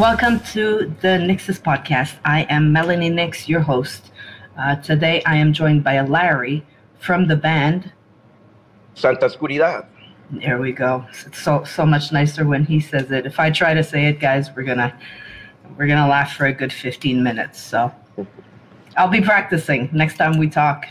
Welcome 0.00 0.40
to 0.54 0.94
the 1.02 1.18
NYXUS 1.18 1.60
podcast. 1.60 2.16
I 2.24 2.44
am 2.44 2.72
Melany 2.72 3.12
Nyx, 3.12 3.48
your 3.48 3.60
host. 3.60 4.12
Uh, 4.58 4.76
today 4.76 5.22
I 5.26 5.36
am 5.36 5.52
joined 5.52 5.84
by 5.84 6.00
Larry 6.00 6.64
from 6.98 7.26
the 7.26 7.36
band 7.36 7.92
Santa 8.94 9.26
Oscuridad. 9.26 9.84
There 10.30 10.58
we 10.58 10.72
go. 10.72 11.04
It's 11.26 11.42
so 11.42 11.64
so 11.64 11.84
much 11.84 12.12
nicer 12.12 12.46
when 12.46 12.64
he 12.64 12.80
says 12.80 13.10
it. 13.10 13.26
If 13.26 13.38
I 13.38 13.50
try 13.50 13.74
to 13.74 13.84
say 13.84 14.06
it, 14.06 14.20
guys, 14.20 14.48
we're 14.56 14.62
gonna 14.62 14.98
we're 15.76 15.86
gonna 15.86 16.08
laugh 16.08 16.32
for 16.32 16.46
a 16.46 16.52
good 16.54 16.72
15 16.72 17.22
minutes. 17.22 17.60
So 17.60 17.92
I'll 18.96 19.08
be 19.08 19.20
practicing 19.20 19.90
next 19.92 20.16
time 20.16 20.38
we 20.38 20.48
talk. 20.48 20.86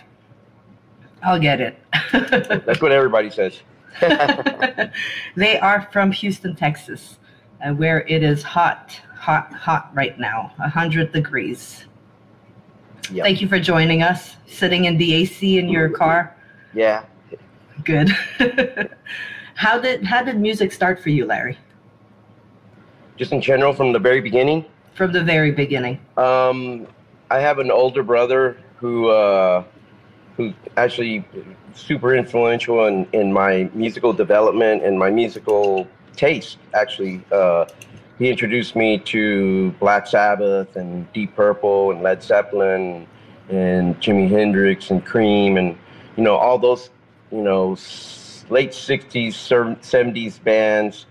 I'll 1.23 1.39
get 1.39 1.59
it. 1.59 1.79
That's 2.11 2.79
what 2.79 2.91
everybody 2.91 3.31
says. 3.31 3.59
they 5.35 5.59
are 5.59 5.89
from 5.91 6.11
Houston, 6.11 6.55
Texas, 6.55 7.17
uh, 7.63 7.73
where 7.73 8.05
it 8.07 8.23
is 8.23 8.43
hot, 8.43 8.99
hot, 9.15 9.53
hot 9.53 9.91
right 9.93 10.17
now, 10.19 10.51
100 10.57 11.11
degrees. 11.11 11.85
Yep. 13.11 13.25
Thank 13.25 13.41
you 13.41 13.47
for 13.47 13.59
joining 13.59 14.03
us, 14.03 14.35
sitting 14.47 14.85
in 14.85 14.97
the 14.97 15.13
AC 15.13 15.57
in 15.57 15.69
your 15.69 15.89
car. 15.89 16.35
Yeah. 16.73 17.05
Good. 17.83 18.09
how 19.55 19.79
did 19.79 20.03
how 20.03 20.21
did 20.23 20.39
music 20.39 20.71
start 20.71 21.01
for 21.01 21.09
you, 21.09 21.25
Larry? 21.25 21.57
Just 23.17 23.31
in 23.31 23.41
general, 23.41 23.73
from 23.73 23.93
the 23.93 23.99
very 23.99 24.21
beginning. 24.21 24.65
From 24.93 25.11
the 25.11 25.23
very 25.23 25.51
beginning. 25.51 25.99
Um, 26.17 26.87
I 27.31 27.39
have 27.39 27.59
an 27.59 27.71
older 27.71 28.03
brother 28.03 28.57
who 28.77 29.09
uh, 29.09 29.63
who 30.37 30.53
actually 30.77 31.25
super 31.73 32.15
influential 32.15 32.85
in, 32.85 33.07
in 33.13 33.31
my 33.31 33.69
musical 33.73 34.13
development 34.13 34.83
and 34.83 34.97
my 34.97 35.09
musical 35.09 35.87
taste. 36.19 36.57
Actually, 36.73 37.23
uh, 37.31 37.65
he 38.17 38.29
introduced 38.29 38.75
me 38.75 38.97
to 38.97 39.71
Black 39.79 40.05
Sabbath 40.05 40.75
and 40.75 41.11
Deep 41.13 41.33
Purple 41.35 41.91
and 41.91 42.03
Led 42.03 42.21
Zeppelin 42.21 43.07
and 43.47 43.99
Jimi 44.01 44.29
Hendrix 44.29 44.91
and 44.91 45.03
Cream 45.03 45.57
and 45.57 45.77
you 46.17 46.23
know 46.23 46.35
all 46.35 46.59
those 46.59 46.89
you 47.31 47.41
know 47.41 47.69
late 48.49 48.71
60s 48.71 49.31
70s 49.81 50.43
bands 50.43 51.05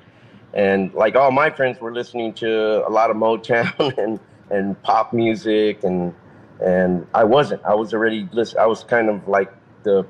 and 0.53 0.92
like 0.92 1.17
all 1.17 1.31
my 1.31 1.48
friends 1.50 1.81
were 1.81 1.93
listening 1.93 2.34
to 2.34 2.87
a 2.87 2.91
lot 2.91 3.11
of 3.11 3.17
Motown 3.17 3.97
and 3.98 4.20
and 4.50 4.81
pop 4.83 5.12
music 5.12 5.83
and 5.84 6.15
and 6.61 7.06
I 7.15 7.22
wasn't. 7.22 7.65
I 7.65 7.75
was 7.75 7.95
already 7.95 8.28
listen. 8.33 8.59
I 8.59 8.67
was 8.67 8.83
kind 8.83 9.09
of 9.09 9.28
like 9.28 9.53
the 9.84 10.05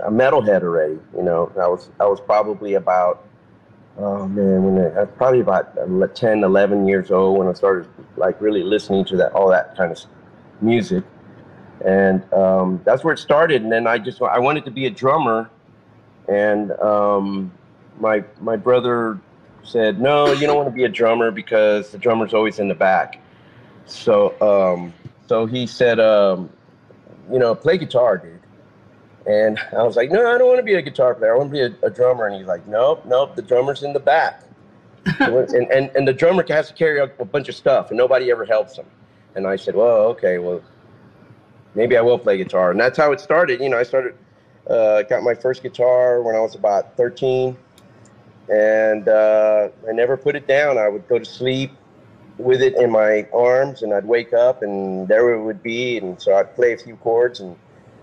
a 0.00 0.10
metalhead 0.10 0.62
already. 0.62 0.98
You 1.14 1.22
know, 1.22 1.52
I 1.60 1.68
was 1.68 1.90
I 2.00 2.06
was 2.06 2.20
probably 2.20 2.74
about 2.74 3.27
oh 3.98 4.26
man 4.28 4.62
when 4.62 4.78
I, 4.78 5.00
was 5.00 5.08
probably 5.16 5.40
about 5.40 5.74
10, 6.14 6.44
11 6.44 6.88
years 6.88 7.10
old 7.10 7.38
when 7.38 7.48
I 7.48 7.52
started 7.52 7.88
like 8.16 8.40
really 8.40 8.62
listening 8.62 9.04
to 9.06 9.16
that 9.16 9.32
all 9.32 9.48
that 9.50 9.76
kind 9.76 9.92
of 9.92 9.98
music, 10.60 11.04
and 11.84 12.32
um, 12.32 12.80
that's 12.84 13.04
where 13.04 13.14
it 13.14 13.18
started. 13.18 13.62
And 13.62 13.70
then 13.70 13.86
I 13.86 13.98
just 13.98 14.20
I 14.22 14.38
wanted 14.38 14.64
to 14.64 14.70
be 14.70 14.86
a 14.86 14.90
drummer, 14.90 15.50
and 16.28 16.72
um, 16.72 17.52
my 18.00 18.24
my 18.40 18.56
brother 18.56 19.18
said 19.62 20.00
no, 20.00 20.32
you 20.32 20.46
don't 20.46 20.56
want 20.56 20.68
to 20.68 20.74
be 20.74 20.84
a 20.84 20.88
drummer 20.88 21.30
because 21.30 21.90
the 21.90 21.98
drummer's 21.98 22.34
always 22.34 22.58
in 22.58 22.68
the 22.68 22.74
back. 22.74 23.20
So 23.86 24.34
um, 24.40 24.92
so 25.26 25.46
he 25.46 25.66
said, 25.66 26.00
um, 26.00 26.50
you 27.30 27.38
know, 27.38 27.54
play 27.54 27.78
guitar, 27.78 28.16
dude. 28.18 28.37
And 29.28 29.58
I 29.76 29.82
was 29.82 29.94
like, 29.94 30.10
no, 30.10 30.26
I 30.26 30.38
don't 30.38 30.48
want 30.48 30.58
to 30.58 30.64
be 30.64 30.74
a 30.74 30.82
guitar 30.82 31.14
player. 31.14 31.34
I 31.34 31.36
want 31.36 31.50
to 31.50 31.52
be 31.52 31.60
a, 31.60 31.86
a 31.86 31.90
drummer. 31.90 32.26
And 32.26 32.36
he's 32.36 32.46
like, 32.46 32.66
nope, 32.66 33.04
nope, 33.04 33.36
the 33.36 33.42
drummer's 33.42 33.82
in 33.82 33.92
the 33.92 34.00
back. 34.00 34.42
and, 35.20 35.70
and, 35.70 35.90
and 35.94 36.08
the 36.08 36.14
drummer 36.14 36.44
has 36.48 36.68
to 36.68 36.74
carry 36.74 36.98
a, 36.98 37.04
a 37.18 37.24
bunch 37.26 37.48
of 37.48 37.54
stuff, 37.54 37.90
and 37.90 37.98
nobody 37.98 38.30
ever 38.30 38.46
helps 38.46 38.76
him. 38.76 38.86
And 39.34 39.46
I 39.46 39.56
said, 39.56 39.74
well, 39.74 40.06
okay, 40.08 40.38
well, 40.38 40.62
maybe 41.74 41.96
I 41.96 42.00
will 42.00 42.18
play 42.18 42.38
guitar. 42.38 42.70
And 42.70 42.80
that's 42.80 42.96
how 42.96 43.12
it 43.12 43.20
started. 43.20 43.60
You 43.60 43.68
know, 43.68 43.78
I 43.78 43.82
started, 43.82 44.16
uh, 44.68 45.02
got 45.02 45.22
my 45.22 45.34
first 45.34 45.62
guitar 45.62 46.22
when 46.22 46.34
I 46.34 46.40
was 46.40 46.54
about 46.54 46.96
13. 46.96 47.56
And 48.50 49.08
uh, 49.08 49.68
I 49.86 49.92
never 49.92 50.16
put 50.16 50.36
it 50.36 50.48
down. 50.48 50.78
I 50.78 50.88
would 50.88 51.06
go 51.06 51.18
to 51.18 51.24
sleep 51.24 51.72
with 52.38 52.62
it 52.62 52.76
in 52.76 52.90
my 52.90 53.28
arms, 53.34 53.82
and 53.82 53.92
I'd 53.92 54.06
wake 54.06 54.32
up, 54.32 54.62
and 54.62 55.06
there 55.06 55.34
it 55.34 55.42
would 55.42 55.62
be. 55.62 55.98
And 55.98 56.20
so 56.20 56.34
I'd 56.34 56.54
play 56.54 56.72
a 56.72 56.78
few 56.78 56.96
chords 56.96 57.40
and 57.40 57.56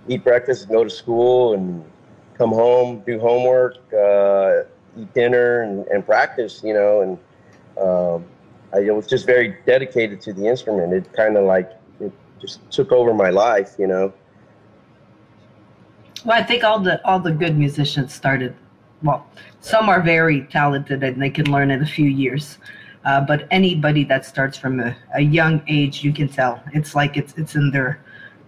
eat 0.08 0.24
breakfast 0.24 0.64
and 0.64 0.72
go 0.72 0.84
to 0.84 0.90
school 0.90 1.54
and 1.54 1.84
come 2.38 2.52
home, 2.52 3.04
do 3.06 3.20
homework, 3.20 3.78
uh, 3.94 4.64
eat 4.98 5.14
dinner, 5.14 5.62
and, 5.62 5.86
and, 5.88 6.06
practice. 6.06 6.62
You 6.64 6.74
know, 6.74 7.02
and 7.02 7.18
um, 7.78 8.26
I 8.74 8.92
was 8.92 9.08
just 9.08 9.26
very 9.26 9.58
dedicated 9.66 10.22
to 10.22 10.34
the 10.34 10.46
instrument. 10.48 10.94
It 10.94 11.12
kind 11.14 11.38
of 11.38 11.46
like 11.46 11.72
it 12.00 12.12
just 12.40 12.60
took 12.72 12.92
over 12.92 13.14
my 13.14 13.30
life. 13.30 13.76
You 13.78 13.88
know. 13.88 14.14
Well, 16.26 16.38
I 16.38 16.44
think 16.44 16.64
all 16.64 16.80
the 16.80 17.06
all 17.06 17.20
the 17.20 17.32
good 17.32 17.58
musicians 17.58 18.14
started. 18.14 18.56
Well, 19.04 19.26
some 19.62 19.90
are 19.90 20.02
very 20.02 20.42
talented 20.46 21.04
and 21.04 21.22
they 21.22 21.30
can 21.30 21.52
learn 21.52 21.70
in 21.70 21.82
a 21.82 21.86
few 21.86 22.10
years. 22.10 22.58
Uh, 23.04 23.22
but 23.22 23.48
anybody 23.52 24.04
that 24.04 24.26
starts 24.26 24.58
from 24.58 24.80
a, 24.80 24.96
a 25.14 25.22
young 25.22 25.62
age, 25.68 26.04
you 26.04 26.12
can 26.12 26.28
tell 26.28 26.62
it's 26.74 26.96
like 26.96 27.18
it's 27.18 27.34
it's 27.38 27.56
in 27.56 27.70
their, 27.70 28.00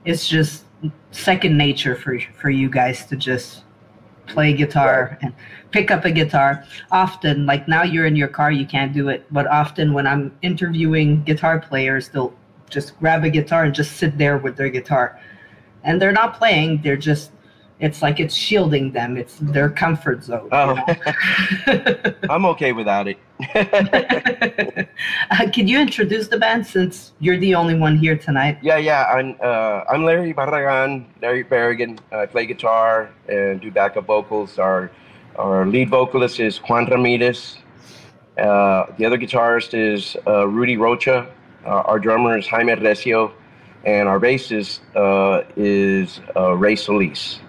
it's 0.04 0.28
just 0.28 0.64
second 1.12 1.58
nature 1.58 1.96
for 1.96 2.20
for 2.40 2.50
you 2.50 2.70
guys 2.70 3.06
to 3.06 3.16
just 3.16 3.64
play 4.28 4.54
guitar 4.54 5.18
and 5.22 5.34
pick 5.72 5.90
up 5.90 6.06
a 6.06 6.12
guitar. 6.12 6.64
Often, 6.92 7.46
like 7.46 7.68
now 7.68 7.84
you're 7.84 8.06
in 8.06 8.16
your 8.16 8.28
car, 8.28 8.52
you 8.52 8.66
can't 8.66 8.94
do 8.94 9.10
it. 9.10 9.26
But 9.32 9.48
often 9.48 9.94
when 9.94 10.06
I'm 10.06 10.38
interviewing 10.42 11.24
guitar 11.24 11.60
players, 11.60 12.10
they'll 12.10 12.34
just 12.70 12.98
grab 13.00 13.24
a 13.24 13.30
guitar 13.30 13.64
and 13.64 13.74
just 13.74 13.98
sit 13.98 14.18
there 14.18 14.38
with 14.38 14.58
their 14.58 14.70
guitar, 14.70 15.20
and 15.84 16.02
they're 16.02 16.12
not 16.12 16.38
playing; 16.38 16.82
they're 16.82 16.98
just 16.98 17.32
it's 17.80 18.02
like 18.02 18.20
it's 18.20 18.34
shielding 18.34 18.92
them. 18.92 19.18
It's 19.18 19.38
their 19.40 19.70
comfort 19.70 20.24
zone. 20.24 20.50
Oh, 20.52 20.76
you 21.68 21.74
know? 21.74 22.14
I'm 22.30 22.46
okay 22.46 22.74
without 22.74 23.08
it. 23.08 23.18
uh, 25.32 25.50
can 25.52 25.68
you 25.68 25.80
introduce 25.80 26.28
the 26.28 26.40
band 26.40 26.66
since 26.66 27.14
you're 27.20 27.38
the 27.38 27.54
only 27.54 27.76
one 27.76 27.96
here 27.96 28.18
tonight? 28.18 28.58
Yeah, 28.64 28.78
yeah. 28.78 29.04
I'm 29.06 29.36
uh, 29.42 29.84
I'm 29.90 30.06
Larry 30.06 30.34
Barragan, 30.34 31.06
Larry 31.22 31.44
Berrigan. 31.44 32.00
I 32.12 32.26
play 32.26 32.48
guitar 32.48 33.12
and 33.30 33.62
do 33.62 33.70
backup 33.72 34.08
vocals. 34.08 34.58
Our 34.58 34.90
our 35.36 35.68
lead 35.68 35.90
vocalist 35.90 36.40
is 36.40 36.58
Juan 36.58 36.88
Ramirez. 36.88 37.60
Uh, 38.40 38.88
the 38.98 39.06
other 39.06 39.18
guitarist 39.18 39.74
is 39.74 40.18
uh, 40.26 40.48
Rudy 40.48 40.78
Rocha. 40.78 41.28
Uh, 41.64 41.70
our 41.70 42.00
drummer 42.00 42.38
is 42.38 42.48
Jaime 42.48 42.74
Recio, 42.74 43.32
and 43.86 44.08
our 44.08 44.20
bassist 44.20 44.80
uh, 44.96 45.44
is 45.56 46.22
Ray 46.36 46.76
Soliz. 46.76 47.40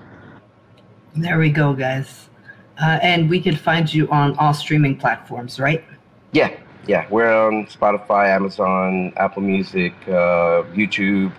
There 1.21 1.39
we 1.39 1.51
go, 1.51 1.73
guys. 1.73 2.29
Uh, 2.81 3.01
and 3.03 3.29
we 3.29 3.41
can 3.41 3.57
find 3.57 3.93
you 3.93 4.09
on 4.11 4.37
all 4.39 4.55
streaming 4.55 4.97
platforms, 4.97 5.59
right? 5.59 5.85
Yeah, 6.31 6.57
yeah. 6.87 7.09
We're 7.11 7.35
on 7.35 7.67
Spotify, 7.67 8.29
Amazon, 8.29 9.13
Apple 9.17 9.43
Music, 9.43 9.93
uh, 10.07 10.63
YouTube. 10.75 11.33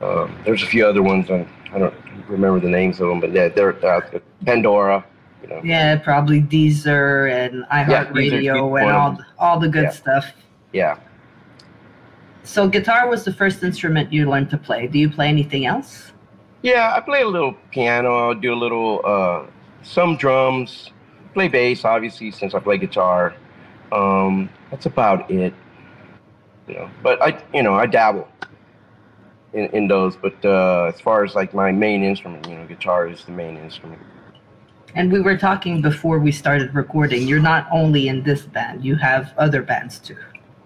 Uh, 0.00 0.28
there's 0.44 0.64
a 0.64 0.66
few 0.66 0.84
other 0.84 1.04
ones. 1.04 1.30
On, 1.30 1.48
I 1.72 1.78
don't 1.78 1.94
remember 2.26 2.58
the 2.58 2.68
names 2.68 3.00
of 3.00 3.08
them, 3.08 3.20
but 3.20 3.32
yeah, 3.32 3.46
they're 3.46 3.84
uh, 3.86 4.00
Pandora. 4.44 5.04
You 5.42 5.48
know. 5.50 5.60
Yeah, 5.62 5.96
probably 5.96 6.40
Deezer 6.40 7.30
and 7.30 7.64
iHeartRadio 7.66 8.42
yeah, 8.42 8.86
and 8.86 8.96
all 8.96 9.12
the, 9.12 9.24
all 9.38 9.60
the 9.60 9.68
good 9.68 9.84
yeah. 9.84 9.90
stuff. 9.90 10.32
Yeah. 10.72 10.98
So 12.42 12.68
guitar 12.68 13.08
was 13.08 13.24
the 13.24 13.32
first 13.32 13.62
instrument 13.62 14.12
you 14.12 14.28
learned 14.28 14.50
to 14.50 14.58
play. 14.58 14.88
Do 14.88 14.98
you 14.98 15.08
play 15.08 15.28
anything 15.28 15.64
else? 15.64 16.10
Yeah, 16.64 16.94
I 16.96 17.00
play 17.00 17.20
a 17.20 17.28
little 17.28 17.52
piano. 17.70 18.30
I 18.30 18.34
do 18.34 18.54
a 18.54 18.56
little, 18.56 19.02
uh, 19.04 19.44
some 19.82 20.16
drums. 20.16 20.92
Play 21.34 21.48
bass, 21.48 21.84
obviously, 21.84 22.30
since 22.30 22.54
I 22.54 22.58
play 22.58 22.78
guitar. 22.78 23.34
Um, 23.92 24.48
that's 24.70 24.86
about 24.86 25.30
it. 25.30 25.52
You 26.66 26.74
know, 26.74 26.90
but 27.02 27.20
I, 27.20 27.38
you 27.52 27.62
know, 27.62 27.74
I 27.74 27.84
dabble 27.84 28.26
in, 29.52 29.66
in 29.74 29.88
those. 29.88 30.16
But 30.16 30.42
uh, 30.42 30.84
as 30.94 30.98
far 31.02 31.22
as 31.22 31.34
like 31.34 31.52
my 31.52 31.70
main 31.70 32.02
instrument, 32.02 32.48
you 32.48 32.54
know, 32.54 32.66
guitar 32.66 33.08
is 33.08 33.22
the 33.26 33.32
main 33.32 33.58
instrument. 33.58 34.00
And 34.94 35.12
we 35.12 35.20
were 35.20 35.36
talking 35.36 35.82
before 35.82 36.18
we 36.18 36.32
started 36.32 36.74
recording. 36.74 37.28
You're 37.28 37.42
not 37.42 37.68
only 37.70 38.08
in 38.08 38.22
this 38.22 38.40
band; 38.40 38.82
you 38.82 38.96
have 38.96 39.34
other 39.36 39.60
bands 39.60 39.98
too. 39.98 40.16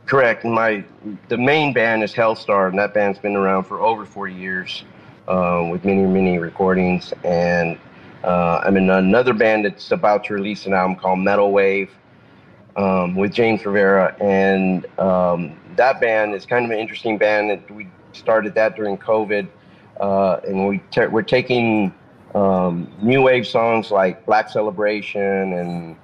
Correct. 0.06 0.44
My 0.44 0.84
the 1.28 1.38
main 1.38 1.72
band 1.72 2.04
is 2.04 2.14
Helstar, 2.14 2.68
and 2.68 2.78
that 2.78 2.94
band's 2.94 3.18
been 3.18 3.34
around 3.34 3.64
for 3.64 3.80
over 3.80 4.06
40 4.06 4.32
years 4.32 4.84
uh, 5.28 5.68
with 5.70 5.84
many, 5.84 6.02
many 6.02 6.38
recordings. 6.38 7.12
And 7.22 7.78
uh, 8.24 8.62
I'm 8.64 8.76
in 8.76 8.90
another 8.90 9.32
band 9.32 9.64
that's 9.64 9.92
about 9.92 10.24
to 10.24 10.34
release 10.34 10.66
an 10.66 10.72
album 10.72 10.96
called 10.96 11.20
Metal 11.20 11.52
Wave 11.52 11.90
um, 12.76 13.14
with 13.14 13.32
James 13.32 13.64
Rivera. 13.64 14.16
And 14.20 14.86
um, 14.98 15.56
that 15.76 16.00
band 16.00 16.34
is 16.34 16.46
kind 16.46 16.64
of 16.64 16.70
an 16.70 16.78
interesting 16.78 17.18
band. 17.18 17.62
We 17.70 17.88
started 18.12 18.54
that 18.54 18.74
during 18.74 18.98
COVID. 18.98 19.48
Uh, 20.00 20.40
and 20.46 20.68
we 20.68 20.80
we're 21.10 21.22
taking 21.22 21.92
um, 22.34 22.90
new 23.02 23.22
wave 23.22 23.46
songs 23.46 23.90
like 23.90 24.24
Black 24.26 24.48
Celebration 24.48 25.52
and 25.54 25.96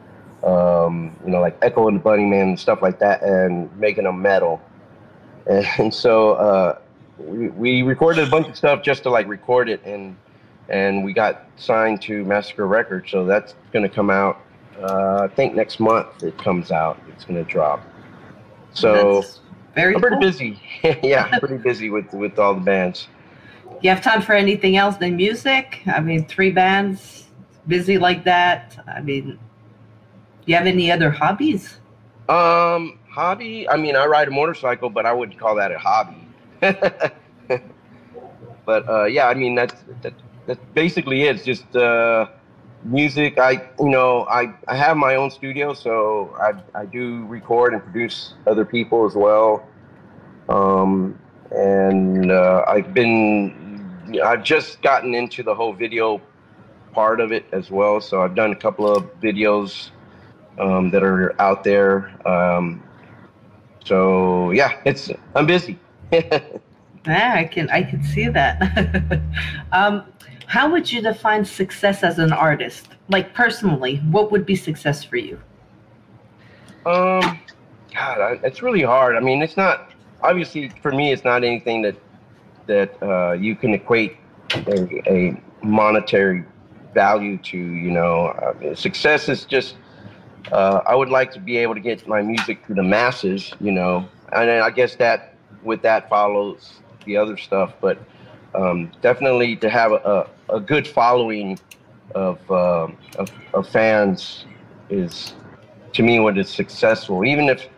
um, 0.45 1.17
you 1.25 1.31
know, 1.31 1.41
like 1.41 1.57
Echo 1.63 1.89
and 1.89 1.99
the 1.99 2.03
Bunnymen 2.03 2.43
and 2.43 2.61
stuff 2.61 2.83
like 2.83 2.99
that, 2.99 3.23
and 3.23 3.75
making 3.79 4.05
them 4.05 4.21
metal. 4.23 4.61
And 5.47 5.93
so 5.93 6.33
uh, 6.33 6.79
we, 7.19 7.49
we 7.49 7.83
recorded 7.83 8.27
a 8.27 8.31
bunch 8.31 8.49
of 8.49 8.57
stuff 8.57 8.83
just 8.83 9.03
to 9.05 9.11
like 9.11 9.27
record 9.29 9.69
it, 9.69 9.85
and 9.85 10.17
and 10.69 11.05
we 11.05 11.13
got 11.13 11.47
signed 11.57 12.03
to 12.03 12.25
Massacre 12.25 12.67
Records. 12.67 13.11
So 13.11 13.25
that's 13.25 13.55
going 13.73 13.83
to 13.83 13.95
come 13.95 14.11
out. 14.11 14.41
Uh, 14.81 15.29
I 15.31 15.35
think 15.35 15.55
next 15.55 15.79
month 15.79 16.23
it 16.23 16.37
comes 16.39 16.71
out. 16.71 16.99
It's 17.09 17.25
going 17.25 17.43
to 17.43 17.49
drop. 17.49 17.83
So 18.73 19.21
That's 19.21 19.41
very 19.75 19.95
I'm 19.95 20.01
pretty 20.01 20.17
cool. 20.17 20.23
busy. 20.23 20.61
yeah, 21.03 21.29
I'm 21.31 21.41
pretty 21.41 21.59
busy 21.59 21.91
with 21.91 22.13
with 22.13 22.39
all 22.39 22.55
the 22.55 22.61
bands. 22.61 23.09
You 23.81 23.91
have 23.91 24.03
time 24.03 24.23
for 24.23 24.33
anything 24.33 24.77
else 24.77 24.97
than 24.97 25.17
music? 25.17 25.83
I 25.87 26.01
mean, 26.01 26.27
three 26.27 26.51
bands, 26.51 27.27
busy 27.67 27.99
like 27.99 28.25
that. 28.25 28.83
I 28.87 29.01
mean, 29.01 29.39
you 30.47 30.55
have 30.55 30.67
any 30.67 30.91
other 30.91 31.11
hobbies? 31.11 31.77
Um, 32.29 32.99
hobby. 33.11 33.69
I 33.69 33.77
mean, 33.77 33.95
I 33.95 34.07
ride 34.07 34.29
a 34.29 34.31
motorcycle, 34.31 34.89
but 34.89 35.07
I 35.07 35.13
wouldn't 35.13 35.39
call 35.39 35.55
that 35.57 35.71
a 35.71 35.79
hobby. 35.79 36.24
but 38.67 38.89
uh, 38.89 39.05
yeah, 39.05 39.29
I 39.29 39.35
mean 39.35 39.55
that's 39.55 39.75
that, 40.03 40.15
that 40.47 40.75
basically 40.75 41.23
it. 41.23 41.37
It's 41.37 41.45
just 41.45 41.77
uh, 41.77 42.27
music. 42.85 43.39
I 43.39 43.69
you 43.79 43.89
know 43.89 44.27
I 44.27 44.55
I 44.69 44.77
have 44.77 44.97
my 44.97 45.17
own 45.17 45.31
studio, 45.31 45.75
so 45.75 46.35
I 46.41 46.53
I 46.79 46.87
do 46.87 47.25
record 47.27 47.73
and 47.75 47.83
produce 47.83 48.35
other 48.47 48.65
people 48.65 49.05
as 49.07 49.15
well. 49.15 49.67
Um, 50.49 51.19
and 51.51 52.31
uh, 52.31 52.65
I've 52.67 52.93
been 52.93 54.21
I've 54.25 54.43
just 54.43 54.83
gotten 54.83 55.15
into 55.15 55.43
the 55.43 55.55
whole 55.55 55.73
video 55.73 56.21
part 56.93 57.21
of 57.21 57.33
it 57.33 57.45
as 57.53 57.71
well. 57.71 58.01
So 58.01 58.23
I've 58.23 58.35
done 58.35 58.53
a 58.53 58.57
couple 58.57 58.91
of 58.91 59.05
videos 59.21 59.91
um, 60.59 60.91
that 60.91 61.03
are 61.03 61.41
out 61.41 61.65
there. 61.65 62.15
Um, 62.27 62.83
so 63.85 64.51
yeah, 64.53 64.81
it's 64.85 65.11
I'm 65.35 65.47
busy. 65.47 65.79
Yeah, 67.07 67.35
I 67.37 67.45
can 67.45 67.69
I 67.71 67.83
can 67.83 68.03
see 68.03 68.29
that. 68.29 69.21
um, 69.73 70.05
how 70.47 70.71
would 70.71 70.91
you 70.91 71.03
define 71.03 71.45
success 71.45 72.03
as 72.03 72.19
an 72.19 72.33
artist? 72.33 72.89
Like 73.09 73.35
personally, 73.35 73.97
what 74.11 74.33
would 74.33 74.47
be 74.47 74.57
success 74.57 75.05
for 75.05 75.17
you? 75.17 75.39
Um, 76.87 77.41
God, 77.95 78.21
I, 78.21 78.41
it's 78.43 78.63
really 78.63 78.83
hard. 78.83 79.17
I 79.17 79.21
mean, 79.21 79.43
it's 79.43 79.57
not 79.57 79.93
obviously 80.23 80.71
for 80.83 80.93
me. 80.93 81.13
It's 81.13 81.25
not 81.25 81.45
anything 81.45 81.83
that 81.83 81.97
that 82.67 83.03
uh, 83.03 83.33
you 83.33 83.55
can 83.55 83.75
equate 83.75 84.17
a, 84.67 85.11
a 85.11 85.43
monetary 85.63 86.45
value 86.95 87.37
to. 87.39 87.59
You 87.59 87.91
know, 87.91 88.27
uh, 88.27 88.75
success 88.75 89.29
is 89.29 89.45
just. 89.45 89.77
Uh, 90.53 90.83
I 90.87 90.95
would 90.95 91.09
like 91.09 91.33
to 91.33 91.41
be 91.41 91.57
able 91.57 91.75
to 91.75 91.81
get 91.81 92.07
my 92.07 92.21
music 92.21 92.67
to 92.67 92.75
the 92.75 92.83
masses. 92.83 93.53
You 93.61 93.73
know, 93.73 94.09
and 94.33 94.51
I 94.51 94.71
guess 94.71 94.97
that 94.97 95.34
with 95.65 95.83
that 95.83 96.09
follows 96.09 96.81
the 97.05 97.17
other 97.17 97.37
stuff, 97.37 97.75
but 97.81 97.99
um, 98.55 98.91
definitely 99.03 99.57
to 99.57 99.69
have 99.69 99.93
a, 99.93 100.29
a, 100.49 100.61
good 100.61 100.87
following 100.87 101.59
of, 102.15 102.39
uh, 102.51 102.89
of 103.19 103.31
of 103.53 103.69
fans 103.69 104.45
is 104.91 105.35
to 105.93 106.03
me 106.03 106.21
what 106.21 106.37
is 106.39 106.49
successful 106.49 107.25
even 107.25 107.49
if 107.49 107.69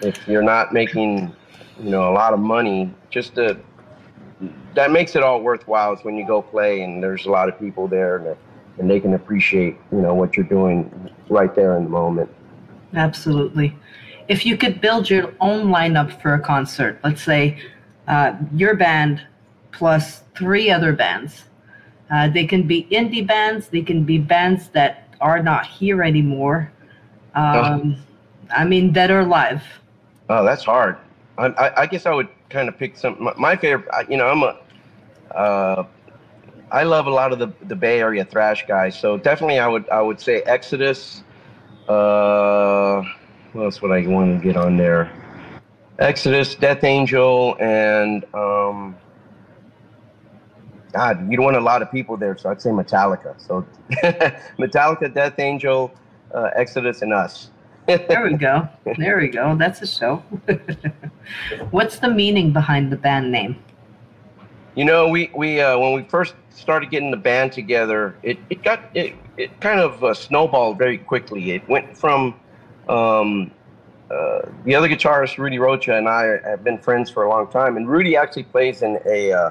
if 0.00 0.26
you're 0.26 0.42
not 0.42 0.72
making 0.72 1.34
you 1.78 1.90
know 1.90 2.10
a 2.10 2.14
lot 2.14 2.32
of 2.32 2.40
money 2.40 2.92
just 3.10 3.34
to 3.34 3.56
that 4.74 4.90
makes 4.90 5.14
it 5.14 5.22
all 5.22 5.40
worthwhile 5.40 5.92
is 5.92 6.02
when 6.02 6.16
you 6.16 6.26
go 6.26 6.42
play 6.42 6.82
and 6.82 7.02
there's 7.02 7.26
a 7.26 7.30
lot 7.30 7.48
of 7.48 7.58
people 7.60 7.86
there 7.86 8.16
and, 8.16 8.36
and 8.78 8.90
they 8.90 8.98
can 8.98 9.14
appreciate 9.14 9.76
you 9.92 10.00
know 10.00 10.14
what 10.14 10.36
you're 10.36 10.46
doing 10.46 10.90
right 11.28 11.54
there 11.54 11.76
in 11.76 11.84
the 11.84 11.90
moment 11.90 12.28
Absolutely. 12.94 13.76
If 14.28 14.46
you 14.46 14.56
could 14.56 14.80
build 14.80 15.10
your 15.10 15.34
own 15.40 15.68
lineup 15.68 16.20
for 16.20 16.34
a 16.34 16.40
concert, 16.40 16.98
let's 17.04 17.22
say 17.22 17.60
uh, 18.08 18.34
your 18.54 18.74
band 18.74 19.22
plus 19.72 20.22
three 20.34 20.70
other 20.70 20.92
bands, 20.92 21.44
uh, 22.10 22.28
they 22.28 22.46
can 22.46 22.66
be 22.66 22.86
indie 22.90 23.26
bands, 23.26 23.68
they 23.68 23.82
can 23.82 24.04
be 24.04 24.18
bands 24.18 24.68
that 24.68 25.08
are 25.20 25.42
not 25.42 25.66
here 25.66 26.02
anymore. 26.02 26.72
Um, 27.34 27.96
I 28.54 28.64
mean, 28.64 28.92
that 28.92 29.10
are 29.10 29.24
live. 29.24 29.62
oh 30.30 30.44
that's 30.44 30.64
hard 30.64 30.96
i, 31.38 31.46
I, 31.46 31.82
I 31.82 31.86
guess 31.86 32.06
i 32.06 32.14
would 32.14 32.28
kind 32.48 32.68
of 32.68 32.78
pick 32.78 32.96
some 32.96 33.16
my, 33.20 33.34
my 33.36 33.56
favorite 33.56 33.88
you 34.08 34.16
know 34.16 34.28
i'm 34.28 34.42
a 34.42 34.56
uh, 35.34 35.84
I 36.70 36.84
love 36.84 37.06
a 37.06 37.10
lot 37.10 37.32
of 37.32 37.38
the, 37.38 37.52
the 37.66 37.74
Bay 37.76 38.00
Area 38.00 38.24
thrash 38.24 38.66
guys, 38.66 38.98
so 38.98 39.16
definitely 39.16 39.58
I 39.58 39.66
would 39.66 39.88
I 39.90 40.00
would 40.00 40.20
say 40.20 40.42
Exodus. 40.42 41.22
Uh, 41.88 43.02
what 43.54 43.64
else 43.64 43.80
would 43.80 43.92
I 43.92 44.06
want 44.06 44.40
to 44.40 44.44
get 44.44 44.56
on 44.56 44.76
there? 44.76 45.10
Exodus, 46.00 46.56
Death 46.56 46.82
Angel, 46.82 47.56
and 47.60 48.24
um, 48.34 48.96
God, 50.92 51.30
you 51.30 51.36
don't 51.36 51.44
want 51.44 51.56
a 51.56 51.60
lot 51.60 51.80
of 51.80 51.90
people 51.90 52.16
there, 52.16 52.36
so 52.36 52.50
I'd 52.50 52.60
say 52.60 52.70
Metallica. 52.70 53.40
So 53.40 53.64
Metallica, 54.58 55.12
Death 55.12 55.38
Angel, 55.38 55.92
uh, 56.34 56.50
Exodus, 56.56 57.02
and 57.02 57.12
us. 57.12 57.50
There 57.86 58.24
we 58.24 58.36
go. 58.36 58.68
There 58.98 59.18
we 59.18 59.28
go. 59.28 59.56
That's 59.56 59.82
a 59.82 59.86
show. 59.86 60.16
What's 61.70 61.98
the 61.98 62.08
meaning 62.08 62.52
behind 62.52 62.90
the 62.90 62.96
band 62.96 63.30
name? 63.30 63.56
You 64.74 64.84
know, 64.84 65.08
we 65.08 65.30
we 65.34 65.60
uh, 65.60 65.78
when 65.78 65.92
we 65.92 66.02
first 66.02 66.34
started 66.50 66.90
getting 66.90 67.12
the 67.12 67.16
band 67.16 67.52
together, 67.52 68.16
it, 68.22 68.38
it 68.50 68.62
got 68.64 68.80
it, 68.94 69.14
it 69.36 69.60
kind 69.60 69.78
of 69.78 70.02
uh, 70.02 70.14
snowballed 70.14 70.78
very 70.78 70.98
quickly. 70.98 71.52
It 71.52 71.68
went 71.68 71.96
from 71.96 72.34
um, 72.88 73.50
uh, 74.10 74.42
the 74.64 74.74
other 74.74 74.88
guitarist 74.88 75.38
Rudy 75.38 75.58
Rocha 75.58 75.96
and 75.96 76.08
I 76.08 76.38
have 76.44 76.62
been 76.62 76.78
friends 76.78 77.10
for 77.10 77.24
a 77.24 77.28
long 77.28 77.48
time, 77.48 77.76
and 77.76 77.88
Rudy 77.88 78.16
actually 78.16 78.44
plays 78.44 78.82
in 78.82 78.98
a 79.06 79.32
uh, 79.32 79.50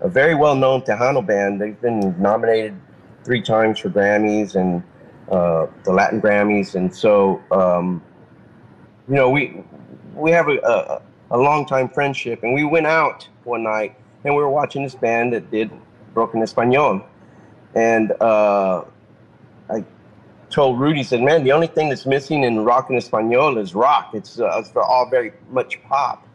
a 0.00 0.08
very 0.08 0.34
well 0.34 0.54
known 0.54 0.82
Tejano 0.82 1.26
band. 1.26 1.60
They've 1.60 1.80
been 1.80 2.14
nominated 2.20 2.78
three 3.24 3.42
times 3.42 3.78
for 3.78 3.90
Grammys 3.90 4.54
and 4.54 4.82
uh, 5.30 5.66
the 5.84 5.92
Latin 5.92 6.20
Grammys, 6.20 6.74
and 6.74 6.94
so 6.94 7.42
um, 7.50 8.02
you 9.08 9.14
know 9.14 9.30
we 9.30 9.62
we 10.14 10.30
have 10.30 10.48
a, 10.48 10.58
a 10.58 11.02
a 11.30 11.38
long 11.38 11.66
time 11.66 11.88
friendship, 11.88 12.42
and 12.42 12.54
we 12.54 12.64
went 12.64 12.86
out 12.86 13.28
one 13.44 13.62
night 13.62 13.96
and 14.26 14.34
we 14.34 14.42
were 14.42 14.50
watching 14.50 14.82
this 14.82 14.94
band 14.94 15.32
that 15.32 15.50
did 15.50 15.70
Rock 16.14 16.34
en 16.34 16.42
Espanol. 16.42 17.02
And 17.74 18.12
uh, 18.20 18.84
I 19.70 19.84
told 20.56 20.80
Rudy, 20.80 21.02
said, 21.02 21.20
man, 21.20 21.44
the 21.44 21.52
only 21.52 21.66
thing 21.66 21.90
that's 21.90 22.06
missing 22.06 22.42
in 22.42 22.64
Rock 22.64 22.86
en 22.88 22.96
Espanol 22.96 23.58
is 23.58 23.74
rock. 23.74 24.12
It's, 24.14 24.40
uh, 24.40 24.56
it's 24.56 24.74
all 24.74 25.06
very 25.10 25.34
much 25.50 25.78
pop. 25.82 26.26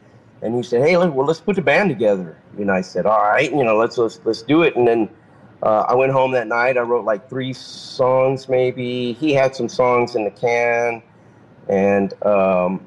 And 0.44 0.56
he 0.56 0.62
said, 0.62 0.88
hey, 0.88 0.96
well, 0.96 1.26
let's 1.26 1.42
put 1.42 1.56
the 1.56 1.64
band 1.64 1.90
together. 1.90 2.38
And 2.56 2.70
I 2.70 2.82
said, 2.82 3.08
all 3.08 3.24
right, 3.24 3.52
you 3.52 3.64
know, 3.64 3.78
let's, 3.78 3.98
let's, 3.98 4.22
let's 4.24 4.44
do 4.44 4.62
it. 4.62 4.76
And 4.76 4.88
then 4.88 5.10
uh, 5.64 5.86
I 5.90 5.96
went 5.96 6.12
home 6.12 6.34
that 6.34 6.46
night. 6.46 6.78
I 6.78 6.82
wrote 6.82 7.04
like 7.04 7.30
three 7.32 7.52
songs, 7.52 8.48
maybe. 8.48 9.14
He 9.14 9.34
had 9.34 9.56
some 9.56 9.68
songs 9.68 10.14
in 10.14 10.24
the 10.24 10.30
can. 10.30 11.02
And 11.68 12.14
um, 12.24 12.86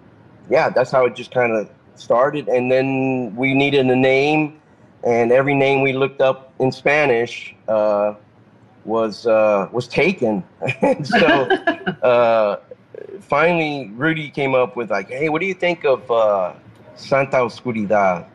yeah, 0.49 0.69
that's 0.69 0.93
how 0.93 1.05
it 1.05 1.17
just 1.17 1.35
kind 1.35 1.53
of 1.53 1.69
started. 1.97 2.47
And 2.47 2.71
then 2.71 3.35
we 3.35 3.55
needed 3.55 3.87
a 3.87 3.97
name 3.97 4.61
and 5.03 5.33
every 5.33 5.55
name 5.55 5.83
we 5.83 5.95
looked 5.95 6.21
up 6.21 6.55
in 6.61 6.71
Spanish 6.71 7.57
uh, 7.67 8.15
was 8.85 9.27
uh, 9.27 9.69
was 9.73 9.89
taken. 9.89 10.45
and 10.83 11.07
so 11.07 11.17
uh, 12.03 12.61
finally, 13.21 13.91
Rudy 13.95 14.31
came 14.31 14.55
up 14.55 14.77
with 14.77 14.91
like, 14.91 15.09
"Hey, 15.09 15.29
what 15.29 15.41
do 15.41 15.47
you 15.47 15.55
think 15.55 15.85
of 15.85 16.09
uh, 16.11 16.53
Santa 16.97 17.37
Oscuridad?" 17.37 18.27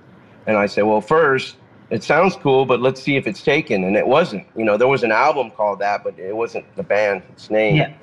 And 0.47 0.57
I 0.57 0.65
said, 0.65 0.83
"Well, 0.83 1.01
first, 1.01 1.57
it 1.89 2.03
sounds 2.03 2.35
cool, 2.35 2.65
but 2.65 2.81
let's 2.81 3.01
see 3.01 3.15
if 3.15 3.27
it's 3.27 3.43
taken." 3.43 3.83
And 3.83 3.95
it 3.95 4.07
wasn't. 4.07 4.45
You 4.55 4.65
know, 4.65 4.77
there 4.77 4.87
was 4.87 5.03
an 5.03 5.11
album 5.11 5.51
called 5.51 5.79
that, 5.79 6.03
but 6.03 6.17
it 6.17 6.35
wasn't 6.35 6.65
the 6.75 6.83
band's 6.83 7.49
name. 7.49 7.77
Yeah. 7.77 7.93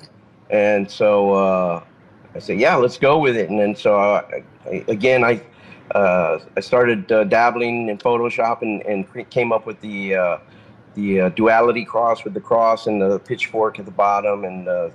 And 0.49 0.89
so 0.89 1.33
uh, 1.33 1.83
I 2.35 2.39
said, 2.39 2.59
"Yeah, 2.59 2.75
let's 2.75 2.97
go 2.97 3.19
with 3.19 3.35
it." 3.35 3.49
And 3.49 3.59
then 3.59 3.75
so 3.75 3.97
I, 3.97 4.43
I, 4.65 4.85
again, 4.87 5.23
I 5.23 5.41
uh, 5.95 6.39
I 6.55 6.59
started 6.59 7.11
uh, 7.11 7.23
dabbling 7.23 7.89
in 7.89 7.97
Photoshop 7.97 8.61
and, 8.61 8.81
and 8.83 9.09
cre- 9.09 9.21
came 9.21 9.51
up 9.51 9.65
with 9.65 9.79
the 9.81 10.15
uh, 10.15 10.37
the 10.97 11.21
uh, 11.21 11.29
duality 11.29 11.85
cross 11.85 12.23
with 12.23 12.33
the 12.33 12.41
cross 12.41 12.87
and 12.87 12.99
the 13.01 13.19
pitchfork 13.19 13.77
at 13.79 13.85
the 13.85 13.91
bottom 13.91 14.43
and 14.43 14.67
uh, 14.67 14.89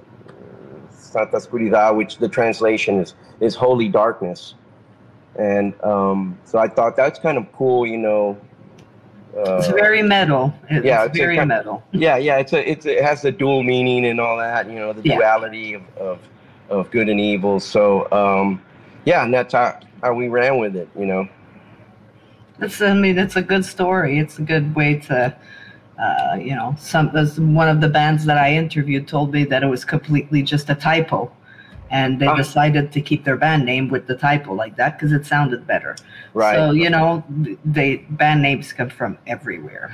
Santa 0.90 1.36
Oscuridad, 1.36 1.96
which 1.96 2.18
the 2.18 2.28
translation 2.28 2.98
is 3.00 3.14
is 3.40 3.54
holy 3.54 3.88
darkness. 3.88 4.54
And 5.38 5.72
um, 5.82 6.36
so 6.44 6.58
I 6.58 6.68
thought 6.68 6.96
that's 6.96 7.18
kind 7.18 7.38
of 7.38 7.50
cool, 7.52 7.86
you 7.86 7.96
know. 7.98 8.36
Uh, 9.34 9.56
It's 9.58 9.68
very 9.68 10.02
metal. 10.02 10.52
It's 10.68 10.84
yeah, 10.84 11.04
it's 11.04 11.16
very 11.16 11.42
metal. 11.46 11.82
yeah, 11.92 12.16
yeah, 12.18 12.36
it's 12.38 12.52
a 12.52 12.70
it's 12.70 12.84
it 12.84 13.02
has 13.02 13.22
the 13.22 13.30
dual 13.32 13.62
meaning 13.62 14.04
and 14.06 14.20
all 14.20 14.36
that, 14.36 14.68
you 14.68 14.74
know, 14.78 14.92
the 14.92 15.02
Yeah. 15.02 15.16
duality 15.16 15.74
of, 15.74 15.82
of 15.96 16.18
of 16.68 16.90
good 16.90 17.08
and 17.08 17.20
evil. 17.20 17.60
So 17.60 18.10
um, 18.10 18.60
yeah, 19.04 19.24
and 19.24 19.32
that's 19.32 19.54
how, 19.54 19.78
how 20.02 20.12
we 20.14 20.28
ran 20.28 20.58
with 20.58 20.74
it, 20.76 20.88
you 20.98 21.06
know. 21.06 21.28
That's 22.58 22.80
I 22.82 22.92
mean, 22.94 23.18
it's 23.18 23.36
a 23.36 23.42
good 23.42 23.64
story. 23.64 24.18
It's 24.18 24.38
a 24.38 24.42
good 24.42 24.74
way 24.74 24.98
to, 25.08 25.34
uh, 26.04 26.34
you 26.48 26.54
know, 26.58 26.74
some 26.78 27.06
one 27.54 27.68
of 27.68 27.80
the 27.80 27.88
bands 27.88 28.24
that 28.24 28.38
I 28.38 28.48
interviewed 28.62 29.06
told 29.06 29.32
me 29.32 29.44
that 29.44 29.62
it 29.62 29.70
was 29.76 29.84
completely 29.84 30.42
just 30.42 30.68
a 30.70 30.74
typo. 30.74 31.30
and 32.02 32.18
they 32.18 32.26
Ah. 32.26 32.34
decided 32.44 32.90
to 32.96 33.00
keep 33.08 33.22
their 33.22 33.36
band 33.36 33.62
name 33.72 33.86
with 33.94 34.04
the 34.06 34.16
typo 34.16 34.50
like 34.62 34.74
that 34.80 34.90
because 34.98 35.12
it 35.18 35.26
sounded 35.26 35.60
better. 35.66 35.92
Right. 36.32 36.56
So 36.56 36.70
you 36.82 36.88
know, 36.88 37.22
they 37.76 37.88
band 38.22 38.40
names 38.48 38.72
come 38.72 38.88
from 38.88 39.12
everywhere. 39.26 39.88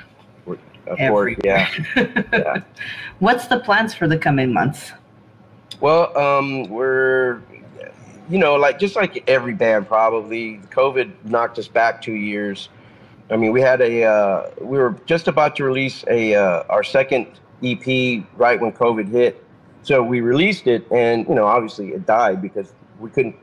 of 0.86 0.96
course. 0.96 1.34
Yeah. 1.44 1.66
Yeah. 2.32 2.62
What's 3.26 3.46
the 3.52 3.58
plans 3.66 3.90
for 3.98 4.06
the 4.12 4.16
coming 4.26 4.50
months? 4.52 4.92
Well, 5.80 6.16
um, 6.16 6.68
we're, 6.76 7.40
you 8.30 8.38
know, 8.38 8.54
like 8.54 8.78
just 8.78 8.94
like 9.02 9.12
every 9.28 9.54
band, 9.64 9.88
probably 9.88 10.60
COVID 10.70 11.08
knocked 11.24 11.58
us 11.58 11.68
back 11.68 12.00
two 12.00 12.14
years. 12.30 12.68
I 13.30 13.36
mean, 13.36 13.52
we 13.52 13.60
had 13.60 13.80
a, 13.80 14.04
uh, 14.04 14.50
we 14.60 14.78
were 14.78 14.96
just 15.06 15.28
about 15.28 15.56
to 15.56 15.64
release 15.64 16.04
a 16.08 16.34
uh, 16.34 16.62
our 16.68 16.82
second 16.82 17.26
EP 17.62 18.24
right 18.36 18.60
when 18.60 18.72
COVID 18.72 19.08
hit, 19.08 19.44
so 19.82 20.02
we 20.02 20.20
released 20.20 20.66
it, 20.66 20.90
and 20.90 21.26
you 21.28 21.34
know, 21.34 21.46
obviously 21.46 21.88
it 21.88 22.06
died 22.06 22.40
because 22.40 22.72
we 22.98 23.10
couldn't 23.10 23.36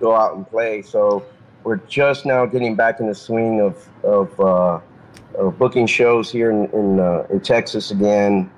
go 0.00 0.14
out 0.14 0.36
and 0.36 0.48
play. 0.48 0.82
So 0.82 1.24
we're 1.64 1.76
just 1.76 2.26
now 2.26 2.44
getting 2.44 2.74
back 2.76 3.00
in 3.00 3.06
the 3.06 3.14
swing 3.14 3.60
of 3.60 3.88
of, 4.04 4.40
uh, 4.40 4.80
of 5.38 5.58
booking 5.58 5.86
shows 5.86 6.30
here 6.30 6.50
in 6.50 6.66
in, 6.72 7.00
uh, 7.00 7.26
in 7.30 7.40
Texas 7.40 7.90
again, 7.90 8.50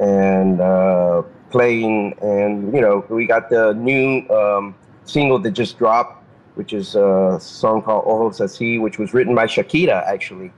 and. 0.00 0.60
Uh, 0.60 1.22
playing 1.52 2.14
and 2.22 2.74
you 2.74 2.80
know 2.80 3.04
we 3.10 3.26
got 3.26 3.48
the 3.50 3.74
new 3.74 4.26
um, 4.30 4.74
single 5.04 5.38
that 5.38 5.52
just 5.52 5.78
dropped 5.78 6.21
which 6.54 6.72
is 6.72 6.94
a 6.94 7.38
song 7.40 7.82
called 7.82 8.04
ojos 8.06 8.38
así 8.40 8.80
which 8.80 8.98
was 8.98 9.14
written 9.14 9.34
by 9.34 9.46
shakira 9.46 10.04
actually. 10.06 10.52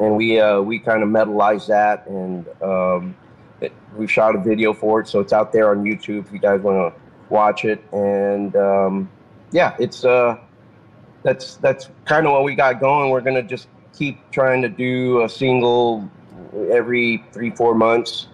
And 0.00 0.16
we 0.16 0.40
uh, 0.40 0.60
we 0.60 0.78
kind 0.78 1.02
of 1.02 1.08
metalized 1.08 1.68
that 1.68 2.06
and 2.06 2.46
um, 2.62 3.16
it, 3.60 3.72
we 3.96 4.06
shot 4.06 4.34
a 4.34 4.38
video 4.38 4.74
for 4.74 5.00
it 5.00 5.08
so 5.08 5.20
it's 5.20 5.32
out 5.32 5.52
there 5.52 5.70
on 5.70 5.84
youtube 5.84 6.26
if 6.26 6.32
you 6.32 6.38
guys 6.38 6.60
want 6.60 6.94
to 6.94 7.00
watch 7.28 7.64
it. 7.64 7.82
And 7.92 8.54
um, 8.56 9.10
yeah 9.52 9.76
it's 9.78 10.04
uh 10.04 10.36
that's 11.22 11.56
that's 11.56 11.88
kind 12.04 12.26
of 12.26 12.32
what 12.32 12.44
we 12.44 12.54
got 12.54 12.80
going. 12.80 13.10
We're 13.10 13.22
gonna 13.22 13.42
just 13.42 13.68
keep 13.96 14.18
trying 14.30 14.62
to 14.62 14.68
do 14.68 15.22
a 15.22 15.28
single 15.28 16.08
every 16.70 17.24
three 17.32 17.50
four 17.50 17.74
months 17.74 18.28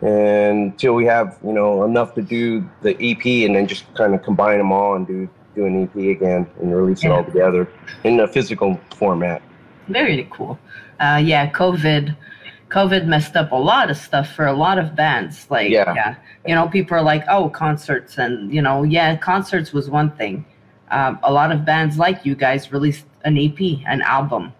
until 0.00 0.94
we 0.94 1.04
have 1.04 1.38
you 1.44 1.52
know 1.52 1.84
enough 1.84 2.14
to 2.14 2.22
do 2.22 2.68
the 2.82 2.92
EP 3.00 3.46
and 3.46 3.54
then 3.54 3.66
just 3.66 3.92
kind 3.94 4.14
of 4.14 4.22
combine 4.22 4.58
them 4.58 4.72
all 4.72 4.96
and 4.96 5.06
do 5.06 5.28
do 5.54 5.66
an 5.66 5.82
EP 5.84 5.94
again 6.16 6.46
and 6.60 6.74
release 6.74 7.04
it 7.04 7.10
all 7.10 7.24
together 7.24 7.68
in 8.04 8.20
a 8.20 8.28
physical 8.28 8.80
format. 8.96 9.42
Very 9.88 10.26
cool. 10.30 10.58
Uh, 11.00 11.20
yeah, 11.22 11.50
COVID, 11.50 12.16
COVID 12.68 13.06
messed 13.06 13.36
up 13.36 13.52
a 13.52 13.56
lot 13.56 13.90
of 13.90 13.96
stuff 13.96 14.32
for 14.32 14.46
a 14.46 14.52
lot 14.52 14.78
of 14.78 14.94
bands. 14.96 15.46
Like, 15.50 15.70
Yeah. 15.70 16.16
you 16.46 16.54
know, 16.54 16.68
people 16.68 16.96
are 16.96 17.02
like, 17.02 17.24
oh, 17.28 17.48
concerts, 17.48 18.18
and 18.18 18.52
you 18.52 18.62
know, 18.62 18.82
yeah, 18.82 19.16
concerts 19.16 19.72
was 19.72 19.90
one 19.90 20.10
thing. 20.12 20.44
Um, 20.90 21.18
a 21.22 21.32
lot 21.32 21.50
of 21.50 21.64
bands 21.64 21.98
like 21.98 22.24
you 22.24 22.34
guys 22.34 22.72
released 22.72 23.06
an 23.24 23.36
EP, 23.38 23.58
an 23.86 24.02
album, 24.02 24.52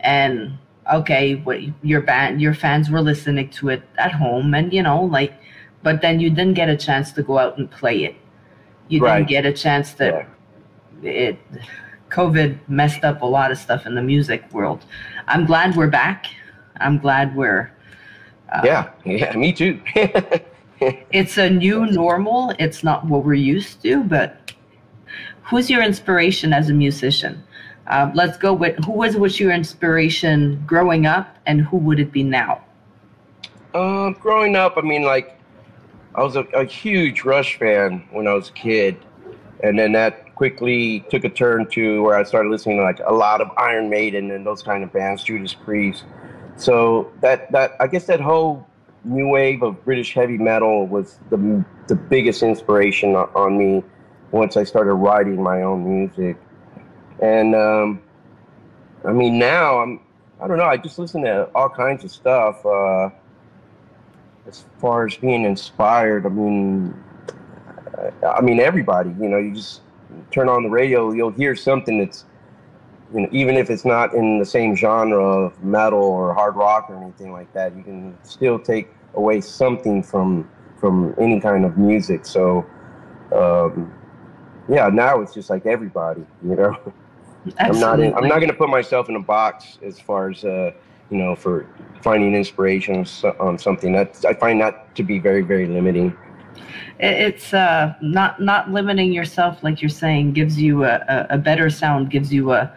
and 0.00 0.56
okay, 0.92 1.34
what 1.34 1.58
your 1.82 2.00
band, 2.00 2.40
your 2.40 2.54
fans 2.54 2.90
were 2.90 3.00
listening 3.02 3.48
to 3.50 3.68
it 3.68 3.82
at 3.98 4.12
home, 4.12 4.54
and 4.54 4.72
you 4.72 4.82
know, 4.82 5.02
like, 5.02 5.32
but 5.82 6.00
then 6.00 6.20
you 6.20 6.30
didn't 6.30 6.54
get 6.54 6.68
a 6.68 6.76
chance 6.76 7.12
to 7.12 7.22
go 7.22 7.38
out 7.38 7.58
and 7.58 7.70
play 7.70 8.04
it. 8.04 8.14
You 8.88 9.00
Right. 9.02 9.18
didn't 9.18 9.28
get 9.28 9.46
a 9.46 9.52
chance 9.52 9.94
to 9.94 10.24
it 11.02 11.38
covid 12.10 12.58
messed 12.68 13.04
up 13.04 13.22
a 13.22 13.26
lot 13.26 13.50
of 13.52 13.58
stuff 13.58 13.86
in 13.86 13.94
the 13.94 14.02
music 14.02 14.42
world. 14.52 14.84
I'm 15.28 15.44
glad 15.46 15.76
we're 15.76 15.88
back. 15.90 16.26
I'm 16.80 16.98
glad 16.98 17.36
we're 17.36 17.70
uh, 18.52 18.62
Yeah, 18.64 18.90
yeah, 19.04 19.36
me 19.36 19.52
too. 19.52 19.80
it's 21.10 21.36
a 21.36 21.50
new 21.50 21.86
normal. 21.86 22.54
It's 22.58 22.82
not 22.82 23.04
what 23.04 23.24
we're 23.24 23.34
used 23.34 23.82
to 23.82 24.02
but 24.04 24.52
who's 25.42 25.68
your 25.70 25.82
inspiration 25.82 26.52
as 26.52 26.68
a 26.70 26.74
musician? 26.74 27.42
Uh, 27.86 28.10
let's 28.14 28.36
go 28.36 28.52
with 28.52 28.76
who 28.84 28.92
was 28.92 29.16
was 29.16 29.38
your 29.40 29.50
inspiration 29.50 30.62
growing 30.66 31.06
up 31.06 31.36
and 31.46 31.60
who 31.62 31.76
would 31.78 31.98
it 32.00 32.12
be 32.12 32.22
now? 32.22 32.60
Um, 33.74 34.14
growing 34.14 34.56
up, 34.56 34.74
I 34.76 34.80
mean, 34.80 35.04
like, 35.04 35.37
I 36.18 36.22
was 36.22 36.34
a, 36.34 36.40
a 36.52 36.64
huge 36.64 37.22
Rush 37.22 37.58
fan 37.60 38.02
when 38.10 38.26
I 38.26 38.34
was 38.34 38.48
a 38.48 38.52
kid, 38.52 38.96
and 39.62 39.78
then 39.78 39.92
that 39.92 40.34
quickly 40.34 41.06
took 41.10 41.22
a 41.22 41.28
turn 41.28 41.70
to 41.70 42.02
where 42.02 42.16
I 42.16 42.24
started 42.24 42.50
listening 42.50 42.78
to 42.78 42.82
like 42.82 42.98
a 43.06 43.14
lot 43.14 43.40
of 43.40 43.48
Iron 43.56 43.88
Maiden 43.88 44.32
and 44.32 44.44
those 44.44 44.60
kind 44.60 44.82
of 44.82 44.92
bands, 44.92 45.22
Judas 45.22 45.54
Priest. 45.54 46.02
So 46.56 47.12
that 47.20 47.52
that 47.52 47.76
I 47.78 47.86
guess 47.86 48.06
that 48.06 48.20
whole 48.20 48.66
new 49.04 49.28
wave 49.28 49.62
of 49.62 49.84
British 49.84 50.12
heavy 50.12 50.38
metal 50.38 50.88
was 50.88 51.20
the 51.30 51.64
the 51.86 51.94
biggest 51.94 52.42
inspiration 52.42 53.14
on, 53.14 53.56
me 53.56 53.84
once 54.32 54.56
I 54.56 54.64
started 54.64 54.94
writing 54.94 55.40
my 55.40 55.62
own 55.62 55.84
music, 55.88 56.36
and 57.22 57.54
um, 57.54 58.02
I 59.04 59.12
mean 59.12 59.38
now 59.38 59.78
I'm 59.78 60.00
I 60.40 60.48
don't 60.48 60.58
know 60.58 60.64
I 60.64 60.78
just 60.78 60.98
listen 60.98 61.22
to 61.22 61.44
all 61.54 61.68
kinds 61.68 62.02
of 62.02 62.10
stuff. 62.10 62.66
Uh, 62.66 63.10
as 64.48 64.64
far 64.78 65.06
as 65.06 65.16
being 65.16 65.44
inspired, 65.44 66.26
I 66.26 66.30
mean, 66.30 66.94
I- 68.22 68.26
I 68.26 68.40
mean 68.40 68.60
everybody. 68.60 69.10
You 69.20 69.28
know, 69.28 69.38
you 69.38 69.54
just 69.54 69.82
turn 70.30 70.48
on 70.48 70.62
the 70.62 70.70
radio, 70.70 71.12
you'll 71.12 71.30
hear 71.30 71.54
something 71.54 71.98
that's, 71.98 72.24
you 73.14 73.20
know, 73.22 73.28
even 73.30 73.56
if 73.56 73.70
it's 73.70 73.84
not 73.84 74.14
in 74.14 74.38
the 74.38 74.44
same 74.44 74.74
genre 74.74 75.22
of 75.22 75.62
metal 75.62 76.02
or 76.02 76.32
hard 76.34 76.56
rock 76.56 76.86
or 76.88 76.96
anything 76.96 77.32
like 77.32 77.52
that, 77.52 77.76
you 77.76 77.82
can 77.82 78.16
still 78.22 78.58
take 78.58 78.88
away 79.14 79.40
something 79.40 80.02
from 80.02 80.48
from 80.78 81.12
any 81.18 81.40
kind 81.40 81.64
of 81.64 81.76
music. 81.76 82.24
So, 82.24 82.64
um, 83.34 83.92
yeah, 84.68 84.88
now 84.88 85.20
it's 85.20 85.34
just 85.34 85.50
like 85.50 85.66
everybody. 85.66 86.24
You 86.42 86.54
know, 86.54 86.76
I'm 87.58 87.80
not. 87.80 87.98
In, 88.00 88.14
I'm 88.14 88.28
not 88.28 88.36
going 88.36 88.48
to 88.50 88.56
put 88.56 88.68
myself 88.68 89.08
in 89.08 89.16
a 89.16 89.20
box 89.20 89.78
as 89.82 89.98
far 89.98 90.30
as 90.30 90.44
uh, 90.44 90.70
you 91.10 91.18
know 91.18 91.34
for 91.34 91.66
finding 92.02 92.34
inspiration 92.34 93.04
on 93.40 93.58
something. 93.58 93.92
That 93.92 94.24
I 94.26 94.34
find 94.34 94.60
that 94.60 94.94
to 94.96 95.02
be 95.02 95.18
very 95.18 95.42
very 95.42 95.66
limiting. 95.66 96.16
It's 96.98 97.54
uh, 97.54 97.94
not 98.02 98.40
not 98.40 98.70
limiting 98.70 99.12
yourself 99.12 99.62
like 99.62 99.80
you're 99.80 99.88
saying 99.88 100.32
gives 100.32 100.60
you 100.60 100.84
a, 100.84 101.26
a, 101.30 101.38
better 101.38 101.70
sound 101.70 102.10
gives 102.10 102.32
you 102.32 102.52
a, 102.52 102.72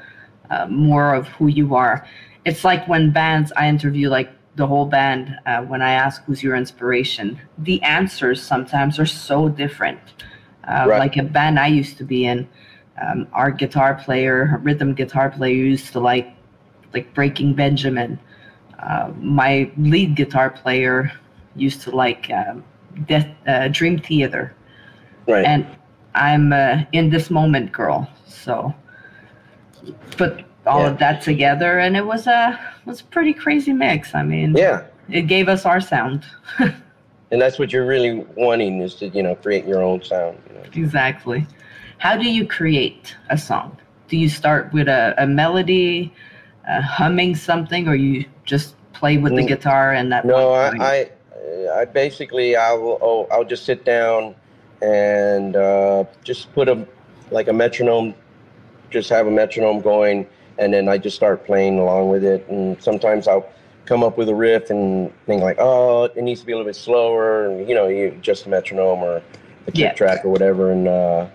a 0.52 0.68
more 0.68 1.16
of 1.16 1.28
who 1.30 1.48
you 1.48 1.74
are 1.74 2.06
it's 2.46 2.64
like 2.64 2.88
when 2.88 3.12
bands 3.12 3.52
i 3.56 3.68
interview 3.68 4.10
like 4.10 4.30
the 4.56 4.66
whole 4.66 4.86
band 4.86 5.38
uh, 5.46 5.62
when 5.64 5.82
i 5.82 5.92
ask 5.92 6.24
who's 6.26 6.44
your 6.44 6.56
inspiration 6.56 7.40
the 7.60 7.82
answers 7.84 8.42
sometimes 8.42 9.00
are 9.00 9.06
so 9.06 9.50
different 9.50 10.00
uh, 10.68 10.86
Right. 10.88 11.00
like 11.00 11.18
a 11.18 11.24
band 11.24 11.60
i 11.60 11.68
used 11.68 11.98
to 11.98 12.04
be 12.04 12.26
in 12.26 12.48
um, 13.02 13.28
our 13.34 13.52
guitar 13.52 13.96
player 13.96 14.60
rhythm 14.64 14.94
guitar 14.94 15.30
player 15.30 15.56
used 15.56 15.92
to 15.94 16.00
like 16.00 16.34
like 16.94 17.14
breaking 17.14 17.54
benjamin 17.54 18.20
uh, 18.80 19.12
my 19.20 19.70
lead 19.78 20.16
guitar 20.16 20.50
player 20.50 21.12
used 21.56 21.82
to 21.82 21.92
like 21.96 22.30
um, 22.32 22.64
Death, 23.08 23.28
uh, 23.48 23.68
Dream 23.68 24.00
Theater, 24.00 24.54
Right. 25.28 25.46
and 25.46 25.66
I'm 26.16 26.52
uh, 26.52 26.82
in 26.92 27.10
this 27.10 27.30
moment, 27.30 27.72
girl. 27.72 28.10
So 28.28 28.74
put 30.18 30.44
all 30.66 30.82
Yeah. 30.82 30.88
of 30.90 30.98
that 30.98 31.22
together, 31.22 31.80
and 31.80 31.96
it 31.96 32.06
was 32.06 32.28
a 32.28 32.60
was 32.86 33.02
a 33.02 33.04
pretty 33.06 33.34
crazy 33.34 33.72
mix. 33.72 34.16
I 34.16 34.24
mean, 34.24 34.56
yeah, 34.56 34.82
it 35.10 35.24
gave 35.28 35.48
us 35.48 35.66
our 35.66 35.80
sound 35.80 36.26
and 37.32 37.42
that's 37.42 37.58
what 37.58 37.72
you're 37.72 37.86
really 37.86 38.26
wanting 38.36 38.82
is 38.82 38.96
to 38.96 39.08
you 39.10 39.24
know 39.24 39.36
create 39.36 39.66
your 39.66 39.82
own 39.82 40.04
sound. 40.04 40.38
You 40.50 40.56
know? 40.56 40.64
exactly. 40.74 41.48
How 41.98 42.18
do 42.18 42.30
you 42.30 42.46
create 42.46 43.16
a 43.30 43.38
song? 43.38 43.78
Do 44.08 44.18
you 44.18 44.28
start 44.28 44.74
with 44.74 44.88
a, 44.88 45.14
a 45.18 45.28
melody, 45.28 46.14
uh, 46.68 46.82
humming 46.82 47.36
something, 47.36 47.88
or 47.88 47.96
you 47.96 48.26
just 48.46 48.76
play 48.94 49.18
with 49.18 49.36
the 49.36 49.42
Mm. 49.44 49.48
guitar 49.48 49.94
and 49.94 50.12
that? 50.12 50.26
No. 50.26 50.54
I, 50.54 50.70
I, 50.80 51.10
I 51.82 51.86
basically 51.86 52.56
I'll 52.56 52.98
oh, 53.02 53.28
I'll 53.32 53.44
just 53.46 53.66
sit 53.66 53.86
down 53.86 54.36
and 54.82 55.56
uh, 55.56 56.04
just 56.24 56.52
put 56.54 56.68
a 56.70 56.86
like 57.32 57.48
a 57.48 57.54
metronome, 57.54 58.14
just 58.90 59.10
have 59.10 59.28
a 59.28 59.32
metronome 59.32 59.80
going, 59.82 60.28
and 60.58 60.74
then 60.74 60.90
I 60.90 60.98
just 60.98 61.16
start 61.16 61.46
playing 61.46 61.80
along 61.80 62.10
with 62.10 62.24
it. 62.24 62.48
And 62.50 62.82
sometimes 62.82 63.28
I'll 63.28 63.48
come 63.86 64.04
up 64.04 64.18
with 64.18 64.30
a 64.30 64.36
riff 64.36 64.70
and 64.70 65.12
think 65.26 65.42
like, 65.42 65.58
oh, 65.60 66.04
it 66.04 66.18
needs 66.22 66.42
to 66.42 66.46
be 66.46 66.52
a 66.52 66.56
little 66.56 66.70
bit 66.70 66.76
slower, 66.76 67.46
and 67.48 67.68
you 67.68 67.76
know, 67.76 67.88
you 67.88 68.18
just 68.22 68.46
a 68.46 68.50
metronome 68.50 69.00
or 69.00 69.22
the 69.66 69.72
kick 69.72 69.80
Yeah. 69.82 69.94
track 69.94 70.26
or 70.26 70.30
whatever. 70.30 70.72
And 70.72 70.88
uh, 70.88 71.28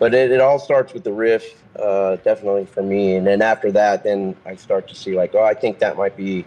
but 0.00 0.14
it, 0.14 0.32
it 0.32 0.40
all 0.40 0.58
starts 0.58 0.94
with 0.94 1.04
the 1.04 1.12
riff, 1.12 1.62
uh, 1.78 2.16
definitely 2.16 2.64
for 2.64 2.82
me. 2.82 3.14
And 3.16 3.26
then 3.26 3.42
after 3.42 3.70
that, 3.72 4.02
then 4.02 4.34
I 4.46 4.56
start 4.56 4.88
to 4.88 4.94
see 4.94 5.14
like, 5.14 5.34
oh, 5.34 5.44
I 5.44 5.54
think 5.54 5.78
that 5.78 5.96
might 5.96 6.16
be 6.16 6.44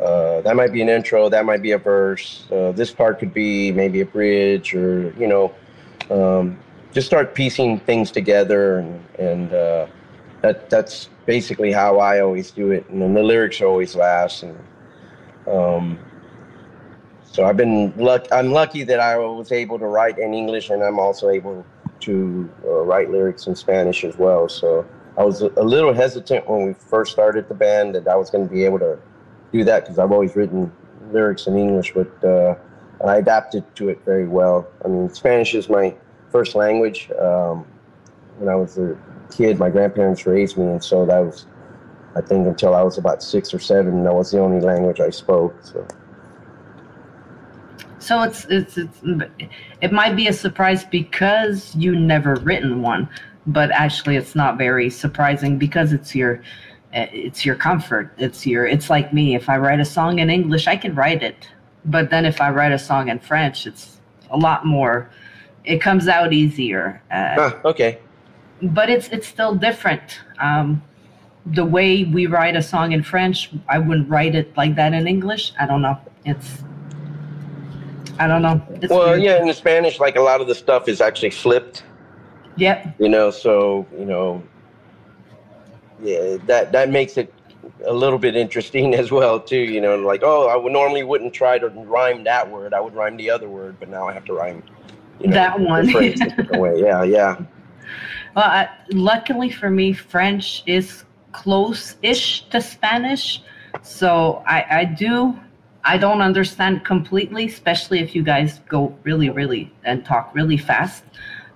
uh, 0.00 0.40
that 0.42 0.56
might 0.56 0.72
be 0.72 0.82
an 0.82 0.88
intro, 0.88 1.28
that 1.28 1.44
might 1.44 1.62
be 1.62 1.72
a 1.72 1.78
verse. 1.78 2.44
Uh, 2.50 2.72
this 2.72 2.90
part 2.90 3.18
could 3.18 3.32
be 3.32 3.72
maybe 3.72 4.00
a 4.00 4.06
bridge, 4.06 4.74
or 4.74 5.14
you 5.18 5.26
know, 5.26 5.54
um, 6.10 6.58
just 6.92 7.06
start 7.06 7.34
piecing 7.34 7.78
things 7.80 8.10
together, 8.10 8.78
and, 8.78 9.04
and 9.18 9.52
uh, 9.54 9.86
that 10.42 10.68
that's 10.68 11.08
basically 11.24 11.72
how 11.72 11.98
I 11.98 12.20
always 12.20 12.50
do 12.50 12.72
it. 12.72 12.88
And 12.90 13.00
then 13.00 13.14
the 13.14 13.22
lyrics 13.22 13.62
always 13.62 13.94
last, 13.94 14.42
and 14.42 14.58
um, 15.46 15.98
so 17.24 17.44
I've 17.44 17.56
been 17.56 17.94
luck. 17.96 18.26
I'm 18.30 18.52
lucky 18.52 18.84
that 18.84 19.00
I 19.00 19.16
was 19.16 19.50
able 19.50 19.78
to 19.78 19.86
write 19.86 20.18
in 20.18 20.34
English, 20.34 20.68
and 20.68 20.82
I'm 20.82 20.98
also 20.98 21.30
able 21.30 21.64
to 22.00 22.50
uh, 22.64 22.82
write 22.82 23.10
lyrics 23.10 23.46
in 23.46 23.54
Spanish 23.54 24.04
as 24.04 24.16
well. 24.16 24.48
So 24.48 24.86
I 25.16 25.24
was 25.24 25.42
a 25.42 25.48
little 25.62 25.92
hesitant 25.92 26.48
when 26.48 26.66
we 26.66 26.74
first 26.74 27.12
started 27.12 27.48
the 27.48 27.54
band 27.54 27.94
that 27.94 28.06
I 28.06 28.16
was 28.16 28.30
going 28.30 28.46
to 28.46 28.52
be 28.52 28.64
able 28.64 28.78
to 28.80 28.98
do 29.52 29.64
that 29.64 29.84
because 29.84 29.98
I've 29.98 30.12
always 30.12 30.36
written 30.36 30.70
lyrics 31.12 31.46
in 31.46 31.56
English, 31.56 31.94
but 31.94 32.24
uh, 32.24 32.56
I 33.04 33.16
adapted 33.16 33.64
to 33.76 33.88
it 33.88 34.04
very 34.04 34.26
well. 34.26 34.66
I 34.84 34.88
mean, 34.88 35.08
Spanish 35.12 35.54
is 35.54 35.68
my 35.68 35.94
first 36.30 36.54
language. 36.54 37.10
Um, 37.12 37.64
when 38.38 38.48
I 38.48 38.54
was 38.56 38.78
a 38.78 38.96
kid, 39.34 39.58
my 39.58 39.70
grandparents 39.70 40.26
raised 40.26 40.58
me, 40.58 40.66
and 40.66 40.82
so 40.82 41.06
that 41.06 41.20
was, 41.20 41.46
I 42.14 42.20
think, 42.20 42.46
until 42.46 42.74
I 42.74 42.82
was 42.82 42.98
about 42.98 43.22
six 43.22 43.54
or 43.54 43.58
seven, 43.58 44.04
that 44.04 44.14
was 44.14 44.30
the 44.30 44.40
only 44.40 44.60
language 44.60 45.00
I 45.00 45.10
spoke. 45.10 45.56
So. 45.62 45.86
So 48.06 48.22
it's, 48.22 48.44
it's 48.44 48.78
it's 48.78 49.00
it 49.80 49.90
might 49.90 50.14
be 50.14 50.28
a 50.28 50.32
surprise 50.32 50.84
because 50.84 51.74
you 51.74 51.96
never 51.96 52.36
written 52.36 52.80
one, 52.80 53.08
but 53.48 53.72
actually 53.72 54.14
it's 54.14 54.36
not 54.36 54.56
very 54.56 54.90
surprising 54.90 55.58
because 55.58 55.92
it's 55.92 56.14
your 56.14 56.40
it's 56.92 57.44
your 57.44 57.56
comfort. 57.56 58.12
It's 58.16 58.46
your 58.46 58.64
it's 58.64 58.90
like 58.90 59.12
me. 59.12 59.34
If 59.34 59.48
I 59.48 59.56
write 59.56 59.80
a 59.80 59.84
song 59.84 60.20
in 60.20 60.30
English, 60.30 60.68
I 60.68 60.76
can 60.76 60.94
write 60.94 61.24
it, 61.24 61.48
but 61.84 62.10
then 62.10 62.24
if 62.24 62.40
I 62.40 62.50
write 62.50 62.70
a 62.70 62.78
song 62.78 63.08
in 63.08 63.18
French, 63.18 63.66
it's 63.66 63.98
a 64.30 64.36
lot 64.36 64.64
more. 64.64 65.10
It 65.64 65.78
comes 65.80 66.06
out 66.06 66.32
easier. 66.32 67.02
Uh, 67.10 67.50
okay. 67.64 67.98
But 68.62 68.88
it's 68.88 69.08
it's 69.08 69.26
still 69.26 69.56
different. 69.56 70.20
Um, 70.38 70.80
the 71.44 71.64
way 71.64 72.04
we 72.04 72.26
write 72.26 72.54
a 72.54 72.62
song 72.62 72.92
in 72.92 73.02
French, 73.02 73.50
I 73.68 73.80
wouldn't 73.80 74.08
write 74.08 74.36
it 74.36 74.56
like 74.56 74.76
that 74.76 74.92
in 74.94 75.08
English. 75.08 75.52
I 75.58 75.66
don't 75.66 75.82
know. 75.82 75.98
It's 76.24 76.62
I 78.18 78.26
don't 78.26 78.42
know. 78.42 78.60
It's 78.82 78.90
well, 78.90 79.10
weird. 79.10 79.22
yeah, 79.22 79.40
in 79.40 79.46
the 79.46 79.54
Spanish, 79.54 80.00
like 80.00 80.16
a 80.16 80.20
lot 80.20 80.40
of 80.40 80.46
the 80.46 80.54
stuff 80.54 80.88
is 80.88 81.00
actually 81.00 81.30
flipped. 81.30 81.84
Yep. 82.56 82.96
You 82.98 83.08
know, 83.08 83.30
so 83.30 83.86
you 83.98 84.04
know, 84.04 84.42
yeah, 86.02 86.36
that 86.46 86.72
that 86.72 86.90
makes 86.90 87.16
it 87.16 87.32
a 87.86 87.92
little 87.92 88.18
bit 88.18 88.36
interesting 88.36 88.94
as 89.02 89.10
well 89.10 89.40
too. 89.40 89.60
You 89.60 89.80
know, 89.80 89.96
like 89.96 90.22
oh, 90.22 90.48
I 90.48 90.56
would 90.56 90.72
normally 90.72 91.02
wouldn't 91.02 91.34
try 91.34 91.58
to 91.58 91.68
rhyme 91.68 92.24
that 92.24 92.50
word. 92.50 92.72
I 92.74 92.80
would 92.80 92.94
rhyme 92.94 93.16
the 93.16 93.30
other 93.30 93.48
word, 93.48 93.76
but 93.78 93.88
now 93.88 94.08
I 94.08 94.12
have 94.12 94.24
to 94.26 94.32
rhyme. 94.32 94.62
You 95.20 95.28
know, 95.28 95.34
that 95.34 95.58
one. 95.58 95.92
way. 95.92 96.14
Yeah, 96.80 97.02
yeah. 97.02 97.36
Well, 98.34 98.44
I, 98.44 98.68
luckily 98.90 99.50
for 99.50 99.70
me, 99.70 99.94
French 99.94 100.62
is 100.66 101.04
close-ish 101.32 102.42
to 102.50 102.60
Spanish, 102.60 103.42
so 103.82 104.42
I, 104.46 104.66
I 104.70 104.84
do 104.84 105.34
I 105.86 105.98
don't 105.98 106.20
understand 106.20 106.84
completely, 106.84 107.46
especially 107.46 108.00
if 108.00 108.12
you 108.12 108.24
guys 108.24 108.60
go 108.68 108.92
really, 109.04 109.30
really 109.30 109.72
and 109.84 110.04
talk 110.04 110.34
really 110.34 110.56
fast. 110.56 111.04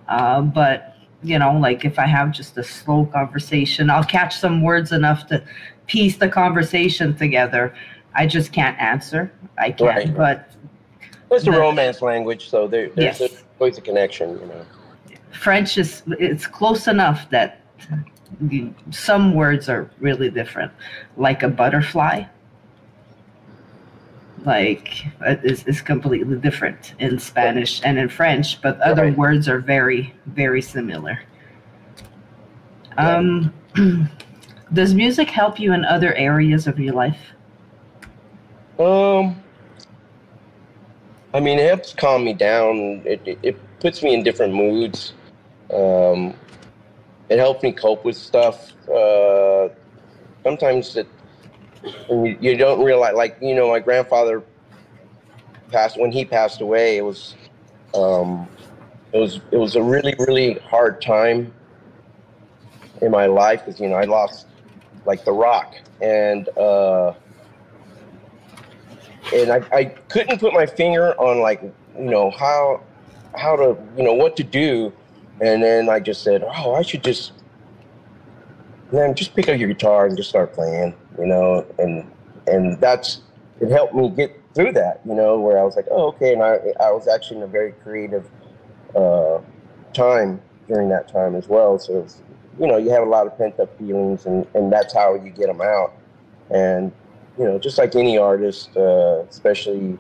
Uh, 0.09 0.41
but 0.41 0.97
you 1.23 1.39
know, 1.39 1.59
like 1.59 1.85
if 1.85 1.99
I 1.99 2.07
have 2.07 2.31
just 2.31 2.57
a 2.57 2.63
slow 2.63 3.07
conversation, 3.07 3.91
I'll 3.91 4.05
catch 4.05 4.37
some 4.37 4.63
words 4.63 4.93
enough 4.93 5.27
to 5.27 5.43
piece 5.89 6.17
the 6.17 6.29
conversation 6.29 7.17
together. 7.17 7.75
I 8.15 8.27
just 8.29 8.53
can't 8.53 8.81
answer. 8.81 9.33
I 9.59 9.73
can't. 9.73 10.17
Right. 10.17 10.17
But 10.17 10.53
it's 11.33 11.47
a 11.47 11.51
romance 11.51 12.01
language, 12.01 12.49
so 12.49 12.69
there, 12.69 12.89
there's 12.91 13.21
yes. 13.21 13.45
always 13.59 13.79
a 13.79 13.81
connection. 13.81 14.39
You 14.39 14.47
know, 14.47 14.65
French 15.33 15.77
is 15.77 16.05
it's 16.21 16.47
close 16.47 16.87
enough 16.87 17.29
that 17.31 17.61
some 18.93 19.35
words 19.35 19.69
are 19.69 19.91
really 19.99 20.31
different, 20.31 20.71
like 21.17 21.43
a 21.43 21.49
butterfly 21.49 22.25
like 24.45 25.07
uh, 25.25 25.37
is, 25.43 25.65
is 25.65 25.81
completely 25.81 26.37
different 26.37 26.95
in 26.99 27.19
Spanish 27.19 27.81
and 27.85 27.99
in 27.99 28.09
French, 28.09 28.61
but 28.63 28.81
other 28.81 29.05
right. 29.05 29.17
words 29.17 29.49
are 29.49 29.59
very, 29.59 30.15
very 30.27 30.63
similar. 30.63 31.21
Um, 32.99 33.53
does 34.73 34.95
music 34.95 35.29
help 35.29 35.59
you 35.59 35.73
in 35.73 35.85
other 35.85 36.15
areas 36.15 36.67
of 36.67 36.79
your 36.79 36.95
life? 36.95 37.21
Um, 38.79 39.43
I 41.35 41.41
mean, 41.41 41.59
it 41.59 41.67
helps 41.67 41.93
calm 41.93 42.25
me 42.25 42.33
down. 42.33 43.03
It, 43.05 43.21
it, 43.25 43.39
it 43.43 43.81
puts 43.81 44.03
me 44.03 44.15
in 44.15 44.23
different 44.23 44.55
moods. 44.55 45.13
Um, 45.73 46.35
it 47.29 47.39
helps 47.39 47.63
me 47.63 47.73
cope 47.73 48.05
with 48.05 48.17
stuff. 48.17 48.73
Uh, 48.89 49.69
sometimes 50.43 50.97
it 50.97 51.07
and 52.09 52.27
you, 52.27 52.37
you 52.41 52.57
don't 52.57 52.85
realize, 52.85 53.15
like 53.15 53.37
you 53.41 53.55
know, 53.55 53.69
my 53.69 53.81
grandfather 53.81 54.43
passed 55.71 55.99
when 55.99 56.13
he 56.13 56.25
passed 56.25 56.61
away. 56.61 56.97
It 56.97 57.05
was, 57.05 57.35
um, 57.95 58.49
it 59.13 59.19
was 59.19 59.41
it 59.51 59.57
was 59.57 59.77
a 59.77 59.83
really 59.83 60.15
really 60.19 60.55
hard 60.59 61.01
time 61.03 61.53
in 63.03 63.11
my 63.11 63.27
life 63.27 63.65
because 63.65 63.81
you 63.81 63.89
know 63.89 63.97
I 63.97 64.05
lost 64.05 64.47
like 65.07 65.25
the 65.25 65.33
rock 65.33 65.75
and 66.03 66.49
uh, 66.57 67.15
and 69.35 69.53
I, 69.53 69.63
I 69.73 69.85
couldn't 70.09 70.39
put 70.39 70.53
my 70.53 70.67
finger 70.67 71.15
on 71.21 71.41
like 71.41 71.63
you 71.63 72.05
know 72.11 72.31
how 72.31 72.83
how 73.37 73.57
to 73.57 73.77
you 73.97 74.03
know 74.03 74.15
what 74.15 74.37
to 74.37 74.45
do 74.45 74.93
and 75.41 75.63
then 75.63 75.89
I 75.89 76.01
just 76.01 76.23
said 76.23 76.45
oh 76.45 76.75
I 76.75 76.83
should 76.83 77.03
just 77.03 77.33
man 78.93 79.15
just 79.15 79.35
pick 79.35 79.49
up 79.49 79.59
your 79.59 79.69
guitar 79.69 80.07
and 80.07 80.17
just 80.17 80.29
start 80.29 80.53
playing 80.53 80.95
you 81.21 81.27
know, 81.27 81.67
and 81.79 82.11
and 82.47 82.81
that's 82.81 83.21
it 83.61 83.71
helped 83.71 83.95
me 83.95 84.09
get 84.09 84.41
through 84.55 84.73
that, 84.73 85.01
you 85.05 85.15
know, 85.15 85.39
where 85.39 85.59
I 85.59 85.63
was 85.63 85.77
like, 85.77 85.87
oh, 85.91 86.09
okay, 86.09 86.33
and 86.33 86.43
I 86.43 86.59
I 86.81 86.91
was 86.91 87.07
actually 87.07 87.39
in 87.39 87.43
a 87.45 87.47
very 87.47 87.73
creative 87.73 88.29
uh, 88.97 89.39
time 89.93 90.41
during 90.67 90.89
that 90.89 91.09
time 91.09 91.35
as 91.35 91.47
well. 91.47 91.79
So, 91.79 92.07
you 92.59 92.67
know, 92.67 92.77
you 92.77 92.91
have 92.91 93.03
a 93.03 93.11
lot 93.11 93.27
of 93.27 93.37
pent 93.37 93.61
up 93.61 93.77
feelings, 93.79 94.27
and 94.27 94.47
and 94.55 94.73
that's 94.73 94.95
how 94.95 95.15
you 95.15 95.31
get 95.31 95.47
them 95.47 95.61
out. 95.61 95.93
And 96.51 96.91
you 97.39 97.45
know, 97.45 97.59
just 97.59 97.79
like 97.79 97.95
any 97.95 98.19
artist, 98.19 98.77
uh, 98.77 99.23
especially 99.29 99.99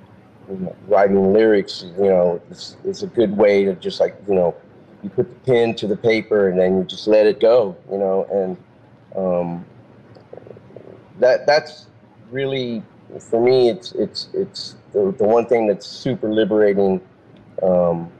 you 0.48 0.56
know, 0.56 0.74
writing 0.88 1.33
lyrics, 1.33 1.85
you 1.96 2.09
know, 2.09 2.40
it's, 2.50 2.76
it's 2.85 3.02
a 3.02 3.06
good 3.06 3.37
way 3.37 3.64
to 3.64 3.74
just 3.74 4.00
like 4.00 4.16
you 4.26 4.35
know, 4.35 4.54
you 5.02 5.11
put 5.11 5.28
the 5.28 5.52
pen 5.52 5.74
to 5.76 5.87
the 5.87 5.96
paper 5.96 6.48
and 6.48 6.59
then 6.59 6.78
you 6.78 6.85
just 6.85 7.06
let 7.06 7.26
it 7.26 7.40
go, 7.40 7.76
you 7.90 7.98
know, 7.98 8.26
and 8.33 8.56
um, 9.16 9.64
that 11.20 11.46
that's 11.46 11.87
really 12.30 12.83
for 13.18 13.40
me. 13.40 13.70
It's 13.70 13.92
it's 13.92 14.28
it's 14.35 14.76
the, 14.92 15.12
the 15.16 15.24
one 15.24 15.46
thing 15.46 15.66
that's 15.66 15.87
super 15.87 16.33
liberating. 16.33 17.00
Um, 17.62 18.11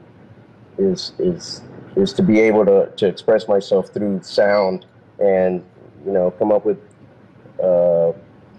is 0.77 1.13
is 1.19 1.61
is 1.95 2.13
to 2.13 2.23
be 2.23 2.39
able 2.39 2.65
to, 2.65 2.89
to 2.95 3.07
express 3.07 3.47
myself 3.47 3.89
through 3.89 4.21
sound 4.23 4.85
and 5.19 5.63
you 6.05 6.11
know 6.11 6.31
come 6.31 6.51
up 6.51 6.65
with 6.65 6.79
uh, 7.61 8.11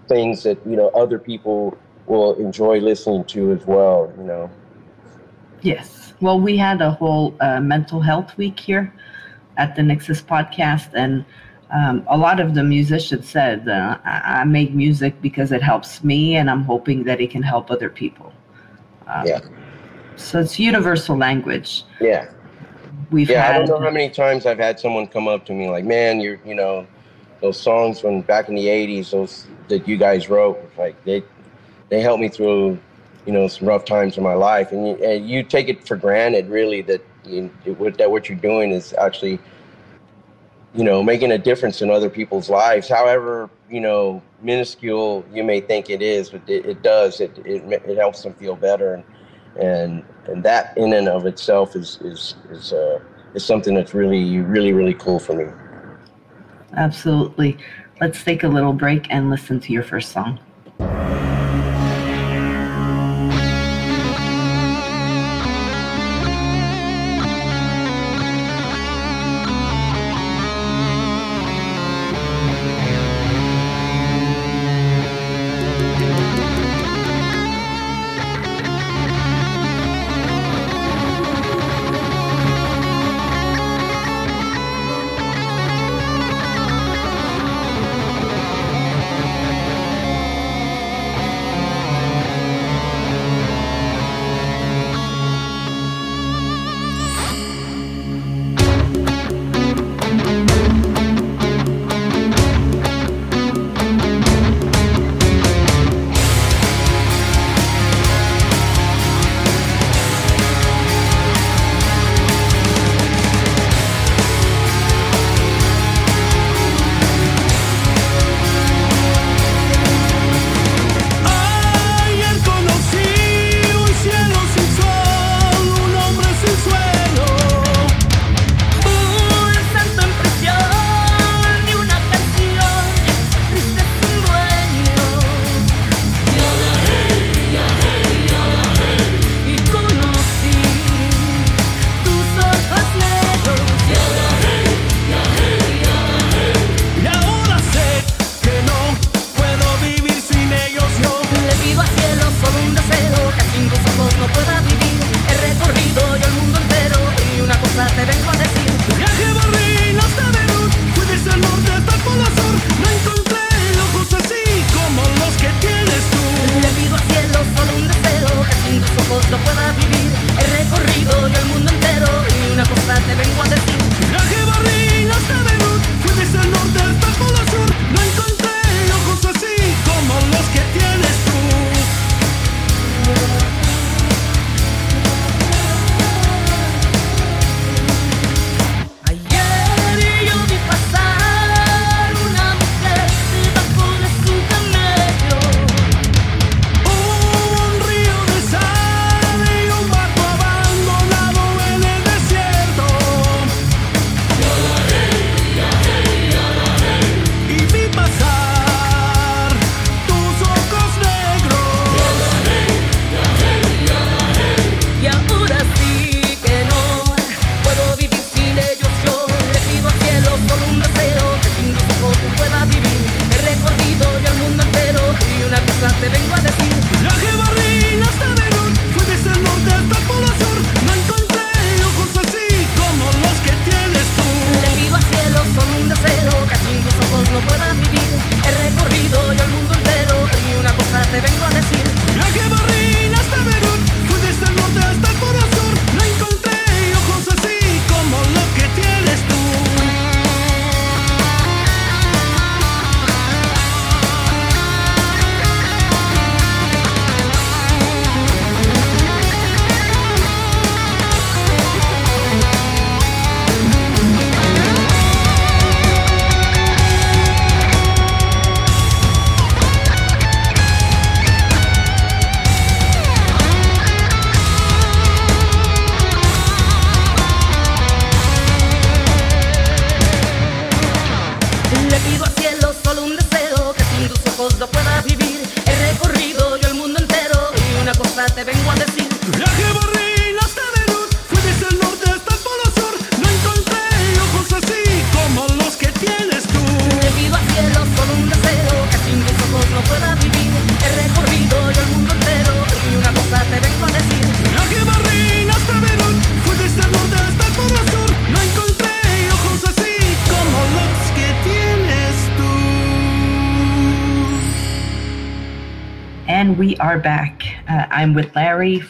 things 0.07 0.43
that 0.43 0.57
you 0.65 0.75
know 0.75 0.89
other 0.89 1.19
people 1.19 1.77
will 2.05 2.35
enjoy 2.35 2.79
listening 2.79 3.23
to 3.25 3.51
as 3.51 3.65
well 3.65 4.11
you 4.17 4.23
know 4.23 4.49
yes 5.61 6.13
well 6.21 6.39
we 6.39 6.57
had 6.57 6.81
a 6.81 6.91
whole 6.91 7.35
uh, 7.41 7.59
mental 7.59 8.01
health 8.01 8.35
week 8.37 8.59
here 8.59 8.93
at 9.57 9.75
the 9.75 9.81
NYXUS 9.81 10.23
podcast 10.23 10.89
and 10.93 11.23
um, 11.73 12.05
a 12.07 12.17
lot 12.17 12.39
of 12.39 12.53
the 12.53 12.63
musicians 12.63 13.27
said, 13.27 13.67
uh, 13.67 13.97
I, 14.05 14.43
make 14.43 14.73
music 14.73 15.19
because 15.21 15.51
it 15.51 15.63
helps 15.63 16.03
me, 16.03 16.35
and 16.35 16.49
I'm 16.49 16.63
hoping 16.63 17.03
that 17.05 17.19
it 17.19 17.31
can 17.31 17.41
help 17.41 17.71
other 17.71 17.89
people. 17.89 18.31
Um, 19.07 19.25
yeah. 19.25 19.39
So 20.15 20.39
it's 20.39 20.59
universal 20.59 21.17
language. 21.17 21.83
Yeah. 21.99 22.29
We've 23.09 23.27
yeah, 23.29 23.41
had, 23.41 23.55
I 23.55 23.57
don't 23.65 23.69
know 23.69 23.85
how 23.87 23.91
many 23.91 24.09
times 24.09 24.45
I've 24.45 24.59
had 24.59 24.79
someone 24.79 25.07
come 25.07 25.27
up 25.27 25.45
to 25.47 25.53
me 25.53 25.67
like, 25.69 25.83
"Man, 25.83 26.19
you're, 26.19 26.39
you 26.45 26.53
know, 26.53 26.85
those 27.41 27.59
songs 27.59 27.99
from 27.99 28.21
back 28.21 28.49
in 28.49 28.55
the 28.55 28.67
'80s, 28.67 29.09
those 29.09 29.47
that 29.67 29.87
you 29.87 29.97
guys 29.97 30.29
wrote, 30.29 30.59
like 30.77 31.01
they, 31.05 31.23
they 31.89 32.01
helped 32.01 32.21
me 32.21 32.29
through, 32.29 32.77
you 33.25 33.33
know, 33.33 33.47
some 33.47 33.67
rough 33.67 33.85
times 33.85 34.17
in 34.17 34.23
my 34.23 34.35
life." 34.35 34.71
And 34.71 34.87
you, 34.87 34.95
and 35.03 35.27
you 35.27 35.41
take 35.43 35.69
it 35.69 35.87
for 35.87 35.95
granted, 35.95 36.49
really, 36.49 36.81
that 36.83 37.01
you, 37.25 37.51
that 37.97 38.09
what 38.09 38.29
you're 38.29 38.37
doing 38.37 38.71
is 38.71 38.93
actually 38.93 39.39
you 40.73 40.83
know, 40.83 41.03
making 41.03 41.31
a 41.31 41.37
difference 41.37 41.81
in 41.81 41.89
other 41.89 42.09
people's 42.09 42.49
lives. 42.49 42.89
However, 42.89 43.49
you 43.69 43.79
know, 43.79 44.21
minuscule 44.41 45.23
you 45.31 45.43
may 45.43 45.61
think 45.61 45.89
it 45.89 46.01
is, 46.01 46.29
but 46.29 46.41
it, 46.47 46.65
it 46.65 46.81
does. 46.81 47.21
It, 47.21 47.37
it 47.45 47.63
it 47.85 47.97
helps 47.97 48.23
them 48.23 48.33
feel 48.33 48.55
better, 48.55 48.95
and 48.95 49.03
and 49.59 50.03
and 50.25 50.43
that 50.43 50.77
in 50.77 50.93
and 50.93 51.07
of 51.07 51.25
itself 51.25 51.75
is 51.75 51.99
is 52.01 52.35
is 52.49 52.73
uh, 52.73 52.99
is 53.35 53.45
something 53.45 53.75
that's 53.75 53.93
really 53.93 54.39
really 54.39 54.73
really 54.73 54.95
cool 54.95 55.19
for 55.19 55.33
me. 55.33 55.45
Absolutely. 56.75 57.57
Let's 58.01 58.23
take 58.23 58.43
a 58.43 58.47
little 58.47 58.73
break 58.73 59.07
and 59.11 59.29
listen 59.29 59.59
to 59.59 59.71
your 59.71 59.83
first 59.83 60.11
song. 60.11 60.39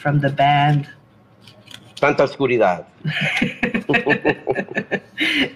From 0.04 0.20
the 0.20 0.30
band. 0.30 0.90
Santa 1.96 2.24
Oscuridad. 2.24 2.84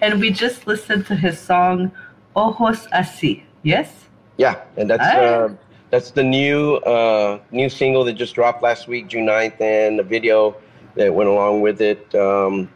and 0.00 0.18
we 0.18 0.30
just 0.30 0.66
listened 0.66 1.04
to 1.04 1.14
his 1.14 1.38
song 1.38 1.92
Ojos 2.34 2.86
Así. 2.86 3.42
Yes? 3.62 4.06
Yeah, 4.38 4.62
and 4.78 4.88
that's 4.88 5.04
uh, 5.04 5.54
that's 5.90 6.12
the 6.12 6.22
new 6.22 6.76
uh, 6.76 7.40
new 7.52 7.68
single 7.68 8.04
that 8.04 8.14
just 8.14 8.34
dropped 8.34 8.62
last 8.62 8.88
week, 8.88 9.08
June 9.08 9.26
9th, 9.26 9.60
and 9.60 9.98
the 9.98 10.02
video 10.02 10.56
that 10.94 11.12
went 11.12 11.28
along 11.28 11.60
with 11.60 11.82
it. 11.82 12.14
Um, 12.14 12.70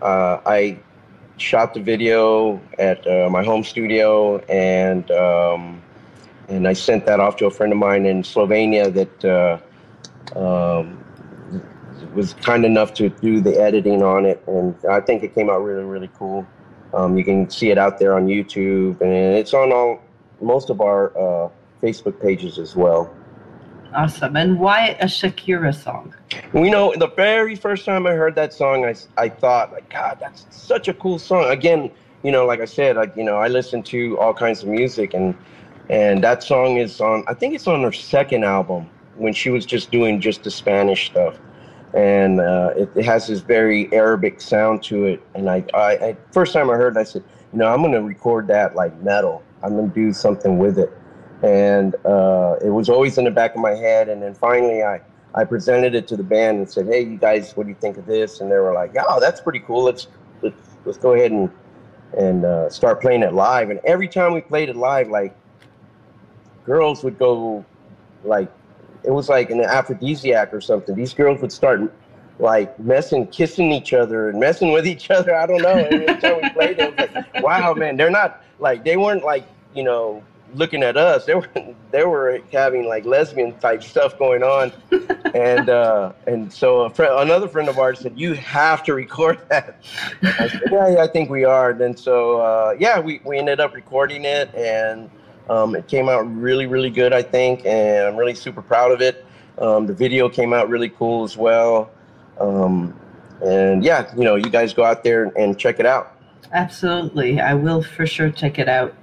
uh, 0.00 0.38
I 0.46 0.78
shot 1.38 1.74
the 1.74 1.80
video 1.80 2.60
at 2.78 3.04
uh, 3.08 3.28
my 3.28 3.42
home 3.42 3.64
studio, 3.64 4.38
and 4.48 5.10
um, 5.10 5.82
and 6.48 6.68
I 6.68 6.74
sent 6.74 7.06
that 7.06 7.18
off 7.18 7.34
to 7.38 7.46
a 7.46 7.50
friend 7.50 7.72
of 7.72 7.78
mine 7.80 8.06
in 8.06 8.22
Slovenia 8.22 8.94
that 8.94 9.24
uh, 9.24 9.58
um, 10.38 11.04
was 12.14 12.34
kind 12.34 12.64
enough 12.64 12.94
to 12.94 13.08
do 13.08 13.40
the 13.40 13.60
editing 13.60 14.02
on 14.02 14.24
it, 14.26 14.42
and 14.46 14.74
I 14.90 15.00
think 15.00 15.22
it 15.22 15.34
came 15.34 15.50
out 15.50 15.58
really, 15.58 15.84
really 15.84 16.10
cool. 16.18 16.46
Um, 16.94 17.18
you 17.18 17.24
can 17.24 17.50
see 17.50 17.70
it 17.70 17.78
out 17.78 17.98
there 17.98 18.14
on 18.14 18.26
YouTube, 18.26 19.00
and 19.00 19.12
it's 19.12 19.54
on 19.54 19.72
all 19.72 20.02
most 20.40 20.70
of 20.70 20.80
our 20.80 21.10
uh, 21.16 21.50
Facebook 21.82 22.20
pages 22.20 22.58
as 22.58 22.74
well. 22.74 23.14
Awesome. 23.94 24.36
And 24.36 24.58
why 24.58 24.96
a 25.00 25.06
Shakira 25.06 25.74
song? 25.74 26.14
We 26.52 26.70
know 26.70 26.94
the 26.96 27.08
very 27.08 27.54
first 27.56 27.84
time 27.84 28.06
I 28.06 28.12
heard 28.12 28.34
that 28.34 28.52
song, 28.52 28.84
I, 28.84 28.94
I 29.16 29.28
thought, 29.28 29.72
like, 29.72 29.88
God, 29.88 30.18
that's 30.20 30.46
such 30.50 30.88
a 30.88 30.94
cool 30.94 31.18
song. 31.18 31.44
Again, 31.50 31.90
you 32.22 32.32
know, 32.32 32.44
like 32.44 32.60
I 32.60 32.64
said, 32.64 32.96
like 32.96 33.16
you 33.16 33.24
know, 33.24 33.36
I 33.36 33.48
listen 33.48 33.82
to 33.84 34.18
all 34.18 34.34
kinds 34.34 34.62
of 34.62 34.68
music, 34.68 35.14
and 35.14 35.36
and 35.88 36.22
that 36.24 36.42
song 36.42 36.76
is 36.76 37.00
on. 37.00 37.24
I 37.28 37.34
think 37.34 37.54
it's 37.54 37.66
on 37.66 37.82
her 37.82 37.92
second 37.92 38.44
album 38.44 38.88
when 39.16 39.32
she 39.32 39.50
was 39.50 39.64
just 39.64 39.90
doing 39.90 40.20
just 40.20 40.42
the 40.42 40.50
Spanish 40.50 41.06
stuff, 41.06 41.38
and 41.94 42.40
uh, 42.40 42.72
it, 42.76 42.90
it 42.94 43.04
has 43.04 43.26
this 43.26 43.40
very 43.40 43.92
Arabic 43.92 44.40
sound 44.40 44.82
to 44.84 45.06
it. 45.06 45.22
And 45.34 45.48
I, 45.48 45.64
I, 45.74 45.92
I 45.92 46.16
first 46.32 46.52
time 46.52 46.70
I 46.70 46.74
heard 46.74 46.96
it, 46.96 47.00
I 47.00 47.04
said, 47.04 47.24
you 47.52 47.58
know, 47.58 47.66
I'm 47.72 47.82
gonna 47.82 48.02
record 48.02 48.46
that 48.48 48.74
like 48.74 48.96
metal. 49.02 49.42
I'm 49.62 49.76
gonna 49.76 49.88
do 49.88 50.12
something 50.12 50.58
with 50.58 50.78
it, 50.78 50.92
and 51.42 51.94
uh, 52.04 52.56
it 52.62 52.70
was 52.70 52.88
always 52.88 53.18
in 53.18 53.24
the 53.24 53.30
back 53.30 53.54
of 53.54 53.60
my 53.60 53.72
head. 53.74 54.08
And 54.08 54.22
then 54.22 54.34
finally, 54.34 54.82
I. 54.82 55.00
I 55.34 55.44
presented 55.44 55.94
it 55.94 56.08
to 56.08 56.16
the 56.16 56.22
band 56.22 56.56
and 56.58 56.68
said, 56.68 56.86
"Hey, 56.86 57.02
you 57.02 57.18
guys, 57.18 57.52
what 57.54 57.64
do 57.64 57.68
you 57.68 57.76
think 57.76 57.98
of 57.98 58.06
this?" 58.06 58.40
And 58.40 58.50
they 58.50 58.56
were 58.56 58.72
like, 58.72 58.94
"Oh, 59.08 59.20
that's 59.20 59.40
pretty 59.40 59.60
cool. 59.60 59.84
Let's 59.84 60.08
let's, 60.42 60.56
let's 60.86 60.98
go 60.98 61.12
ahead 61.12 61.30
and 61.30 61.50
and 62.16 62.44
uh, 62.46 62.70
start 62.70 63.00
playing 63.00 63.22
it 63.22 63.34
live." 63.34 63.68
And 63.68 63.78
every 63.84 64.08
time 64.08 64.32
we 64.32 64.40
played 64.40 64.70
it 64.70 64.74
live, 64.74 65.08
like 65.08 65.36
girls 66.64 67.04
would 67.04 67.18
go, 67.18 67.64
like 68.24 68.50
it 69.04 69.10
was 69.10 69.28
like 69.28 69.50
an 69.50 69.60
aphrodisiac 69.60 70.52
or 70.52 70.60
something. 70.60 70.94
These 70.94 71.14
girls 71.14 71.40
would 71.40 71.52
start 71.52 71.92
like 72.38 72.78
messing, 72.78 73.26
kissing 73.28 73.72
each 73.72 73.92
other 73.92 74.28
and 74.28 74.38
messing 74.38 74.72
with 74.72 74.86
each 74.86 75.10
other. 75.10 75.34
I 75.34 75.46
don't 75.46 75.62
know. 75.62 75.70
Every 75.90 76.06
time 76.20 76.40
we 76.42 76.50
played, 76.50 76.78
it 76.78 76.96
was 76.98 77.24
like, 77.34 77.42
"Wow, 77.44 77.74
man!" 77.74 77.96
They're 77.96 78.10
not 78.10 78.42
like 78.58 78.84
they 78.84 78.96
weren't 78.96 79.24
like 79.24 79.46
you 79.74 79.82
know 79.82 80.22
looking 80.54 80.82
at 80.82 80.96
us. 80.96 81.24
They 81.26 81.34
were 81.34 81.48
they 81.90 82.04
were 82.04 82.40
having 82.52 82.86
like 82.86 83.04
lesbian 83.04 83.58
type 83.58 83.82
stuff 83.82 84.18
going 84.18 84.42
on, 84.42 84.72
and 85.34 85.68
uh, 85.68 86.12
and 86.26 86.52
so 86.52 86.82
a 86.82 86.90
friend, 86.90 87.12
another 87.18 87.48
friend 87.48 87.68
of 87.68 87.78
ours 87.78 88.00
said, 88.00 88.18
"You 88.18 88.34
have 88.34 88.82
to 88.84 88.94
record 88.94 89.40
that." 89.48 89.76
I 90.22 90.48
said, 90.48 90.62
"Yeah, 90.70 90.88
yeah, 90.90 91.02
I 91.02 91.06
think 91.06 91.30
we 91.30 91.44
are." 91.44 91.70
And 91.70 91.80
Then 91.80 91.96
so 91.96 92.40
uh, 92.40 92.76
yeah, 92.78 93.00
we 93.00 93.20
we 93.24 93.38
ended 93.38 93.60
up 93.60 93.74
recording 93.74 94.24
it, 94.24 94.54
and 94.54 95.10
um, 95.50 95.74
it 95.74 95.86
came 95.88 96.08
out 96.08 96.20
really 96.34 96.66
really 96.66 96.90
good, 96.90 97.12
I 97.12 97.22
think, 97.22 97.64
and 97.66 98.06
I'm 98.06 98.16
really 98.16 98.34
super 98.34 98.62
proud 98.62 98.92
of 98.92 99.00
it. 99.00 99.24
Um, 99.58 99.86
the 99.86 99.94
video 99.94 100.28
came 100.28 100.52
out 100.52 100.68
really 100.68 100.88
cool 100.90 101.24
as 101.24 101.36
well, 101.36 101.90
um, 102.40 102.98
and 103.44 103.82
yeah, 103.84 104.12
you 104.16 104.24
know, 104.24 104.36
you 104.36 104.50
guys 104.50 104.72
go 104.74 104.84
out 104.84 105.02
there 105.04 105.32
and 105.36 105.58
check 105.58 105.80
it 105.80 105.86
out. 105.86 106.14
Absolutely. 106.52 107.40
I 107.40 107.54
will 107.54 107.82
for 107.82 108.06
sure 108.06 108.30
check 108.30 108.58
it 108.58 108.68
out. 108.68 108.94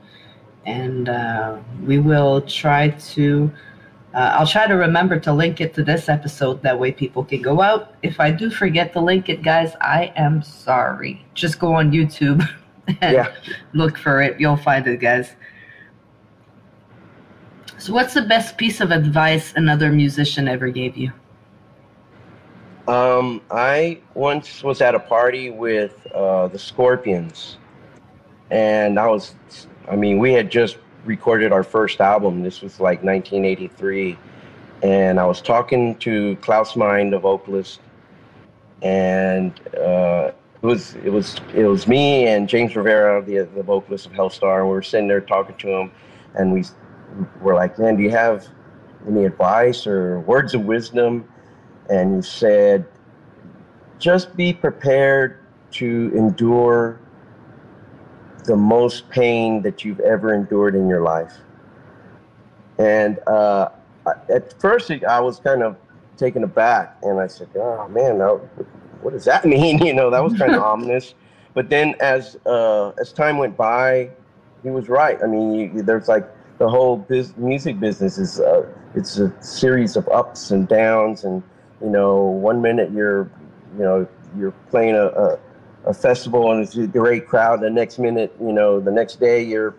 And 0.66 1.10
uh, 1.10 1.58
we 1.86 2.00
will 2.00 2.42
try 2.42 2.90
to, 2.90 3.52
uh, 4.16 4.36
I'll 4.40 4.48
try 4.48 4.66
to 4.66 4.74
remember 4.74 5.20
to 5.20 5.32
link 5.32 5.62
it 5.62 5.76
to 5.76 5.84
this 5.84 6.10
episode. 6.10 6.64
That 6.64 6.80
way 6.80 6.92
people 6.92 7.24
can 7.24 7.42
go 7.44 7.62
out. 7.62 7.94
If 8.02 8.20
I 8.20 8.32
do 8.32 8.50
forget 8.50 8.94
to 8.94 9.00
link 9.00 9.30
it, 9.30 9.44
guys, 9.44 9.74
I 9.80 10.12
am 10.16 10.42
sorry. 10.42 11.24
Just 11.36 11.60
go 11.60 11.76
on 11.76 11.92
YouTube 11.92 12.48
and 13.02 13.14
Yeah. 13.16 13.32
look 13.74 13.96
for 13.98 14.22
it. 14.24 14.40
You'll 14.40 14.58
find 14.58 14.88
it, 14.88 15.00
guys. 15.00 15.36
So, 17.78 17.94
what's 17.94 18.14
the 18.14 18.22
best 18.22 18.58
piece 18.58 18.80
of 18.80 18.92
advice 18.92 19.54
another 19.56 19.92
musician 19.92 20.48
ever 20.48 20.70
gave 20.70 20.96
you? 20.96 21.12
Um, 22.88 23.42
I 23.52 24.00
once 24.14 24.64
was 24.64 24.80
at 24.82 24.96
a 24.96 25.00
party 25.00 25.50
with 25.50 26.08
uh, 26.14 26.48
the 26.48 26.60
Scorpions, 26.60 27.58
and 28.50 28.98
I 28.98 29.08
was, 29.08 29.36
I 29.90 29.96
mean, 29.96 30.20
we 30.20 30.32
had 30.34 30.50
just 30.50 30.78
recorded 31.04 31.52
our 31.52 31.64
first 31.64 32.00
album. 32.00 32.44
This 32.44 32.62
was 32.62 32.80
like 32.80 33.04
1983, 33.04 34.18
and 34.84 35.20
I 35.20 35.26
was 35.26 35.42
talking 35.42 35.96
to 35.98 36.38
Klaus 36.38 36.76
Meine, 36.76 37.10
the 37.10 37.20
vocalist, 37.20 37.82
and 38.84 39.52
uh, 39.78 40.32
it 40.62 40.66
was 40.66 40.96
it 41.04 41.10
was 41.10 41.42
it 41.54 41.66
was 41.66 41.88
me 41.88 42.28
and 42.28 42.48
James 42.48 42.76
Rivera, 42.76 43.22
the 43.22 43.40
the 43.54 43.64
vocalist 43.64 44.06
of 44.06 44.14
Helstar, 44.14 44.60
and 44.60 44.70
we 44.70 44.74
were 44.74 44.82
sitting 44.82 45.10
there 45.10 45.22
talking 45.22 45.58
to 45.58 45.68
him, 45.68 45.92
and 46.36 46.54
we 46.54 46.64
were 47.42 47.56
like, 47.56 47.78
"Man, 47.80 47.96
do 47.96 48.04
you 48.04 48.12
have 48.12 48.48
any 49.08 49.26
advice 49.26 49.88
or 49.88 50.20
words 50.22 50.54
of 50.54 50.62
wisdom?" 50.66 51.28
and 51.90 52.16
he 52.16 52.22
said, 52.22 52.86
just 54.00 54.36
be 54.36 54.54
prepared 54.54 55.40
to 55.72 56.12
endure 56.16 57.00
the 58.46 58.56
most 58.56 59.10
pain 59.10 59.62
that 59.62 59.84
you've 59.84 60.00
ever 60.02 60.34
endured 60.34 60.76
in 60.76 60.88
your 60.88 61.02
life. 61.02 61.34
And 62.78 63.20
uh, 63.28 63.70
at 64.30 64.60
first, 64.60 64.92
I 64.92 65.20
was 65.20 65.40
kind 65.40 65.64
of 65.64 65.78
taken 66.18 66.44
aback, 66.44 66.98
and 67.02 67.20
I 67.20 67.28
said, 67.28 67.50
"Oh 67.56 67.88
man, 67.88 68.20
what 68.20 69.14
does 69.14 69.26
that 69.26 69.46
mean?" 69.56 69.84
You 69.84 69.94
know, 69.94 70.10
that 70.10 70.24
was 70.24 70.38
kind 70.38 70.54
of 70.54 70.62
ominous. 70.74 71.16
But 71.54 71.70
then, 71.70 71.96
as 72.02 72.38
uh, 72.46 72.90
as 73.00 73.14
time 73.14 73.38
went 73.38 73.56
by, 73.56 74.10
he 74.62 74.70
was 74.70 74.90
right. 74.90 75.18
I 75.24 75.28
mean, 75.28 75.54
you, 75.54 75.82
there's 75.82 76.10
like 76.10 76.30
the 76.58 76.70
whole 76.70 76.98
biz- 76.98 77.36
music 77.38 77.80
business 77.80 78.18
is 78.18 78.40
uh, 78.40 78.66
it's 78.96 79.18
a 79.18 79.34
series 79.42 79.96
of 79.96 80.08
ups 80.10 80.52
and 80.52 80.68
downs, 80.68 81.24
and 81.24 81.44
you 81.82 81.90
know, 81.90 82.22
one 82.24 82.62
minute 82.62 82.92
you're, 82.92 83.30
you 83.78 83.84
know, 83.84 84.08
you're 84.38 84.52
playing 84.70 84.96
a, 84.96 85.08
a, 85.08 85.40
a 85.86 85.94
festival 85.94 86.52
and 86.52 86.64
it's 86.64 86.76
a 86.76 86.88
great 86.88 87.28
crowd. 87.28 87.62
The 87.62 87.70
next 87.70 88.00
minute, 88.00 88.36
you 88.40 88.52
know, 88.52 88.80
the 88.80 88.92
next 88.92 89.20
day 89.20 89.44
you're, 89.44 89.76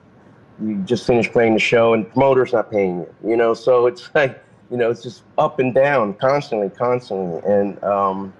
you 0.62 0.76
just 0.84 1.06
finished 1.06 1.32
playing 1.32 1.54
the 1.54 1.60
show 1.60 1.94
and 1.94 2.08
promoter's 2.10 2.52
not 2.52 2.70
paying 2.70 3.00
you, 3.00 3.14
you 3.24 3.36
know, 3.36 3.54
so 3.54 3.86
it's 3.86 4.08
like, 4.14 4.42
you 4.70 4.76
know, 4.76 4.90
it's 4.90 5.02
just 5.02 5.22
up 5.38 5.58
and 5.58 5.74
down 5.74 6.14
constantly, 6.14 6.68
constantly. 6.70 7.40
And, 7.50 7.82
um, 7.84 8.32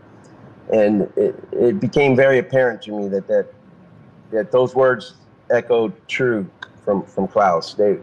and 0.72 1.02
it, 1.16 1.36
it 1.52 1.80
became 1.80 2.16
very 2.16 2.38
apparent 2.38 2.82
to 2.82 2.92
me 2.92 3.08
that, 3.08 3.28
that, 3.28 3.52
that 4.32 4.50
those 4.50 4.74
words 4.74 5.14
echoed 5.50 5.92
true 6.08 6.48
from, 6.84 7.04
from 7.04 7.28
Klaus. 7.28 7.74
They, 7.74 7.98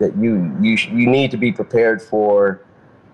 that 0.00 0.16
you, 0.16 0.52
you, 0.60 0.72
you 0.92 1.06
need 1.06 1.30
to 1.30 1.36
be 1.36 1.52
prepared 1.52 2.02
for, 2.02 2.62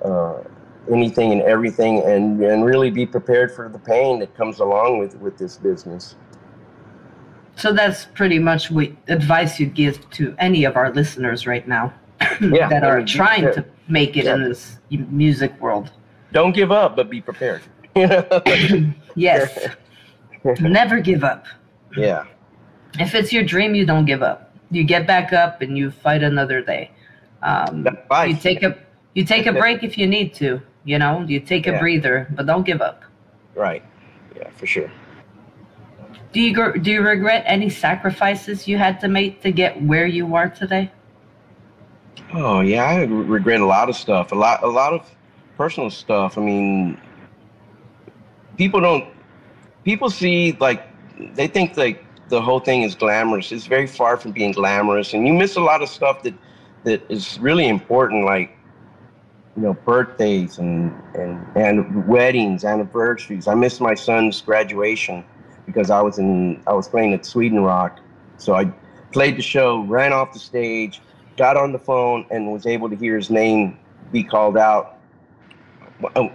uh, 0.05 0.43
anything 0.91 1.33
and 1.33 1.43
everything 1.43 2.01
and 2.05 2.41
and 2.41 2.65
really 2.65 2.91
be 2.91 3.05
prepared 3.05 3.51
for 3.51 3.69
the 3.69 3.79
pain 3.79 4.21
that 4.21 4.33
comes 4.37 4.61
along 4.61 5.01
with 5.01 5.17
with 5.17 5.37
this 5.37 5.57
business 5.57 6.15
So 7.57 7.73
that's 7.73 8.05
pretty 8.15 8.39
much 8.39 8.71
what 8.71 8.91
advice 9.09 9.59
you'd 9.59 9.75
give 9.75 10.09
to 10.11 10.33
any 10.39 10.63
of 10.65 10.77
our 10.77 10.93
listeners 10.93 11.45
right 11.45 11.67
now 11.67 11.93
Yeah, 12.41 12.69
that 12.71 12.85
I 12.85 12.89
are 12.89 12.97
mean, 12.99 13.07
trying 13.07 13.43
yeah. 13.45 13.51
to 13.53 13.65
make 13.89 14.17
it 14.17 14.27
in 14.27 14.45
this 14.45 14.79
music 14.89 15.61
world. 15.61 15.91
don't 16.31 16.55
give 16.55 16.71
up 16.71 16.95
but 16.95 17.11
be 17.11 17.21
prepared 17.21 17.63
Yes, 19.17 19.69
never 20.61 21.01
give 21.01 21.25
up. 21.25 21.47
yeah 21.97 22.27
If 23.01 23.15
it's 23.17 23.33
your 23.33 23.43
dream, 23.43 23.75
you 23.75 23.85
don't 23.85 24.05
give 24.07 24.23
up. 24.23 24.46
You 24.71 24.85
get 24.85 25.07
back 25.07 25.33
up 25.33 25.63
and 25.63 25.77
you 25.77 25.91
fight 25.91 26.23
another 26.23 26.61
day. 26.61 26.91
Um, 27.43 27.87
you 28.27 28.37
take 28.37 28.63
a 28.63 28.77
you 29.15 29.25
take 29.25 29.47
a 29.47 29.53
break 29.53 29.83
if 29.83 29.97
you 29.97 30.07
need 30.07 30.35
to. 30.35 30.61
You 30.85 30.99
know, 30.99 31.25
you 31.27 31.41
take 31.41 31.67
a 31.67 31.73
Yeah. 31.73 31.81
breather, 31.81 32.27
but 32.31 32.47
don't 32.47 32.65
give 32.65 32.81
up. 32.81 33.03
Right. 33.55 33.83
Yeah, 34.37 34.49
for 34.51 34.67
sure. 34.67 34.91
Do 36.33 36.41
you 36.41 36.55
gr- 36.55 36.79
do 36.79 36.91
you 36.91 37.03
regret 37.03 37.45
any 37.47 37.69
sacrifices 37.71 38.69
you 38.69 38.79
had 38.79 39.01
to 39.01 39.09
make 39.09 39.41
to 39.43 39.51
get 39.51 39.81
where 39.83 40.07
you 40.07 40.35
are 40.35 40.49
today? 40.49 40.91
Oh 42.35 42.61
yeah, 42.61 42.85
I 42.85 43.05
regret 43.05 43.61
a 43.61 43.67
lot 43.67 43.89
of 43.89 43.97
stuff. 43.97 44.33
A 44.33 44.35
lot, 44.35 44.63
a 44.63 44.67
lot 44.69 44.93
of 44.93 45.09
personal 45.57 45.91
stuff. 45.91 46.37
I 46.37 46.43
mean, 46.43 46.99
people 48.57 48.81
don't. 48.81 49.07
People 49.85 50.11
see 50.11 50.57
like 50.61 50.83
they 51.35 51.47
think 51.47 51.77
like 51.77 52.05
the 52.29 52.41
whole 52.41 52.61
thing 52.61 52.83
is 52.83 52.95
glamorous. 52.95 53.53
It's 53.53 53.67
very 53.67 53.87
far 53.87 54.17
from 54.17 54.33
being 54.33 54.53
glamorous, 54.53 55.15
and 55.15 55.27
you 55.27 55.33
miss 55.33 55.57
a 55.57 55.61
lot 55.61 55.83
of 55.83 55.89
stuff 55.89 56.23
that 56.23 56.35
that 56.85 57.03
is 57.11 57.39
really 57.41 57.69
important, 57.69 58.25
like 58.25 58.57
you 59.57 59.63
know 59.63 59.75
birthdays 59.75 60.59
and 60.59 60.95
and 61.15 61.47
and 61.57 62.07
weddings, 62.07 62.65
anniversaries. 62.65 63.47
I 63.47 63.55
missed 63.55 63.81
my 63.81 63.95
son's 63.95 64.41
graduation 64.41 65.25
because 65.67 65.91
I 65.91 66.01
was 66.01 66.19
in 66.19 66.63
I 66.67 66.73
was 66.73 66.89
playing 66.89 67.15
at 67.15 67.25
Sweden 67.25 67.61
Rock, 67.61 68.01
so 68.39 68.55
I 68.55 68.67
played 69.13 69.37
the 69.37 69.43
show, 69.43 69.83
ran 69.83 70.13
off 70.13 70.33
the 70.33 70.39
stage, 70.39 71.01
got 71.37 71.57
on 71.57 71.73
the 71.73 71.79
phone, 71.79 72.27
and 72.31 72.53
was 72.53 72.67
able 72.67 72.91
to 72.91 72.97
hear 72.97 73.17
his 73.17 73.31
name 73.31 73.79
be 74.13 74.23
called 74.23 74.57
out. 74.57 74.99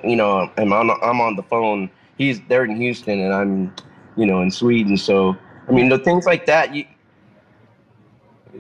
You 0.04 0.15
know, 0.15 0.51
I'm 0.58 0.71
I'm 0.73 1.21
on 1.21 1.36
the 1.36 1.43
phone. 1.43 1.89
He's 2.17 2.39
there 2.47 2.63
in 2.63 2.75
Houston, 2.77 3.19
and 3.19 3.34
I'm 3.34 3.73
you 4.15 4.25
know 4.25 4.41
in 4.41 4.51
Sweden. 4.51 4.97
So 4.97 5.38
I 5.67 5.71
mean, 5.71 5.89
the 5.89 6.00
things 6.00 6.26
like 6.26 6.45
that. 6.45 6.74
You, 6.74 6.86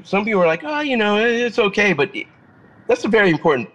some 0.03 0.25
people 0.25 0.41
are 0.41 0.47
like, 0.47 0.63
oh, 0.63 0.81
you 0.81 0.97
know, 0.97 1.17
it's 1.17 1.59
okay, 1.59 1.93
but 1.93 2.09
that's 2.87 3.05
a 3.05 3.09
very 3.09 3.29
important 3.29 3.69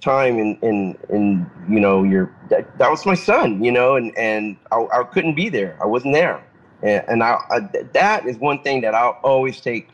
time 0.00 0.38
in 0.38 0.56
in 0.62 0.96
in 1.10 1.50
you 1.68 1.80
know 1.80 2.04
your 2.04 2.30
that, 2.50 2.66
that 2.78 2.90
was 2.90 3.04
my 3.06 3.14
son 3.14 3.62
you 3.62 3.72
know 3.72 3.96
and 3.96 4.16
and 4.16 4.56
I, 4.72 4.86
I 4.94 5.04
couldn't 5.04 5.34
be 5.34 5.48
there 5.48 5.76
i 5.82 5.86
wasn't 5.86 6.14
there 6.14 6.44
and, 6.82 7.02
and 7.08 7.22
I, 7.24 7.38
I 7.50 7.60
that 7.92 8.26
is 8.26 8.38
one 8.38 8.60
thing 8.60 8.82
that 8.82 8.94
i'll 8.94 9.18
always 9.24 9.60
take 9.60 9.88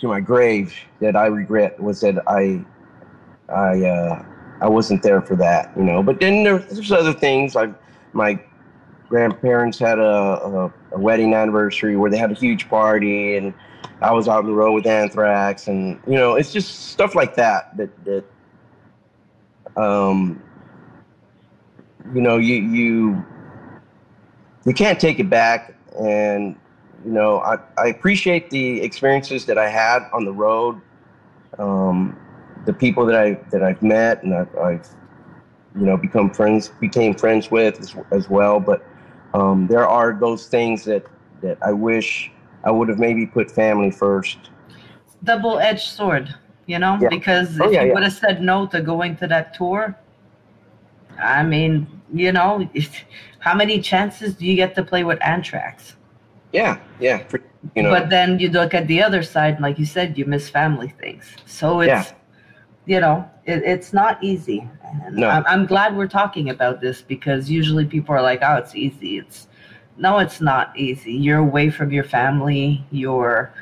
to 0.00 0.08
my 0.08 0.20
grave 0.20 0.74
that 1.00 1.16
i 1.16 1.26
regret 1.26 1.78
was 1.80 2.00
that 2.00 2.16
i 2.28 2.62
i 3.48 3.84
uh 3.84 4.22
i 4.60 4.68
wasn't 4.68 5.02
there 5.02 5.22
for 5.22 5.36
that 5.36 5.70
you 5.76 5.84
know 5.84 6.02
but 6.02 6.20
then 6.20 6.44
there, 6.44 6.58
there's 6.58 6.92
other 6.92 7.14
things 7.14 7.54
like 7.54 7.70
my 8.12 8.38
grandparents 9.12 9.78
had 9.78 9.98
a, 9.98 10.02
a, 10.02 10.72
a 10.92 10.98
wedding 10.98 11.34
anniversary 11.34 11.96
where 11.96 12.10
they 12.10 12.16
had 12.16 12.30
a 12.30 12.34
huge 12.34 12.66
party 12.68 13.36
and 13.36 13.52
i 14.00 14.10
was 14.10 14.26
out 14.26 14.38
on 14.38 14.46
the 14.46 14.52
road 14.52 14.72
with 14.72 14.86
anthrax 14.86 15.68
and 15.68 16.00
you 16.06 16.14
know 16.14 16.34
it's 16.34 16.50
just 16.50 16.90
stuff 16.92 17.14
like 17.14 17.34
that 17.34 17.76
that 17.76 17.90
that 18.06 18.24
um, 19.76 20.42
you 22.14 22.20
know, 22.20 22.36
you 22.38 22.56
you 22.56 23.24
you 24.64 24.74
can't 24.74 25.00
take 25.00 25.18
it 25.18 25.30
back, 25.30 25.74
and 25.98 26.56
you 27.04 27.10
know, 27.10 27.38
I, 27.38 27.58
I 27.78 27.88
appreciate 27.88 28.50
the 28.50 28.80
experiences 28.82 29.46
that 29.46 29.58
I 29.58 29.68
had 29.68 30.08
on 30.12 30.24
the 30.24 30.32
road, 30.32 30.80
um, 31.58 32.16
the 32.66 32.72
people 32.72 33.06
that 33.06 33.16
I 33.16 33.34
that 33.50 33.62
I've 33.62 33.82
met 33.82 34.22
and 34.22 34.34
I've, 34.34 34.56
I've 34.56 34.88
you 35.74 35.86
know 35.86 35.96
become 35.96 36.30
friends 36.30 36.68
became 36.80 37.14
friends 37.14 37.50
with 37.50 37.80
as, 37.80 37.96
as 38.10 38.28
well. 38.28 38.60
But 38.60 38.84
um, 39.34 39.66
there 39.66 39.86
are 39.88 40.16
those 40.18 40.46
things 40.46 40.84
that 40.84 41.04
that 41.40 41.58
I 41.62 41.72
wish 41.72 42.30
I 42.64 42.70
would 42.70 42.88
have 42.88 42.98
maybe 42.98 43.26
put 43.26 43.50
family 43.50 43.90
first. 43.90 44.38
Double 45.24 45.58
edged 45.58 45.88
sword, 45.88 46.34
you 46.66 46.78
know, 46.78 46.98
Yeah. 47.00 47.08
because 47.08 47.60
Oh, 47.60 47.66
if 47.66 47.72
yeah, 47.72 47.82
you 47.82 47.88
yeah. 47.88 47.94
would 47.94 48.02
have 48.04 48.12
said 48.12 48.42
no 48.42 48.66
to 48.68 48.80
going 48.80 49.16
to 49.16 49.26
that 49.26 49.54
tour, 49.54 49.96
I 51.20 51.42
mean, 51.42 51.86
you 52.12 52.32
know, 52.32 52.68
how 53.40 53.54
many 53.54 53.80
chances 53.80 54.34
do 54.34 54.46
you 54.46 54.54
get 54.54 54.74
to 54.76 54.82
play 54.82 55.04
with 55.04 55.18
Anthrax? 55.22 55.96
Yeah, 56.52 56.78
yeah, 57.00 57.18
for, 57.28 57.40
you 57.74 57.82
know. 57.82 57.90
But 57.90 58.10
then 58.10 58.38
you 58.38 58.50
look 58.50 58.74
at 58.74 58.86
the 58.86 59.02
other 59.02 59.22
side, 59.22 59.60
like 59.60 59.78
you 59.78 59.86
said, 59.86 60.18
you 60.18 60.26
miss 60.26 60.48
family 60.48 60.88
things. 61.00 61.24
So 61.46 61.80
it's. 61.80 62.12
You 62.86 63.00
know, 63.00 63.28
it, 63.44 63.62
it's 63.64 63.92
not 63.92 64.22
easy. 64.22 64.68
And 65.04 65.16
No. 65.16 65.28
I'm, 65.28 65.44
I'm 65.46 65.66
glad 65.66 65.96
we're 65.96 66.08
talking 66.08 66.50
about 66.50 66.80
this 66.80 67.02
because 67.02 67.50
usually 67.50 67.84
people 67.84 68.14
are 68.14 68.22
like, 68.22 68.40
oh, 68.42 68.56
it's 68.56 68.74
easy. 68.74 69.18
It's 69.18 69.48
no, 69.98 70.18
it's 70.18 70.40
not 70.40 70.76
easy. 70.76 71.12
You're 71.12 71.38
away 71.38 71.70
from 71.70 71.92
your 71.92 72.04
family. 72.04 72.84
You're, 72.90 73.52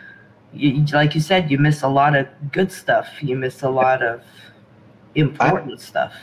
you, 0.53 0.85
like 0.93 1.15
you 1.15 1.21
said, 1.21 1.51
you 1.51 1.59
miss 1.59 1.83
a 1.83 1.89
lot 1.89 2.15
of 2.17 2.29
good 2.53 2.71
stuff. 2.71 3.09
You 3.21 3.37
miss 3.37 3.63
a 3.63 3.69
lot 3.69 4.03
of 4.03 4.23
important 5.15 5.81
stuff. 5.81 6.15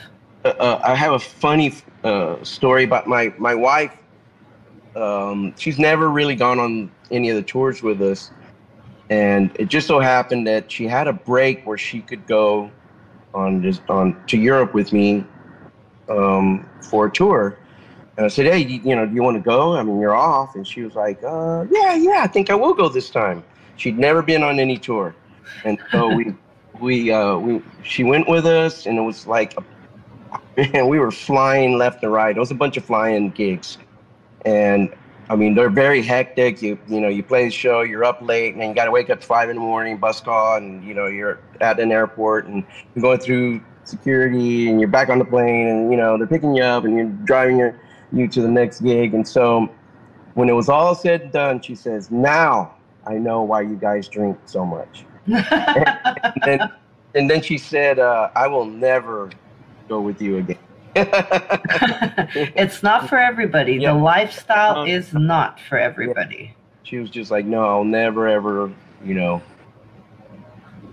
uh, 0.45 0.49
uh, 0.59 0.81
I 0.83 0.95
have 0.95 1.13
a 1.13 1.19
funny 1.19 1.73
uh, 2.03 2.41
story 2.43 2.83
about 2.83 3.07
my 3.07 3.33
my 3.37 3.53
wife. 3.53 3.95
Um, 4.95 5.53
she's 5.57 5.77
never 5.77 6.09
really 6.09 6.35
gone 6.35 6.57
on 6.57 6.89
any 7.11 7.29
of 7.29 7.35
the 7.35 7.43
tours 7.43 7.83
with 7.83 8.01
us, 8.01 8.31
and 9.09 9.51
it 9.59 9.67
just 9.67 9.87
so 9.87 9.99
happened 9.99 10.47
that 10.47 10.71
she 10.71 10.87
had 10.87 11.07
a 11.07 11.13
break 11.13 11.65
where 11.65 11.77
she 11.77 12.01
could 12.01 12.25
go 12.27 12.71
on 13.37 13.61
this, 13.61 13.79
on 13.87 14.21
to 14.27 14.37
Europe 14.37 14.73
with 14.73 14.91
me 14.91 15.23
um, 16.09 16.67
for 16.81 17.05
a 17.05 17.11
tour. 17.11 17.57
And 18.17 18.25
I 18.25 18.29
said, 18.29 18.47
"Hey, 18.47 18.59
you, 18.59 18.81
you 18.83 18.95
know, 18.95 19.05
do 19.05 19.13
you 19.13 19.21
want 19.21 19.37
to 19.37 19.43
go? 19.43 19.77
I 19.77 19.83
mean, 19.83 19.99
you're 19.99 20.15
off." 20.15 20.55
And 20.55 20.67
she 20.67 20.81
was 20.81 20.95
like, 20.95 21.23
uh, 21.23 21.65
"Yeah, 21.69 21.95
yeah, 21.95 22.21
I 22.23 22.27
think 22.27 22.49
I 22.49 22.55
will 22.55 22.73
go 22.73 22.89
this 22.89 23.09
time." 23.09 23.43
She'd 23.75 23.99
never 23.99 24.23
been 24.23 24.41
on 24.41 24.59
any 24.59 24.77
tour, 24.77 25.15
and 25.63 25.77
so 25.91 26.13
we 26.13 26.33
we 26.79 27.11
uh, 27.11 27.37
we 27.37 27.61
she 27.83 28.03
went 28.03 28.27
with 28.27 28.45
us, 28.45 28.87
and 28.87 28.97
it 28.97 29.01
was 29.01 29.27
like 29.27 29.55
and 30.57 30.89
we 30.93 30.99
were 30.99 31.11
flying 31.11 31.77
left 31.77 32.03
and 32.03 32.11
right. 32.11 32.35
It 32.35 32.39
was 32.39 32.51
a 32.51 32.55
bunch 32.55 32.77
of 32.77 32.85
flying 32.85 33.29
gigs, 33.29 33.77
and 34.45 34.89
I 35.29 35.35
mean 35.35 35.55
they're 35.55 35.69
very 35.69 36.01
hectic. 36.01 36.61
You 36.61 36.79
you 36.87 37.01
know 37.01 37.09
you 37.09 37.23
play 37.23 37.45
the 37.45 37.51
show, 37.51 37.81
you're 37.81 38.05
up 38.05 38.21
late, 38.21 38.53
and 38.53 38.61
then 38.61 38.69
you 38.69 38.75
got 38.75 38.85
to 38.85 38.91
wake 38.91 39.09
up 39.09 39.17
at 39.17 39.23
five 39.23 39.49
in 39.49 39.57
the 39.57 39.61
morning, 39.61 39.97
bus 39.97 40.21
call, 40.21 40.57
and 40.57 40.83
you 40.83 40.93
know 40.93 41.07
you're 41.07 41.39
at 41.59 41.79
an 41.79 41.91
airport, 41.91 42.45
and 42.47 42.63
you're 42.95 43.01
going 43.01 43.19
through 43.19 43.61
security, 43.83 44.69
and 44.69 44.79
you're 44.79 44.89
back 44.89 45.09
on 45.09 45.19
the 45.19 45.25
plane, 45.25 45.67
and 45.67 45.91
you 45.91 45.97
know 45.97 46.17
they're 46.17 46.27
picking 46.27 46.55
you 46.55 46.63
up, 46.63 46.85
and 46.85 46.95
you're 46.95 47.09
driving 47.25 47.57
your, 47.57 47.79
you 48.13 48.27
to 48.27 48.41
the 48.41 48.47
next 48.47 48.81
gig, 48.81 49.13
and 49.13 49.27
so 49.27 49.69
when 50.35 50.49
it 50.49 50.53
was 50.53 50.69
all 50.69 50.95
said 50.95 51.21
and 51.21 51.31
done, 51.31 51.61
she 51.61 51.75
says, 51.75 52.09
"Now 52.09 52.75
I 53.05 53.15
know 53.15 53.43
why 53.43 53.61
you 53.61 53.75
guys 53.75 54.07
drink 54.07 54.37
so 54.45 54.65
much." 54.65 55.05
and 55.25 56.33
then, 56.45 56.71
and 57.15 57.29
then 57.29 57.41
she 57.41 57.57
said, 57.57 57.99
uh, 57.99 58.29
"I 58.33 58.47
will 58.47 58.65
never 58.65 59.29
go 59.89 59.99
with 59.99 60.21
you 60.21 60.37
again." 60.37 60.57
it's 62.55 62.81
not 62.83 63.07
for 63.09 63.17
everybody. 63.17 63.73
Yeah. 63.75 63.93
The 63.93 63.99
lifestyle 63.99 64.79
Um, 64.79 64.87
is 64.87 65.13
not 65.13 65.59
for 65.59 65.77
everybody. 65.77 66.53
she 66.83 66.97
was 66.97 67.09
just 67.09 67.31
like, 67.31 67.45
"No, 67.45 67.63
I'll 67.65 67.83
never 67.83 68.27
ever, 68.27 68.71
you 69.03 69.13
know, 69.13 69.41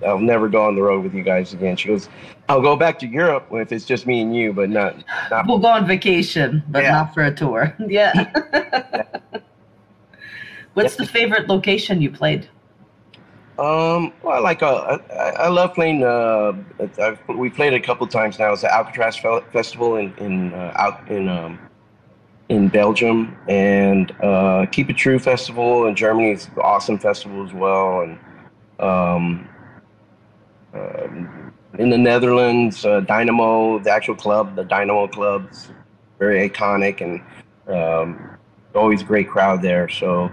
I'll 0.06 0.18
never 0.18 0.48
go 0.48 0.64
on 0.66 0.74
the 0.76 0.82
road 0.82 1.02
with 1.04 1.14
you 1.14 1.22
guys 1.22 1.52
again." 1.54 1.76
She 1.76 1.88
goes, 1.88 2.08
"I'll 2.48 2.60
go 2.62 2.76
back 2.76 2.98
to 3.00 3.06
Europe 3.06 3.46
if 3.52 3.72
it's 3.72 3.84
just 3.84 4.06
me 4.06 4.20
and 4.20 4.34
you, 4.36 4.52
but 4.52 4.68
not 4.70 4.96
not." 5.30 5.46
We'll 5.46 5.58
go 5.58 5.68
on 5.68 5.86
vacation, 5.86 6.62
but 6.68 6.82
Yeah. 6.82 6.92
not 6.92 7.14
for 7.14 7.22
a 7.24 7.34
tour. 7.34 7.74
Yeah. 7.88 9.04
What's 10.74 10.96
the 10.96 11.06
favorite 11.06 11.46
location 11.48 12.02
you 12.02 12.10
played? 12.10 12.48
Um, 13.58 14.12
well, 14.22 14.42
like 14.42 14.62
uh, 14.62 14.98
I, 15.12 15.14
I 15.44 15.48
love 15.48 15.74
playing. 15.74 16.02
Uh, 16.02 16.52
I've, 17.00 17.20
we 17.28 17.50
played 17.50 17.72
a 17.72 17.80
couple 17.80 18.06
times 18.08 18.38
now. 18.38 18.52
It's 18.52 18.62
the 18.62 18.74
Alcatraz 18.74 19.16
Fe- 19.16 19.44
Festival 19.52 19.96
in 19.96 20.12
in 20.18 20.52
uh, 20.52 20.72
out 20.74 21.08
in 21.08 21.28
um, 21.28 21.60
in 22.48 22.66
Belgium, 22.68 23.36
and 23.48 24.10
uh, 24.22 24.66
Keep 24.72 24.90
It 24.90 24.96
True 24.96 25.20
Festival 25.20 25.86
in 25.86 25.94
Germany. 25.94 26.32
It's 26.32 26.46
an 26.46 26.58
awesome 26.62 26.98
festival 26.98 27.46
as 27.46 27.52
well, 27.52 28.00
and 28.00 28.18
um, 28.80 29.48
um, 30.74 31.52
in 31.78 31.90
the 31.90 31.98
Netherlands, 31.98 32.84
uh, 32.84 33.00
Dynamo, 33.00 33.78
the 33.78 33.90
actual 33.92 34.16
club, 34.16 34.56
the 34.56 34.64
Dynamo 34.64 35.06
Club, 35.06 35.48
is 35.52 35.70
very 36.18 36.48
iconic 36.50 37.00
and 37.00 37.22
um, 37.72 38.36
always 38.74 39.04
great 39.04 39.28
crowd 39.28 39.62
there. 39.62 39.88
So. 39.88 40.28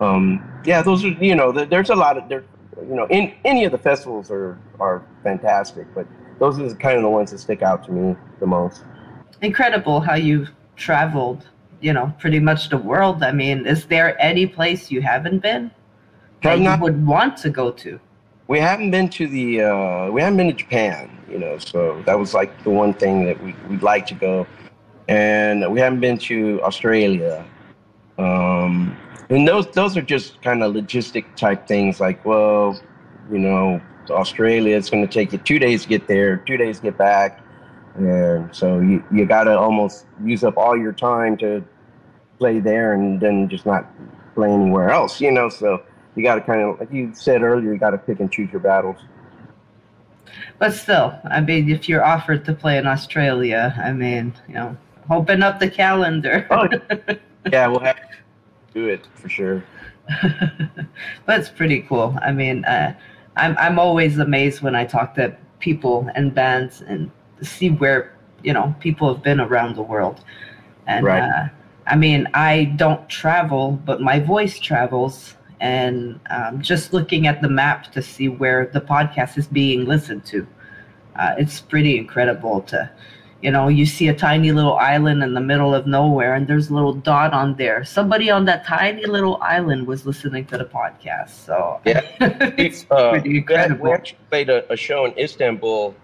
Um, 0.00 0.50
yeah, 0.64 0.82
those 0.82 1.04
are 1.04 1.08
you 1.08 1.36
know 1.36 1.52
there- 1.52 1.66
there's 1.66 1.90
a 1.90 1.94
lot 1.94 2.18
of 2.18 2.28
there 2.28 2.42
you 2.82 2.94
know 2.94 3.06
in 3.08 3.32
any 3.44 3.64
of 3.64 3.72
the 3.72 3.78
festivals 3.78 4.30
are 4.30 4.58
are 4.80 5.04
fantastic, 5.22 5.86
but 5.94 6.06
those 6.38 6.58
are 6.58 6.68
the 6.68 6.74
kind 6.74 6.96
of 6.96 7.02
the 7.02 7.08
ones 7.08 7.30
that 7.30 7.38
stick 7.38 7.62
out 7.62 7.84
to 7.84 7.92
me 7.92 8.16
the 8.40 8.46
most. 8.46 8.84
Incredible 9.40 10.00
how 10.00 10.14
you've 10.14 10.50
traveled, 10.76 11.48
you 11.80 11.92
know, 11.92 12.12
pretty 12.18 12.40
much 12.40 12.70
the 12.70 12.78
world. 12.78 13.22
I 13.22 13.32
mean, 13.32 13.66
is 13.66 13.86
there 13.86 14.20
any 14.20 14.46
place 14.46 14.90
you 14.90 15.02
haven't 15.02 15.40
been 15.40 15.70
that 16.42 16.58
Have 16.58 16.78
you 16.78 16.82
would 16.82 17.06
want 17.06 17.36
to 17.38 17.50
go 17.50 17.70
to? 17.70 18.00
We 18.46 18.58
haven't 18.58 18.90
been 18.90 19.08
to 19.10 19.26
the 19.26 19.62
uh, 19.62 20.10
we 20.10 20.20
haven't 20.20 20.36
been 20.36 20.48
to 20.48 20.52
Japan, 20.54 21.10
you 21.30 21.38
know, 21.38 21.58
so 21.58 22.02
that 22.06 22.18
was 22.18 22.34
like 22.34 22.62
the 22.62 22.70
one 22.70 22.92
thing 22.92 23.24
that 23.24 23.42
we 23.42 23.54
we'd 23.68 23.82
like 23.82 24.06
to 24.08 24.14
go, 24.14 24.46
and 25.08 25.72
we 25.72 25.80
haven't 25.80 26.00
been 26.00 26.18
to 26.18 26.60
Australia. 26.62 27.44
Um, 28.18 28.96
and 29.30 29.46
those 29.48 29.66
those 29.72 29.96
are 29.96 30.02
just 30.02 30.40
kind 30.42 30.62
of 30.62 30.74
logistic 30.74 31.24
type 31.36 31.66
things. 31.66 32.00
Like, 32.00 32.24
well, 32.24 32.80
you 33.30 33.38
know, 33.38 33.80
Australia, 34.10 34.76
it's 34.76 34.90
going 34.90 35.06
to 35.06 35.12
take 35.12 35.32
you 35.32 35.38
two 35.38 35.58
days 35.58 35.82
to 35.82 35.88
get 35.88 36.06
there, 36.06 36.36
two 36.36 36.56
days 36.56 36.78
to 36.78 36.84
get 36.84 36.98
back, 36.98 37.40
and 37.96 38.54
so 38.54 38.80
you 38.80 39.02
you 39.12 39.26
got 39.26 39.44
to 39.44 39.58
almost 39.58 40.06
use 40.22 40.44
up 40.44 40.56
all 40.56 40.76
your 40.76 40.92
time 40.92 41.36
to 41.38 41.64
play 42.38 42.60
there, 42.60 42.94
and 42.94 43.20
then 43.20 43.48
just 43.48 43.66
not 43.66 43.86
play 44.34 44.50
anywhere 44.50 44.90
else. 44.90 45.20
You 45.20 45.32
know, 45.32 45.48
so 45.48 45.82
you 46.14 46.22
got 46.22 46.36
to 46.36 46.40
kind 46.40 46.60
of, 46.60 46.80
like 46.80 46.92
you 46.92 47.12
said 47.14 47.42
earlier, 47.42 47.72
you 47.72 47.78
got 47.78 47.90
to 47.90 47.98
pick 47.98 48.20
and 48.20 48.30
choose 48.30 48.50
your 48.52 48.60
battles. 48.60 48.98
But 50.58 50.72
still, 50.72 51.18
I 51.24 51.40
mean, 51.40 51.68
if 51.68 51.88
you're 51.88 52.04
offered 52.04 52.44
to 52.44 52.54
play 52.54 52.78
in 52.78 52.86
Australia, 52.86 53.74
I 53.76 53.92
mean, 53.92 54.34
you 54.48 54.54
know, 54.54 54.76
open 55.10 55.42
up 55.42 55.58
the 55.58 55.68
calendar. 55.68 56.46
Oh, 56.50 56.68
yeah, 57.52 57.66
we'll 57.66 57.80
have 57.80 57.96
to 57.96 58.16
do 58.74 58.88
it 58.88 59.06
for 59.14 59.28
sure. 59.28 59.64
That's 61.26 61.48
pretty 61.48 61.82
cool. 61.82 62.16
I 62.22 62.32
mean, 62.32 62.64
uh, 62.64 62.94
I'm 63.36 63.56
I'm 63.58 63.78
always 63.78 64.18
amazed 64.18 64.62
when 64.62 64.74
I 64.74 64.84
talk 64.84 65.14
to 65.14 65.36
people 65.60 66.08
and 66.14 66.34
bands 66.34 66.82
and 66.82 67.10
see 67.42 67.70
where 67.70 68.14
you 68.42 68.52
know 68.52 68.74
people 68.80 69.12
have 69.12 69.22
been 69.22 69.40
around 69.40 69.76
the 69.76 69.82
world. 69.82 70.22
And 70.86 71.04
Right. 71.04 71.22
uh, 71.22 71.48
I 71.86 71.96
mean, 71.96 72.28
I 72.34 72.64
don't 72.76 73.08
travel, 73.08 73.72
but 73.84 74.00
my 74.00 74.20
voice 74.20 74.58
travels. 74.58 75.36
And 75.60 76.20
um, 76.30 76.60
just 76.60 76.92
looking 76.92 77.26
at 77.26 77.40
the 77.40 77.48
map 77.48 77.90
to 77.92 78.02
see 78.02 78.28
where 78.28 78.66
the 78.66 78.80
podcast 78.80 79.38
is 79.38 79.46
being 79.46 79.86
listened 79.86 80.26
to, 80.26 80.46
uh, 81.16 81.34
it's 81.38 81.60
pretty 81.60 81.96
incredible 81.96 82.60
to, 82.62 82.90
you 83.44 83.50
know, 83.50 83.68
you 83.68 83.84
see 83.84 84.08
a 84.08 84.14
tiny 84.14 84.50
little 84.52 84.76
island 84.76 85.22
in 85.22 85.34
the 85.34 85.40
middle 85.40 85.74
of 85.74 85.86
nowhere 85.86 86.32
and 86.34 86.46
there's 86.48 86.70
a 86.70 86.74
little 86.74 86.94
dot 86.94 87.34
on 87.34 87.54
there. 87.56 87.84
Somebody 87.84 88.30
on 88.30 88.46
that 88.46 88.64
tiny 88.64 89.04
little 89.04 89.36
island 89.42 89.86
was 89.86 90.06
listening 90.06 90.46
to 90.46 90.56
the 90.56 90.64
podcast. 90.64 91.28
So 91.48 91.78
Yeah. 91.84 92.00
it's 92.66 92.86
Uh, 92.90 93.10
pretty 93.12 93.28
we 93.28 93.34
had- 93.34 93.40
incredible. 93.42 93.84
We 93.84 93.92
actually 93.92 94.18
played 94.30 94.48
a, 94.48 94.72
a 94.72 94.76
show 94.76 95.04
in 95.04 95.12
Istanbul, 95.18 95.94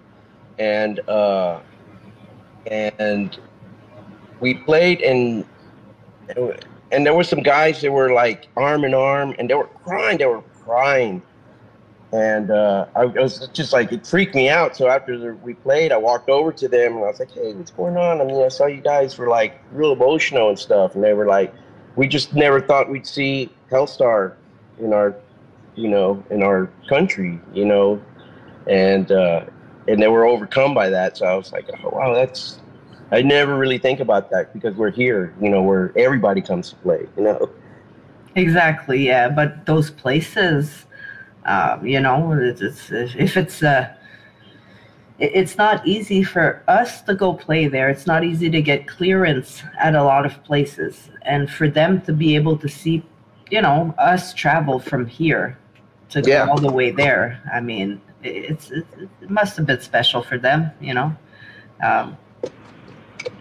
and 0.59 1.01
uh, 1.09 1.61
and 2.67 3.39
we 4.41 4.55
played 4.69 5.01
and 5.01 5.45
and 6.93 7.07
there 7.07 7.15
were 7.15 7.25
some 7.25 7.43
guys 7.43 7.81
that 7.81 7.91
were 7.91 8.13
like 8.13 8.49
arm 8.57 8.85
in 8.85 8.93
arm, 8.93 9.35
and 9.39 9.49
they 9.49 9.55
were 9.55 9.71
crying. 9.85 10.19
They 10.19 10.27
were 10.27 10.43
crying, 10.65 11.23
and 12.13 12.51
uh, 12.51 12.87
I 12.97 13.05
was 13.05 13.49
just 13.53 13.73
like 13.73 13.93
it 13.93 14.07
freaked 14.07 14.35
me 14.35 14.49
out. 14.49 14.77
So 14.77 14.89
after 14.89 15.17
the, 15.17 15.35
we 15.35 15.55
played, 15.55 15.93
I 15.93 15.97
walked 15.97 16.29
over 16.29 16.53
to 16.53 16.69
them 16.69 16.97
and 16.97 17.05
I 17.05 17.09
was 17.09 17.21
like, 17.21 17.33
"Hey, 17.33 17.53
what's 17.55 17.71
going 17.71 17.97
on?" 17.97 18.21
I 18.21 18.25
mean, 18.25 18.43
I 18.43 18.49
saw 18.49 18.67
you 18.67 18.81
guys 18.81 19.17
were 19.17 19.29
like 19.29 19.61
real 19.73 19.93
emotional 19.93 20.49
and 20.49 20.59
stuff, 20.59 20.95
and 20.95 21.05
they 21.05 21.15
were 21.15 21.27
like, 21.27 21.55
"We 21.97 22.09
just 22.09 22.35
never 22.35 22.61
thought 22.61 22.91
we'd 22.91 23.07
see 23.07 23.51
Helstar 23.71 24.35
in 24.79 24.93
our 24.93 25.15
you 25.77 25.89
know, 25.89 26.23
in 26.31 26.43
our 26.43 26.71
country, 26.89 27.41
you 27.53 27.65
know, 27.65 28.03
and 28.67 29.11
uh, 29.11 29.45
and 29.89 30.01
they 30.01 30.09
were 30.09 30.27
overcome 30.27 30.75
by 30.75 30.91
that. 30.91 31.17
So 31.17 31.27
I 31.27 31.35
was 31.35 31.53
like, 31.53 31.69
oh 31.83 31.91
wow, 31.91 32.15
that's 32.15 32.59
I 33.11 33.23
never 33.23 33.57
really 33.57 33.79
think 33.79 34.01
about 34.01 34.31
that 34.31 34.53
because 34.53 34.75
we're 34.77 34.91
here, 34.91 35.35
you 35.41 35.49
know, 35.49 35.63
where 35.63 35.93
everybody 35.97 36.41
comes 36.41 36.71
to 36.71 36.77
play, 36.77 37.07
you 37.17 37.23
know. 37.23 37.51
Exactly, 38.37 39.07
yeah. 39.07 39.29
But 39.29 39.67
those 39.67 39.91
places, 39.91 40.87
um, 41.45 41.87
you 41.87 42.01
know, 42.01 42.33
it's, 42.33 42.61
it's, 42.61 42.91
if 42.91 43.37
it's 43.37 43.63
uh, 43.63 43.95
it's 45.19 45.59
not 45.59 45.87
easy 45.87 46.23
for 46.23 46.63
us 46.67 47.03
to 47.03 47.15
go 47.15 47.35
play 47.35 47.69
there. 47.69 47.91
It's 47.91 48.07
not 48.07 48.25
easy 48.25 48.49
to 48.51 48.63
get 48.63 48.87
clearance 48.87 49.63
at 49.79 49.95
a 49.95 50.03
lot 50.03 50.25
of 50.25 50.43
places, 50.45 51.11
and 51.23 51.51
for 51.51 51.69
them 51.69 52.01
to 52.03 52.13
be 52.13 52.37
able 52.37 52.57
to 52.59 52.69
see, 52.69 53.03
you 53.51 53.61
know, 53.61 53.95
us 53.99 54.33
travel 54.33 54.79
from 54.79 55.07
here 55.07 55.59
to 56.11 56.23
Yeah. 56.23 56.47
go 56.47 56.53
all 56.53 56.59
the 56.59 56.73
way 56.73 56.91
there. 56.91 57.41
I 57.53 57.61
mean, 57.61 58.01
it's 58.23 58.71
it, 58.71 58.87
it 59.23 59.31
must 59.31 59.57
have 59.57 59.67
been 59.67 59.81
special 59.81 60.23
for 60.23 60.39
them, 60.39 60.71
you 60.81 60.95
know. 60.95 61.15
Um, 61.83 62.17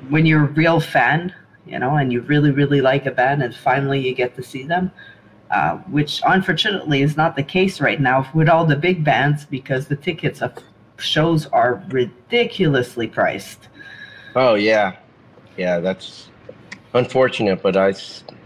when 0.09 0.25
you're 0.25 0.45
a 0.45 0.47
real 0.47 0.79
fan, 0.79 1.33
you 1.65 1.79
know, 1.79 1.95
and 1.95 2.11
you 2.11 2.21
really, 2.21 2.51
really 2.51 2.81
like 2.81 3.05
a 3.05 3.11
band, 3.11 3.43
and 3.43 3.55
finally 3.55 3.99
you 3.99 4.13
get 4.13 4.35
to 4.35 4.43
see 4.43 4.63
them, 4.63 4.91
uh, 5.51 5.77
which 5.89 6.21
unfortunately 6.27 7.01
is 7.01 7.17
not 7.17 7.35
the 7.35 7.43
case 7.43 7.81
right 7.81 7.99
now 7.99 8.29
with 8.33 8.49
all 8.49 8.65
the 8.65 8.75
big 8.75 9.03
bands 9.03 9.45
because 9.45 9.87
the 9.87 9.95
tickets 9.95 10.41
of 10.41 10.53
shows 10.97 11.47
are 11.47 11.83
ridiculously 11.89 13.07
priced. 13.07 13.67
Oh 14.35 14.55
yeah, 14.55 14.97
yeah, 15.57 15.79
that's 15.79 16.29
unfortunate, 16.93 17.61
but 17.61 17.75
I, 17.75 17.89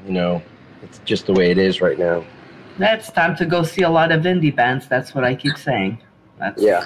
you 0.06 0.12
know, 0.12 0.42
it's 0.82 1.00
just 1.00 1.26
the 1.26 1.34
way 1.34 1.52
it 1.52 1.58
is 1.58 1.82
right 1.82 1.98
now. 1.98 2.26
That's 2.78 3.12
time 3.12 3.36
to 3.36 3.46
go 3.46 3.64
see 3.64 3.84
a 3.84 3.90
lot 3.90 4.12
of 4.12 4.24
indie 4.24 4.56
bands. 4.56 4.88
That's 4.88 5.14
what 5.14 5.24
I 5.24 5.36
keep 5.36 5.58
saying. 5.58 6.02
That's, 6.40 6.62
Yeah. 6.62 6.86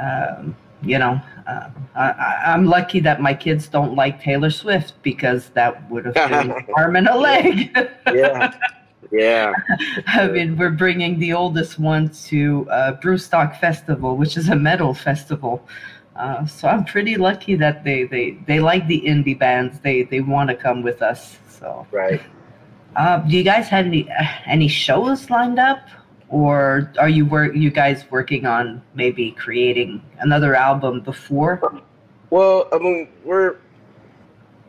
Um, 0.00 0.56
you 0.82 0.98
know, 0.98 1.20
uh, 1.50 1.70
I, 1.94 2.42
I'm 2.46 2.66
lucky 2.66 3.00
that 3.00 3.20
my 3.20 3.34
kids 3.34 3.68
don't 3.68 3.94
like 3.94 4.22
Taylor 4.22 4.50
Swift 4.50 4.94
because 5.02 5.48
that 5.50 5.90
would 5.90 6.04
have 6.06 6.14
been 6.14 6.50
an 6.50 6.66
arm 6.76 6.96
and 6.96 7.08
a 7.08 7.16
leg. 7.16 7.76
Yeah, 8.06 8.54
yeah, 9.10 9.52
I 10.06 10.28
mean, 10.28 10.56
we're 10.56 10.70
bringing 10.70 11.18
the 11.18 11.32
oldest 11.32 11.78
one 11.78 12.10
to 12.26 12.68
uh, 12.70 13.00
Brewstock 13.00 13.58
Festival, 13.58 14.16
which 14.16 14.36
is 14.36 14.48
a 14.48 14.56
metal 14.56 14.94
festival. 14.94 15.66
Uh, 16.16 16.46
so 16.46 16.68
I'm 16.68 16.84
pretty 16.84 17.16
lucky 17.16 17.54
that 17.56 17.82
they, 17.82 18.04
they, 18.04 18.32
they 18.46 18.60
like 18.60 18.86
the 18.86 19.00
indie 19.00 19.38
bands. 19.38 19.80
They 19.80 20.02
they 20.02 20.20
want 20.20 20.50
to 20.50 20.56
come 20.56 20.82
with 20.82 21.02
us. 21.02 21.38
So, 21.48 21.86
right. 21.90 22.20
uh, 22.96 23.18
do 23.18 23.36
you 23.36 23.44
guys 23.44 23.68
have 23.68 23.86
any 23.86 24.08
uh, 24.10 24.26
any 24.46 24.68
shows 24.68 25.30
lined 25.30 25.58
up, 25.58 25.80
or 26.30 26.92
are 26.98 27.08
you 27.08 27.26
work 27.26 27.54
you 27.54 27.70
guys 27.70 28.04
working 28.10 28.46
on 28.46 28.80
maybe 28.94 29.32
creating 29.32 30.00
another 30.20 30.54
album 30.54 31.00
before? 31.00 31.82
Well, 32.30 32.68
I 32.72 32.78
mean, 32.78 33.08
we're 33.24 33.56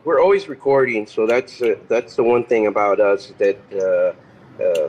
we're 0.04 0.20
always 0.20 0.48
recording, 0.48 1.06
so 1.06 1.26
that's 1.26 1.62
uh, 1.62 1.76
that's 1.88 2.16
the 2.16 2.24
one 2.24 2.44
thing 2.44 2.66
about 2.66 2.98
us 2.98 3.32
that 3.38 3.58
uh, 3.72 4.62
uh, 4.62 4.88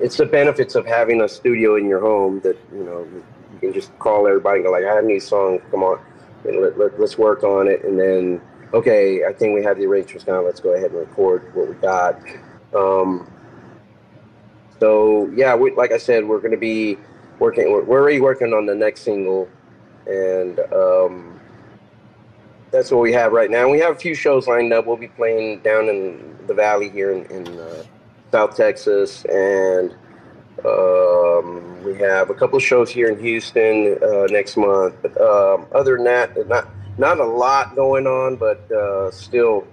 it's 0.00 0.16
the 0.16 0.24
benefits 0.24 0.74
of 0.74 0.86
having 0.86 1.20
a 1.20 1.28
studio 1.28 1.76
in 1.76 1.86
your 1.86 2.00
home 2.00 2.40
that 2.40 2.56
you 2.72 2.84
know 2.84 3.06
you 3.52 3.58
can 3.60 3.74
just 3.74 3.96
call 3.98 4.26
everybody 4.26 4.60
and 4.60 4.64
go 4.64 4.72
like, 4.72 4.84
I 4.84 4.94
have 4.94 5.04
a 5.04 5.06
new 5.06 5.20
song, 5.20 5.60
come 5.70 5.82
on, 5.82 6.00
let, 6.44 6.78
let, 6.78 6.98
let's 6.98 7.18
work 7.18 7.44
on 7.44 7.68
it, 7.68 7.84
and 7.84 8.00
then 8.00 8.40
okay, 8.72 9.26
I 9.26 9.32
think 9.34 9.54
we 9.54 9.62
have 9.62 9.76
the 9.76 9.84
arrangements 9.84 10.26
now. 10.26 10.40
Let's 10.40 10.60
go 10.60 10.74
ahead 10.74 10.92
and 10.92 11.00
record 11.00 11.54
what 11.54 11.68
we 11.68 11.74
got. 11.74 12.18
Um, 12.74 13.30
so 14.80 15.30
yeah, 15.34 15.54
we, 15.54 15.72
like 15.72 15.92
I 15.92 15.98
said, 15.98 16.26
we're 16.26 16.40
going 16.40 16.52
to 16.52 16.56
be 16.56 16.98
working. 17.38 17.70
We're, 17.70 17.84
we're 17.84 18.00
already 18.00 18.20
working 18.20 18.52
on 18.52 18.66
the 18.66 18.74
next 18.74 19.02
single, 19.02 19.48
and 20.06 20.58
um, 20.72 21.40
that's 22.70 22.90
what 22.90 23.00
we 23.00 23.12
have 23.12 23.32
right 23.32 23.50
now. 23.50 23.68
We 23.68 23.78
have 23.80 23.96
a 23.96 23.98
few 23.98 24.14
shows 24.14 24.46
lined 24.46 24.72
up. 24.72 24.86
We'll 24.86 24.96
be 24.96 25.08
playing 25.08 25.60
down 25.60 25.88
in 25.88 26.38
the 26.46 26.54
valley 26.54 26.88
here 26.88 27.12
in, 27.12 27.26
in 27.26 27.58
uh, 27.58 27.84
South 28.32 28.56
Texas, 28.56 29.24
and 29.26 29.94
um, 30.64 31.82
we 31.84 31.96
have 31.98 32.30
a 32.30 32.34
couple 32.34 32.58
shows 32.58 32.90
here 32.90 33.08
in 33.10 33.18
Houston 33.18 33.98
uh, 34.02 34.26
next 34.30 34.56
month. 34.56 34.94
But 35.02 35.20
um, 35.20 35.66
other 35.72 35.96
than 35.96 36.04
that, 36.04 36.48
not 36.48 36.68
not 36.98 37.18
a 37.18 37.24
lot 37.24 37.74
going 37.74 38.06
on, 38.06 38.36
but 38.36 38.70
uh, 38.72 39.10
still 39.10 39.66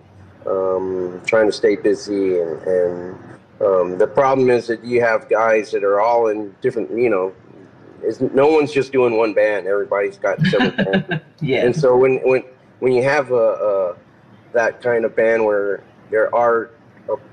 um, 0.45 1.22
trying 1.26 1.47
to 1.47 1.51
stay 1.51 1.76
busy. 1.76 2.39
And, 2.39 2.62
and 2.64 3.20
um, 3.60 3.97
the 3.97 4.08
problem 4.08 4.49
is 4.49 4.68
that 4.68 4.84
you 4.84 5.01
have 5.01 5.30
guys 5.30 5.72
that 5.72 5.84
are 5.84 5.99
all 5.99 6.28
in 6.28 6.55
different, 6.62 6.91
you 6.91 7.10
know. 7.10 7.34
Is 8.03 8.22
no 8.22 8.47
one's 8.47 8.72
just 8.72 8.91
doing 8.91 9.18
one 9.18 9.34
band. 9.34 9.66
Everybody's 9.66 10.18
got 10.18 10.39
several 10.45 10.72
bands. 10.91 11.24
Yeah. 11.41 11.66
And 11.66 11.76
so 11.76 11.97
when 11.97 12.18
when 12.18 12.43
when 12.80 12.93
you 12.93 13.03
have 13.03 13.32
a, 13.32 13.36
a 13.36 13.95
that 14.53 14.82
kind 14.82 15.03
of 15.03 15.16
band 15.16 15.43
where 15.43 15.84
there 16.12 16.34
are 16.34 16.72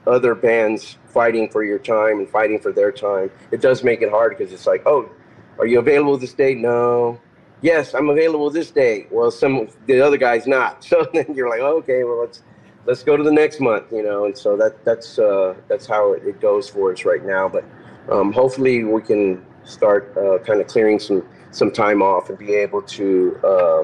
other 0.06 0.34
bands 0.34 0.96
fighting 1.06 1.50
for 1.50 1.64
your 1.64 1.78
time 1.78 2.18
and 2.18 2.28
fighting 2.28 2.58
for 2.58 2.72
their 2.72 2.90
time, 2.90 3.30
it 3.50 3.60
does 3.60 3.84
make 3.84 4.00
it 4.00 4.10
hard 4.10 4.36
because 4.36 4.52
it's 4.52 4.66
like, 4.66 4.82
oh, 4.86 5.10
are 5.58 5.66
you 5.66 5.78
available 5.78 6.16
this 6.16 6.32
day? 6.32 6.54
No. 6.54 7.20
Yes, 7.60 7.94
I'm 7.94 8.08
available 8.08 8.50
this 8.50 8.70
day. 8.70 9.06
Well, 9.10 9.30
some 9.30 9.68
the 9.86 10.00
other 10.00 10.16
guy's 10.16 10.46
not. 10.46 10.84
So 10.88 11.06
then 11.12 11.26
you're 11.34 11.50
like, 11.50 11.60
oh, 11.60 11.76
okay, 11.78 12.04
well 12.04 12.20
let's 12.20 12.42
let's 12.86 13.02
go 13.02 13.16
to 13.16 13.22
the 13.22 13.32
next 13.32 13.60
month, 13.60 13.92
you 13.92 14.02
know. 14.02 14.24
And 14.26 14.36
so 14.36 14.56
that 14.56 14.84
that's 14.84 15.18
uh, 15.18 15.54
that's 15.68 15.86
how 15.86 16.12
it 16.12 16.40
goes 16.40 16.68
for 16.68 16.92
us 16.92 17.04
right 17.04 17.24
now. 17.24 17.48
But 17.48 17.64
um, 18.10 18.32
hopefully 18.32 18.84
we 18.84 19.02
can 19.02 19.44
start 19.64 20.16
uh, 20.16 20.38
kind 20.38 20.60
of 20.60 20.66
clearing 20.66 20.98
some 20.98 21.26
some 21.50 21.70
time 21.70 22.02
off 22.02 22.28
and 22.28 22.38
be 22.38 22.54
able 22.54 22.82
to 22.82 23.38
uh, 23.44 23.82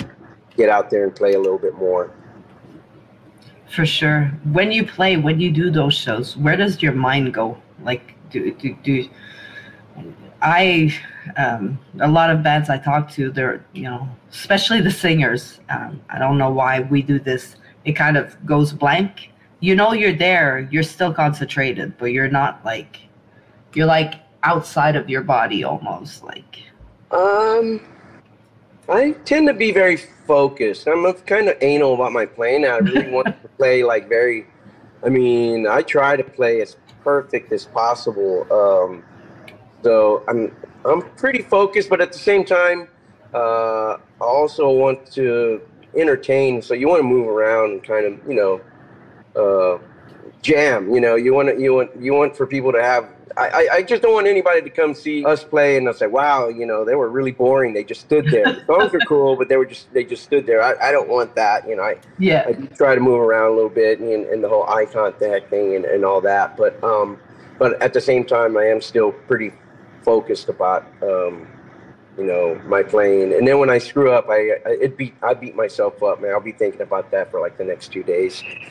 get 0.57 0.69
out 0.69 0.91
there 0.91 1.05
and 1.05 1.15
play 1.15 1.33
a 1.33 1.39
little 1.39 1.59
bit 1.59 1.75
more. 1.75 2.13
For 3.69 3.87
sure. 3.87 4.25
When 4.51 4.73
you 4.73 4.85
play, 4.85 5.17
when 5.17 5.39
you 5.39 5.53
do 5.53 5.71
those 5.71 5.95
shows, 5.95 6.37
where 6.37 6.57
does 6.57 6.83
your 6.83 6.93
mind 6.93 7.33
go? 7.33 7.57
Like, 7.83 8.15
do 8.31 8.53
do, 8.55 8.77
do 8.83 9.09
I? 10.43 10.95
Um, 11.37 11.79
a 12.01 12.09
lot 12.09 12.31
of 12.31 12.43
bands 12.43 12.71
I 12.71 12.79
talk 12.79 13.11
to, 13.13 13.31
they're 13.31 13.65
you 13.73 13.83
know, 13.83 14.09
especially 14.31 14.81
the 14.81 14.91
singers. 14.91 15.61
Um, 15.69 16.01
I 16.11 16.19
don't 16.19 16.39
know 16.39 16.51
why 16.51 16.81
we 16.81 17.03
do 17.03 17.21
this. 17.21 17.57
It 17.85 17.93
kind 17.93 18.17
of 18.17 18.45
goes 18.45 18.73
blank, 18.73 19.31
you 19.61 19.75
know 19.75 19.93
you're 19.93 20.15
there, 20.17 20.69
you're 20.71 20.83
still 20.83 21.13
concentrated, 21.13 21.97
but 21.99 22.07
you're 22.07 22.29
not 22.31 22.65
like 22.65 23.01
you're 23.75 23.87
like 23.87 24.15
outside 24.43 24.97
of 24.97 25.09
your 25.09 25.23
body 25.23 25.65
almost 25.65 26.25
like 26.25 26.63
Um, 27.11 27.81
I 28.89 29.13
tend 29.25 29.47
to 29.49 29.55
be 29.55 29.71
very 29.71 29.97
focused. 29.97 30.87
I'm 30.89 31.05
a 31.05 31.15
kind 31.15 31.49
of 31.49 31.57
anal 31.61 31.95
about 31.95 32.13
my 32.13 32.27
playing. 32.27 32.65
I 32.65 32.79
really 32.79 33.11
want 33.17 33.27
to 33.27 33.49
play 33.57 33.85
like 33.85 34.09
very. 34.09 34.47
I 35.05 35.09
mean, 35.09 35.67
I 35.67 35.83
try 35.83 36.17
to 36.17 36.25
play 36.25 36.61
as 36.61 36.77
perfect 37.03 37.53
as 37.53 37.65
possible. 37.65 38.47
Um, 38.53 39.03
so 39.83 40.25
I'm 40.29 40.57
I'm 40.85 41.03
pretty 41.17 41.43
focused, 41.43 41.89
but 41.89 42.01
at 42.01 42.13
the 42.13 42.19
same 42.19 42.45
time, 42.45 42.89
uh, 43.35 43.97
I 43.97 43.99
also 44.21 44.71
want 44.71 45.11
to 45.13 45.61
entertain. 45.97 46.63
So 46.63 46.75
you 46.75 46.89
want 46.89 47.01
to 47.01 47.05
move 47.05 47.27
around 47.29 47.73
and 47.73 47.83
kind 47.83 48.07
of 48.07 48.29
you 48.29 48.35
know 48.35 48.61
uh, 49.37 49.79
jam. 50.43 50.93
You 50.93 51.01
know, 51.01 51.17
you 51.17 51.35
want 51.35 51.49
to 51.49 51.61
you 51.61 51.75
want 51.75 51.91
you 52.01 52.15
want 52.15 52.37
for 52.37 52.47
people 52.47 52.73
to 52.73 52.83
have. 52.83 53.09
I, 53.37 53.49
I, 53.49 53.69
I 53.75 53.83
just 53.83 54.03
don't 54.03 54.13
want 54.13 54.27
anybody 54.27 54.61
to 54.61 54.71
come 54.71 54.93
see 54.93 55.25
us 55.25 55.45
play 55.45 55.77
and 55.77 55.87
they'll 55.87 55.95
say, 55.95 56.09
"Wow, 56.09 56.49
you 56.49 56.67
know, 56.67 56.85
they 56.85 56.97
were 56.97 57.09
really 57.09 57.31
boring. 57.31 57.73
They 57.73 57.85
just 57.85 58.01
stood 58.01 58.27
there. 58.27 58.45
The 58.45 58.65
songs 58.67 58.93
are 58.93 59.01
cool, 59.07 59.37
but 59.37 59.49
they 59.49 59.57
were 59.57 59.67
just 59.67 59.93
they 59.93 60.05
just 60.05 60.25
stood 60.25 60.47
there." 60.47 60.63
I, 60.63 60.89
I 60.89 60.93
don't 60.93 61.09
want 61.09 61.35
that. 61.37 61.69
You 61.69 61.77
know, 61.77 61.83
I 61.83 61.97
yeah 62.19 62.45
I 62.49 62.53
try 62.75 62.95
to 62.95 63.01
move 63.01 63.21
around 63.21 63.53
a 63.53 63.55
little 63.55 63.71
bit 63.71 64.01
and, 64.01 64.27
and 64.27 64.43
the 64.43 64.49
whole 64.49 64.65
eye 64.69 64.85
contact 64.85 65.49
thing 65.49 65.77
and, 65.77 65.85
and 65.85 66.05
all 66.05 66.21
that. 66.23 66.57
But 66.57 66.83
um, 66.83 67.19
but 67.59 67.81
at 67.81 67.93
the 67.93 68.01
same 68.01 68.25
time, 68.25 68.57
I 68.57 68.65
am 68.65 68.81
still 68.81 69.13
pretty 69.13 69.53
focused 70.03 70.49
about 70.49 70.87
um, 71.03 71.47
you 72.21 72.27
know 72.27 72.61
my 72.67 72.83
playing. 72.83 73.33
And 73.33 73.49
then 73.49 73.59
when 73.59 73.71
I 73.71 73.79
screw 73.79 74.13
up, 74.13 74.27
I, 74.29 74.59
I 74.67 74.77
it 74.83 74.99
beat 74.99 75.15
I 75.23 75.33
beat 75.33 75.57
myself 75.57 76.03
up, 76.03 76.21
man. 76.21 76.33
I'll 76.33 76.41
be 76.41 76.53
thinking 76.53 76.83
about 76.83 77.11
that 77.13 77.31
for 77.31 77.41
like 77.41 77.57
the 77.57 77.65
next 77.65 77.91
two 77.91 78.03
days. 78.03 78.45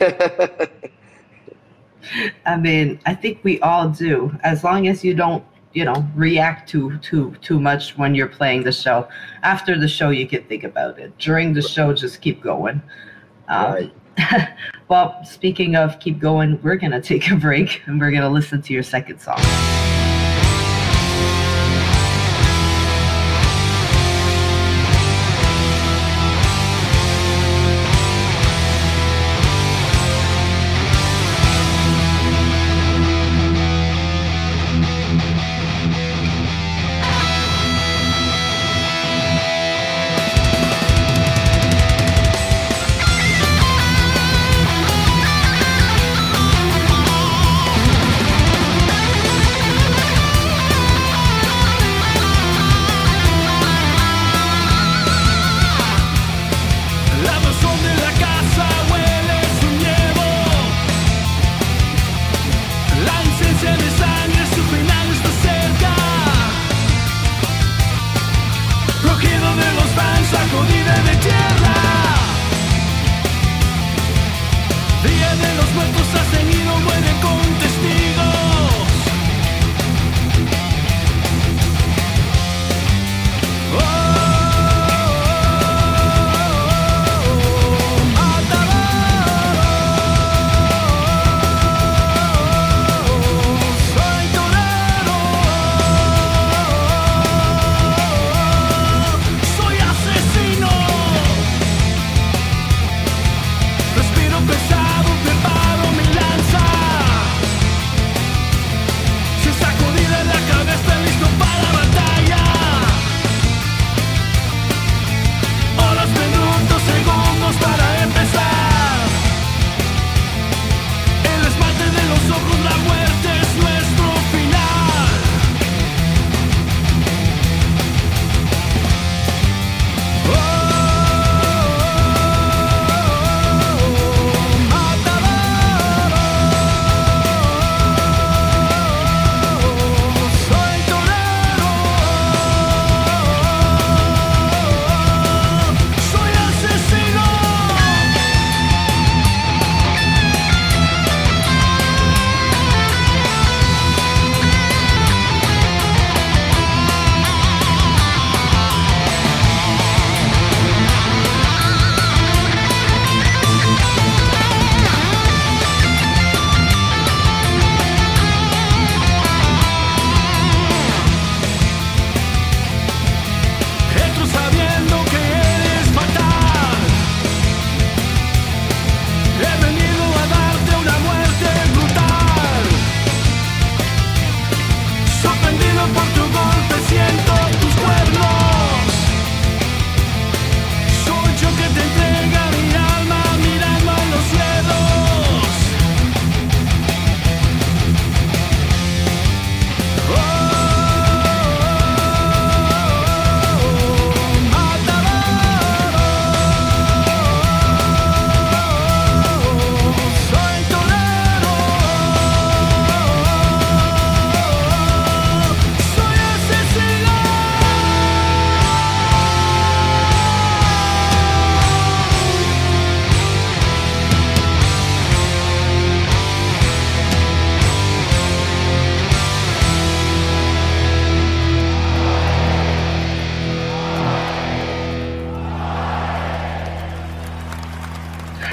I 2.46 2.56
mean, 2.56 3.00
I 3.06 3.14
think 3.14 3.40
we 3.42 3.60
all 3.60 3.88
do. 3.88 4.32
As 4.42 4.62
long 4.62 4.86
as 4.86 5.04
you 5.04 5.14
don't, 5.14 5.44
you 5.72 5.84
know, 5.84 6.06
react 6.14 6.68
too 6.68 6.96
too 6.98 7.34
too 7.42 7.58
much 7.58 7.98
when 7.98 8.14
you're 8.14 8.28
playing 8.28 8.62
the 8.62 8.72
show. 8.72 9.08
After 9.42 9.76
the 9.78 9.88
show, 9.88 10.10
you 10.10 10.28
can 10.28 10.44
think 10.44 10.62
about 10.62 11.00
it. 11.00 11.18
During 11.18 11.52
the 11.52 11.62
show, 11.62 11.92
just 11.92 12.20
keep 12.20 12.40
going. 12.40 12.80
Um, 13.48 13.74
Right. 13.74 13.92
well, 14.88 15.24
speaking 15.24 15.74
of 15.74 15.98
keep 15.98 16.20
going, 16.20 16.60
we're 16.62 16.76
gonna 16.76 17.02
take 17.02 17.28
a 17.30 17.36
break 17.36 17.82
and 17.86 18.00
we're 18.00 18.12
gonna 18.12 18.30
listen 18.30 18.62
to 18.62 18.72
your 18.72 18.84
second 18.84 19.18
song. 19.18 19.89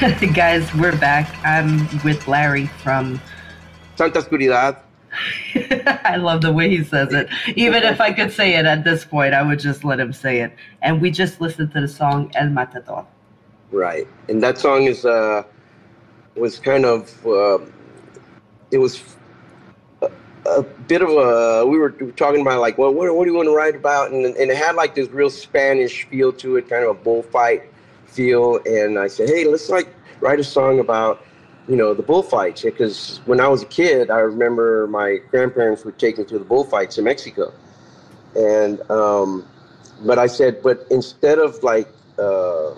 Guys, 0.07 0.73
we're 0.75 0.95
back. 0.95 1.35
I'm 1.43 1.85
with 2.01 2.29
Larry 2.29 2.67
from. 2.81 3.19
Santa 3.97 4.21
Oscuridad. 4.21 4.77
I 6.05 6.15
love 6.15 6.41
the 6.41 6.53
way 6.53 6.69
he 6.69 6.81
says 6.81 7.11
it. 7.11 7.27
Even 7.57 7.83
if 7.83 7.99
I 7.99 8.13
could 8.13 8.31
say 8.31 8.55
it 8.55 8.65
at 8.65 8.85
this 8.85 9.03
point, 9.03 9.33
I 9.33 9.43
would 9.43 9.59
just 9.59 9.83
let 9.83 9.99
him 9.99 10.13
say 10.13 10.39
it. 10.39 10.53
And 10.81 11.01
we 11.01 11.11
just 11.11 11.41
listened 11.41 11.73
to 11.73 11.81
the 11.81 11.89
song 11.89 12.31
El 12.35 12.47
Matador. 12.49 13.05
Right, 13.69 14.07
and 14.29 14.41
that 14.41 14.57
song 14.57 14.83
is 14.83 15.03
uh 15.03 15.43
was 16.35 16.57
kind 16.57 16.85
of 16.85 17.27
uh, 17.27 17.59
it 18.71 18.77
was 18.77 19.03
a, 20.01 20.09
a 20.45 20.63
bit 20.63 21.01
of 21.01 21.09
a 21.09 21.65
we 21.65 21.77
were 21.77 21.91
talking 22.15 22.39
about 22.39 22.61
like 22.61 22.77
well 22.77 22.93
what, 22.93 23.13
what 23.13 23.25
do 23.25 23.31
you 23.31 23.35
want 23.35 23.47
to 23.47 23.55
write 23.55 23.75
about 23.75 24.11
and, 24.11 24.25
and 24.25 24.51
it 24.51 24.55
had 24.55 24.75
like 24.75 24.95
this 24.95 25.09
real 25.09 25.29
Spanish 25.29 26.05
feel 26.05 26.31
to 26.31 26.55
it, 26.55 26.69
kind 26.69 26.85
of 26.85 26.91
a 26.91 26.93
bullfight 26.93 27.63
feel, 28.05 28.61
and 28.65 28.97
I 28.97 29.07
said 29.07 29.27
hey 29.27 29.43
let's 29.43 29.69
like 29.69 29.93
write 30.19 30.39
a 30.39 30.43
song 30.43 30.79
about 30.79 31.23
you 31.67 31.75
know 31.75 31.93
the 31.93 32.03
bullfights 32.03 32.63
because 32.63 33.19
when 33.25 33.39
I 33.39 33.47
was 33.47 33.63
a 33.63 33.65
kid 33.65 34.09
I 34.09 34.19
remember 34.19 34.87
my 34.87 35.17
grandparents 35.31 35.83
would 35.85 35.99
take 35.99 36.17
me 36.17 36.23
to 36.25 36.39
the 36.39 36.45
bullfights 36.45 36.97
in 36.97 37.03
Mexico, 37.03 37.53
and 38.35 38.79
um, 38.89 39.47
but 40.01 40.17
I 40.19 40.27
said 40.27 40.61
but 40.63 40.85
instead 40.89 41.39
of 41.39 41.61
like 41.63 41.87
uh, 42.17 42.75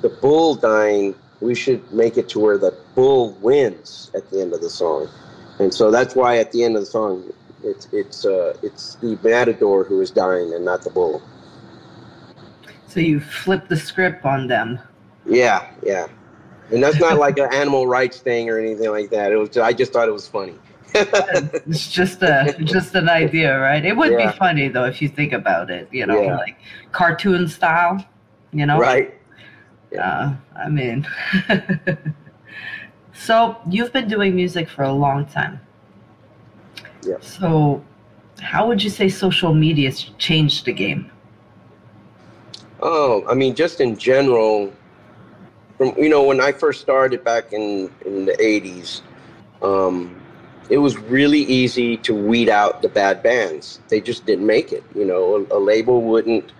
the 0.00 0.08
bull 0.20 0.54
dying, 0.54 1.14
we 1.40 1.54
should 1.54 1.92
make 1.92 2.16
it 2.16 2.28
to 2.30 2.38
where 2.38 2.58
the 2.58 2.76
bull 2.94 3.32
wins 3.40 4.10
at 4.14 4.30
the 4.30 4.40
end 4.40 4.52
of 4.52 4.60
the 4.60 4.70
song. 4.70 5.08
And 5.58 5.72
so 5.72 5.90
that's 5.90 6.14
why 6.14 6.38
at 6.38 6.52
the 6.52 6.64
end 6.64 6.76
of 6.76 6.82
the 6.82 6.86
song, 6.86 7.32
it's 7.62 7.88
it's 7.92 8.24
uh, 8.24 8.56
it's 8.62 8.94
the 8.96 9.18
matador 9.22 9.84
who 9.84 10.00
is 10.00 10.10
dying 10.10 10.54
and 10.54 10.64
not 10.64 10.82
the 10.82 10.90
bull. 10.90 11.22
So 12.86 13.00
you 13.00 13.20
flip 13.20 13.68
the 13.68 13.76
script 13.76 14.24
on 14.24 14.46
them. 14.46 14.78
Yeah, 15.26 15.68
yeah. 15.84 16.06
And 16.70 16.82
that's 16.82 16.98
not 17.00 17.18
like 17.18 17.38
an 17.38 17.52
animal 17.52 17.86
rights 17.86 18.18
thing 18.18 18.50
or 18.50 18.58
anything 18.58 18.90
like 18.90 19.10
that. 19.10 19.32
It 19.32 19.36
was 19.36 19.48
just, 19.48 19.58
I 19.64 19.72
just 19.72 19.92
thought 19.92 20.08
it 20.08 20.12
was 20.12 20.28
funny. 20.28 20.54
It's 20.94 21.90
just 21.90 22.22
a 22.22 22.56
just 22.64 22.94
an 22.94 23.08
idea, 23.10 23.58
right? 23.60 23.84
It 23.84 23.94
would 23.96 24.12
Yeah. 24.12 24.32
be 24.32 24.38
funny 24.38 24.68
though 24.68 24.84
if 24.86 25.02
you 25.02 25.08
think 25.08 25.32
about 25.34 25.70
it. 25.70 25.88
You 25.92 26.06
know, 26.06 26.20
Yeah. 26.22 26.36
like 26.36 26.56
cartoon 26.92 27.46
style. 27.48 28.04
You 28.52 28.64
know, 28.66 28.78
right? 28.78 29.14
Uh, 29.98 30.32
I 30.56 30.68
mean, 30.68 31.06
so 33.12 33.56
you've 33.68 33.92
been 33.92 34.08
doing 34.08 34.34
music 34.34 34.68
for 34.68 34.82
a 34.82 34.92
long 34.92 35.26
time. 35.26 35.60
Yeah. 37.02 37.16
So, 37.20 37.82
how 38.40 38.66
would 38.68 38.82
you 38.82 38.90
say 38.90 39.08
social 39.08 39.54
media's 39.54 40.04
changed 40.18 40.64
the 40.64 40.72
game? 40.72 41.10
Oh, 42.80 43.24
I 43.28 43.34
mean, 43.34 43.54
just 43.54 43.80
in 43.80 43.96
general, 43.96 44.72
from 45.78 45.94
you 45.96 46.08
know, 46.08 46.24
when 46.24 46.40
I 46.40 46.52
first 46.52 46.80
started 46.80 47.24
back 47.24 47.52
in 47.52 47.90
in 48.04 48.26
the 48.26 48.32
'80s, 48.32 49.00
um, 49.62 50.20
it 50.68 50.78
was 50.78 50.98
really 50.98 51.40
easy 51.40 51.96
to 51.98 52.14
weed 52.14 52.48
out 52.48 52.82
the 52.82 52.88
bad 52.88 53.22
bands. 53.22 53.80
They 53.88 54.00
just 54.00 54.26
didn't 54.26 54.46
make 54.46 54.72
it. 54.72 54.84
You 54.94 55.06
know, 55.06 55.46
a, 55.50 55.56
a 55.56 55.60
label 55.60 56.02
wouldn't 56.02 56.52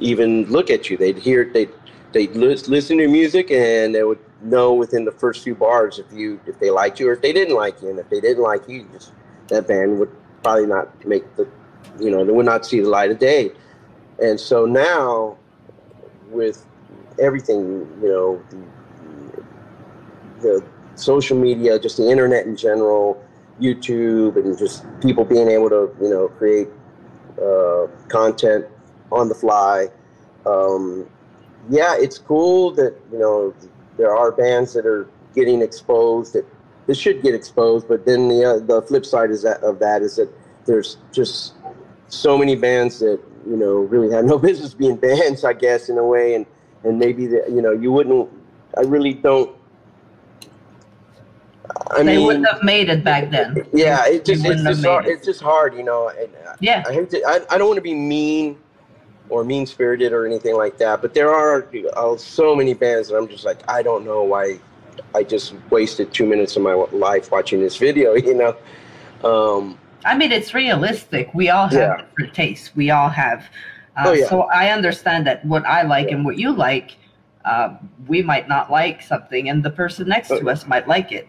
even 0.00 0.44
look 0.46 0.68
at 0.68 0.90
you. 0.90 0.96
They'd 0.96 1.16
hear 1.16 1.48
they 1.50 1.68
they'd 2.12 2.32
lis- 2.32 2.68
listen 2.68 2.98
to 2.98 3.04
your 3.04 3.12
music 3.12 3.50
and 3.50 3.94
they 3.94 4.02
would 4.02 4.18
know 4.42 4.74
within 4.74 5.04
the 5.04 5.12
first 5.12 5.44
few 5.44 5.54
bars 5.54 5.98
if 5.98 6.12
you 6.12 6.40
if 6.46 6.58
they 6.58 6.70
liked 6.70 6.98
you 6.98 7.08
or 7.08 7.12
if 7.12 7.22
they 7.22 7.32
didn't 7.32 7.54
like 7.54 7.80
you. 7.80 7.88
And 7.90 7.98
if 7.98 8.10
they 8.10 8.20
didn't 8.20 8.42
like 8.42 8.68
you, 8.68 8.86
just 8.92 9.12
that 9.48 9.68
band 9.68 9.98
would 10.00 10.10
probably 10.42 10.66
not 10.66 11.06
make 11.06 11.24
the 11.36 11.48
you 12.00 12.10
know 12.10 12.24
they 12.24 12.32
would 12.32 12.46
not 12.46 12.66
see 12.66 12.80
the 12.80 12.88
light 12.88 13.12
of 13.12 13.20
day. 13.20 13.52
And 14.20 14.38
so 14.38 14.66
now, 14.66 15.38
with 16.28 16.66
everything, 17.18 17.88
you 18.02 18.08
know, 18.08 18.42
the, 19.30 19.44
the 20.40 20.64
social 20.94 21.38
media, 21.38 21.78
just 21.78 21.96
the 21.96 22.10
internet 22.10 22.46
in 22.46 22.56
general, 22.56 23.22
YouTube, 23.60 24.36
and 24.36 24.56
just 24.58 24.84
people 25.00 25.24
being 25.24 25.48
able 25.48 25.68
to, 25.68 25.94
you 26.00 26.10
know, 26.10 26.28
create 26.28 26.68
uh, 27.40 27.86
content 28.08 28.66
on 29.10 29.28
the 29.28 29.34
fly. 29.34 29.88
Um, 30.46 31.08
yeah, 31.70 31.96
it's 31.96 32.18
cool 32.18 32.72
that 32.72 32.94
you 33.12 33.18
know 33.18 33.54
there 33.96 34.14
are 34.14 34.32
bands 34.32 34.74
that 34.74 34.86
are 34.86 35.08
getting 35.34 35.62
exposed 35.62 36.32
that 36.34 36.44
this 36.86 36.98
should 36.98 37.22
get 37.22 37.34
exposed, 37.34 37.86
but 37.88 38.04
then 38.04 38.28
the 38.28 38.44
uh, 38.44 38.58
the 38.58 38.82
flip 38.82 39.06
side 39.06 39.30
is 39.30 39.42
that 39.42 39.62
of 39.62 39.78
that 39.78 40.02
is 40.02 40.16
that 40.16 40.28
there's 40.66 40.96
just 41.12 41.54
so 42.08 42.36
many 42.36 42.56
bands 42.56 42.98
that 42.98 43.20
you 43.46 43.56
know 43.56 43.76
really 43.80 44.12
had 44.12 44.24
no 44.24 44.38
business 44.48 44.74
being 44.74 44.96
bands, 44.96 45.44
I 45.44 45.52
guess, 45.52 45.88
in 45.88 45.98
a 45.98 46.04
way, 46.04 46.34
and 46.34 46.46
and 46.84 46.98
maybe 46.98 47.26
that 47.28 47.50
you 47.50 47.62
know 47.62 47.72
you 47.72 47.92
wouldn't. 47.92 48.28
I 48.76 48.82
really 48.82 49.14
don't. 49.14 49.50
I 51.90 52.02
they 52.02 52.16
mean, 52.16 52.26
wouldn't 52.26 52.46
have 52.46 52.62
made 52.62 52.88
it 52.88 53.04
back 53.04 53.30
then. 53.30 53.66
yeah, 53.72 54.06
it 54.06 54.24
just 54.24 54.44
it's 54.44 54.62
just 54.62 54.84
hard, 54.84 55.06
it. 55.06 55.10
it's 55.10 55.26
just 55.26 55.40
hard, 55.40 55.74
you 55.74 55.82
know. 55.82 56.08
And 56.08 56.28
I- 56.46 56.54
Yeah. 56.60 56.82
I 56.86 56.92
hate 56.92 57.10
to. 57.10 57.22
I, 57.26 57.40
I 57.50 57.58
don't 57.58 57.68
want 57.68 57.76
to 57.76 57.82
be 57.82 57.94
mean 57.94 58.58
or 59.28 59.44
mean 59.44 59.66
spirited 59.66 60.12
or 60.12 60.26
anything 60.26 60.56
like 60.56 60.76
that, 60.78 61.00
but 61.00 61.14
there 61.14 61.32
are 61.32 61.66
uh, 61.96 62.16
so 62.16 62.54
many 62.54 62.74
bands 62.74 63.08
that 63.08 63.16
I'm 63.16 63.28
just 63.28 63.44
like 63.44 63.60
I 63.70 63.82
don't 63.82 64.04
know 64.04 64.22
why 64.22 64.58
I 65.14 65.22
just 65.22 65.54
wasted 65.70 66.12
two 66.12 66.26
minutes 66.26 66.56
of 66.56 66.62
my 66.62 66.74
life 66.74 67.30
watching 67.30 67.60
this 67.60 67.76
video, 67.76 68.14
you 68.28 68.34
know. 68.34 68.56
Um, 69.28 69.78
I 70.04 70.16
mean, 70.16 70.32
it's 70.32 70.52
realistic. 70.52 71.32
We 71.32 71.48
all 71.50 71.68
have 71.68 71.72
Yeah. 71.78 71.96
different 72.02 72.34
tastes. 72.34 72.74
We 72.74 72.90
all 72.90 73.08
have. 73.08 73.44
Uh, 73.96 74.04
Oh, 74.06 74.12
yeah. 74.12 74.26
So 74.28 74.42
I 74.42 74.70
understand 74.70 75.26
that 75.26 75.44
what 75.44 75.64
I 75.66 75.82
like 75.82 76.10
and 76.10 76.24
what 76.24 76.38
you 76.38 76.52
like, 76.52 76.96
uh, 77.44 77.76
we 78.06 78.22
might 78.22 78.48
not 78.48 78.70
like 78.70 79.02
something, 79.02 79.48
and 79.48 79.62
the 79.62 79.70
person 79.70 80.08
next 80.08 80.30
Oh, 80.30 80.38
to 80.40 80.50
us 80.50 80.66
might 80.66 80.88
like 80.88 81.12
it. 81.12 81.28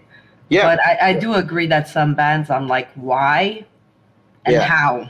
yeah, 0.49 0.63
But 0.63 0.79
I, 0.81 1.09
I 1.09 1.13
do 1.13 1.33
agree 1.33 1.67
that 1.67 1.87
some 1.87 2.13
bands, 2.15 2.49
I'm 2.49 2.67
like, 2.67 2.89
why 2.95 3.65
and 4.45 4.55
Yeah. 4.55 4.63
how? 4.63 5.09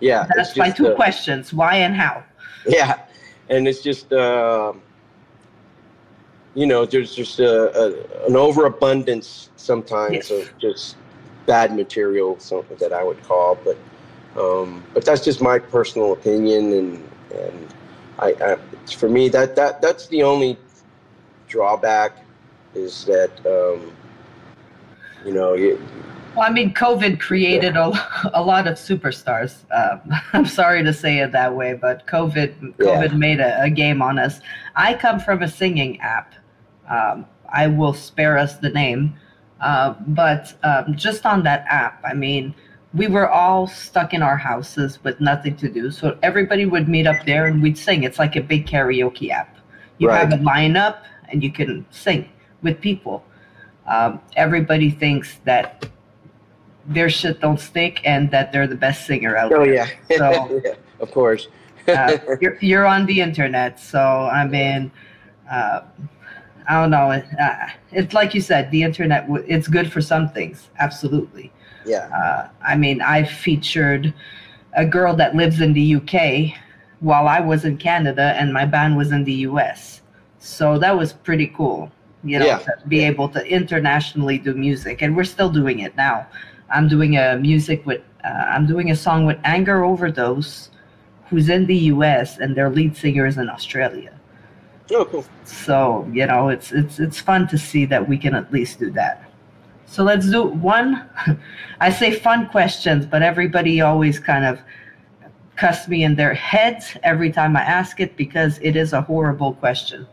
yeah. 0.00 0.26
That's 0.34 0.56
my 0.56 0.70
two 0.70 0.88
uh, 0.88 0.94
questions: 0.96 1.52
why 1.52 1.76
and 1.76 1.94
how. 1.94 2.24
Yeah, 2.66 2.98
and 3.50 3.68
it's 3.68 3.82
just 3.82 4.12
uh, 4.12 4.72
you 6.54 6.66
know 6.66 6.86
there's 6.86 7.14
just 7.14 7.38
a, 7.40 7.70
a, 7.78 8.26
an 8.26 8.36
overabundance 8.36 9.50
sometimes 9.56 10.14
Yes. 10.14 10.30
of 10.30 10.58
just 10.58 10.96
bad 11.46 11.76
material, 11.76 12.38
something 12.38 12.76
that 12.78 12.92
I 12.92 13.02
would 13.04 13.22
call. 13.22 13.56
But 13.64 13.76
um, 14.36 14.82
but 14.92 15.04
that's 15.04 15.24
just 15.24 15.40
my 15.40 15.58
personal 15.58 16.12
opinion, 16.12 16.72
and 16.72 17.10
and 17.32 17.74
I, 18.18 18.34
I 18.40 18.56
for 18.92 19.08
me 19.08 19.28
that 19.28 19.54
that 19.56 19.80
that's 19.80 20.08
the 20.08 20.22
only 20.22 20.58
drawback 21.48 22.24
is 22.74 23.04
that 23.04 23.30
um, 23.46 23.92
you 25.24 25.32
know 25.32 25.54
you, 25.54 25.80
Well, 26.34 26.48
I 26.48 26.50
mean, 26.50 26.74
COVID 26.74 27.20
created 27.20 27.76
a, 27.76 27.92
a 28.34 28.42
lot 28.42 28.66
of 28.66 28.74
superstars. 28.74 29.64
Um, 29.72 30.00
I'm 30.32 30.46
sorry 30.46 30.82
to 30.82 30.92
say 30.92 31.18
it 31.18 31.30
that 31.32 31.54
way, 31.54 31.74
but 31.74 32.06
COVID 32.06 32.76
COVID 32.76 33.16
made 33.16 33.38
a, 33.38 33.62
a 33.62 33.70
game 33.70 34.02
on 34.02 34.18
us. 34.18 34.40
I 34.74 34.94
come 34.94 35.20
from 35.20 35.42
a 35.42 35.48
singing 35.48 36.00
app. 36.00 36.34
Um, 36.90 37.26
I 37.52 37.68
will 37.68 37.94
spare 37.94 38.36
us 38.36 38.56
the 38.56 38.70
name, 38.70 39.14
uh, 39.60 39.94
but 40.08 40.52
um, 40.64 40.96
just 40.96 41.24
on 41.24 41.44
that 41.44 41.64
app, 41.68 42.02
I 42.04 42.14
mean, 42.14 42.52
we 42.94 43.08
were 43.08 43.28
all 43.28 43.66
stuck 43.66 44.14
in 44.14 44.22
our 44.22 44.36
houses 44.36 45.02
with 45.02 45.20
nothing 45.20 45.56
to 45.56 45.68
do. 45.68 45.90
So 45.90 46.16
everybody 46.22 46.64
would 46.64 46.88
meet 46.88 47.06
up 47.06 47.26
there 47.26 47.46
and 47.46 47.60
we'd 47.62 47.76
sing. 47.76 48.04
It's 48.04 48.18
like 48.18 48.36
a 48.36 48.40
big 48.40 48.66
karaoke 48.66 49.30
app. 49.30 49.56
You 49.98 50.08
Right. 50.08 50.18
have 50.20 50.32
a 50.32 50.42
lineup 50.42 50.98
and 51.28 51.42
you 51.42 51.50
can 51.50 51.84
sing 51.90 52.28
with 52.62 52.80
people. 52.80 53.24
Um, 53.86 54.20
everybody 54.36 54.90
thinks 54.90 55.38
that 55.44 55.86
their 56.86 57.10
shit 57.10 57.40
don't 57.40 57.58
stink 57.58 58.00
and 58.04 58.30
that 58.30 58.52
they're 58.52 58.66
the 58.66 58.76
best 58.76 59.06
singer 59.06 59.36
out 59.36 59.52
oh 59.52 59.64
there. 59.64 59.74
yeah, 59.74 59.88
So- 60.16 60.60
yeah 60.64 60.74
of 61.00 61.10
course 61.10 61.48
Uh, 61.88 62.16
you're, 62.40 62.56
you're 62.62 62.86
on 62.86 63.04
the 63.04 63.20
internet, 63.20 63.78
so 63.78 63.98
I 64.00 64.46
mean, 64.46 64.90
uh, 65.50 65.82
I 66.66 66.80
don't 66.80 66.90
know. 66.90 67.10
It, 67.10 67.26
uh, 67.38 67.66
it's 67.92 68.14
like 68.14 68.34
you 68.34 68.40
said, 68.40 68.70
the 68.70 68.82
internet. 68.82 69.26
It's 69.46 69.68
good 69.68 69.92
for 69.92 70.00
some 70.00 70.30
things, 70.30 70.70
absolutely. 70.78 71.52
Yeah 71.84 72.08
Uh, 72.12 72.48
I 72.62 72.76
mean, 72.76 73.00
I 73.02 73.24
featured 73.24 74.12
a 74.72 74.84
girl 74.84 75.14
that 75.16 75.34
lives 75.36 75.60
in 75.60 75.72
the 75.72 75.86
UK 75.98 76.54
while 77.00 77.26
I 77.28 77.40
was 77.40 77.64
in 77.64 77.76
Canada, 77.76 78.34
and 78.38 78.52
my 78.52 78.64
band 78.64 78.96
was 78.96 79.12
in 79.12 79.24
the 79.24 79.38
US. 79.50 80.00
So 80.38 80.78
that 80.78 80.96
was 80.96 81.12
pretty 81.12 81.48
cool, 81.56 81.90
you 82.24 82.38
know, 82.38 82.46
Yeah. 82.46 82.58
to 82.58 82.72
be 82.88 83.00
able 83.00 83.28
to 83.36 83.40
internationally 83.58 84.38
do 84.38 84.54
music, 84.54 85.02
and 85.02 85.14
we're 85.16 85.24
still 85.36 85.50
doing 85.50 85.80
it 85.80 85.94
now. 85.96 86.26
I'm 86.74 86.88
doing 86.88 87.16
a 87.16 87.36
music 87.36 87.84
with, 87.86 88.00
uh, 88.24 88.28
I'm 88.54 88.66
doing 88.66 88.90
a 88.90 88.96
song 88.96 89.26
with 89.26 89.38
Anger 89.44 89.84
Overdose, 89.84 90.70
who's 91.28 91.48
in 91.48 91.66
the 91.66 91.76
US, 91.94 92.38
and 92.38 92.54
their 92.56 92.70
lead 92.70 92.96
singer 92.96 93.26
is 93.26 93.36
in 93.38 93.48
Australia. 93.48 94.12
oh 94.92 95.04
cool 95.06 95.24
So 95.44 96.06
you 96.12 96.26
know, 96.26 96.48
it's 96.54 96.68
it's 96.80 96.96
it's 97.06 97.18
fun 97.20 97.46
to 97.48 97.56
see 97.58 97.84
that 97.92 98.02
we 98.10 98.16
can 98.24 98.34
at 98.34 98.46
least 98.52 98.78
do 98.80 98.90
that. 99.00 99.16
So 99.86 100.02
let's 100.02 100.30
do 100.30 100.44
one. 100.44 101.08
I 101.80 101.90
say 101.90 102.12
fun 102.12 102.48
questions, 102.48 103.06
but 103.06 103.22
everybody 103.22 103.80
always 103.80 104.18
kind 104.18 104.44
of 104.44 104.60
cuss 105.56 105.88
me 105.88 106.04
in 106.04 106.16
their 106.16 106.34
heads 106.34 106.96
every 107.02 107.30
time 107.30 107.56
I 107.56 107.60
ask 107.60 108.00
it 108.00 108.16
because 108.16 108.58
it 108.60 108.76
is 108.76 108.92
a 108.92 109.00
horrible 109.00 109.54
question. 109.54 110.06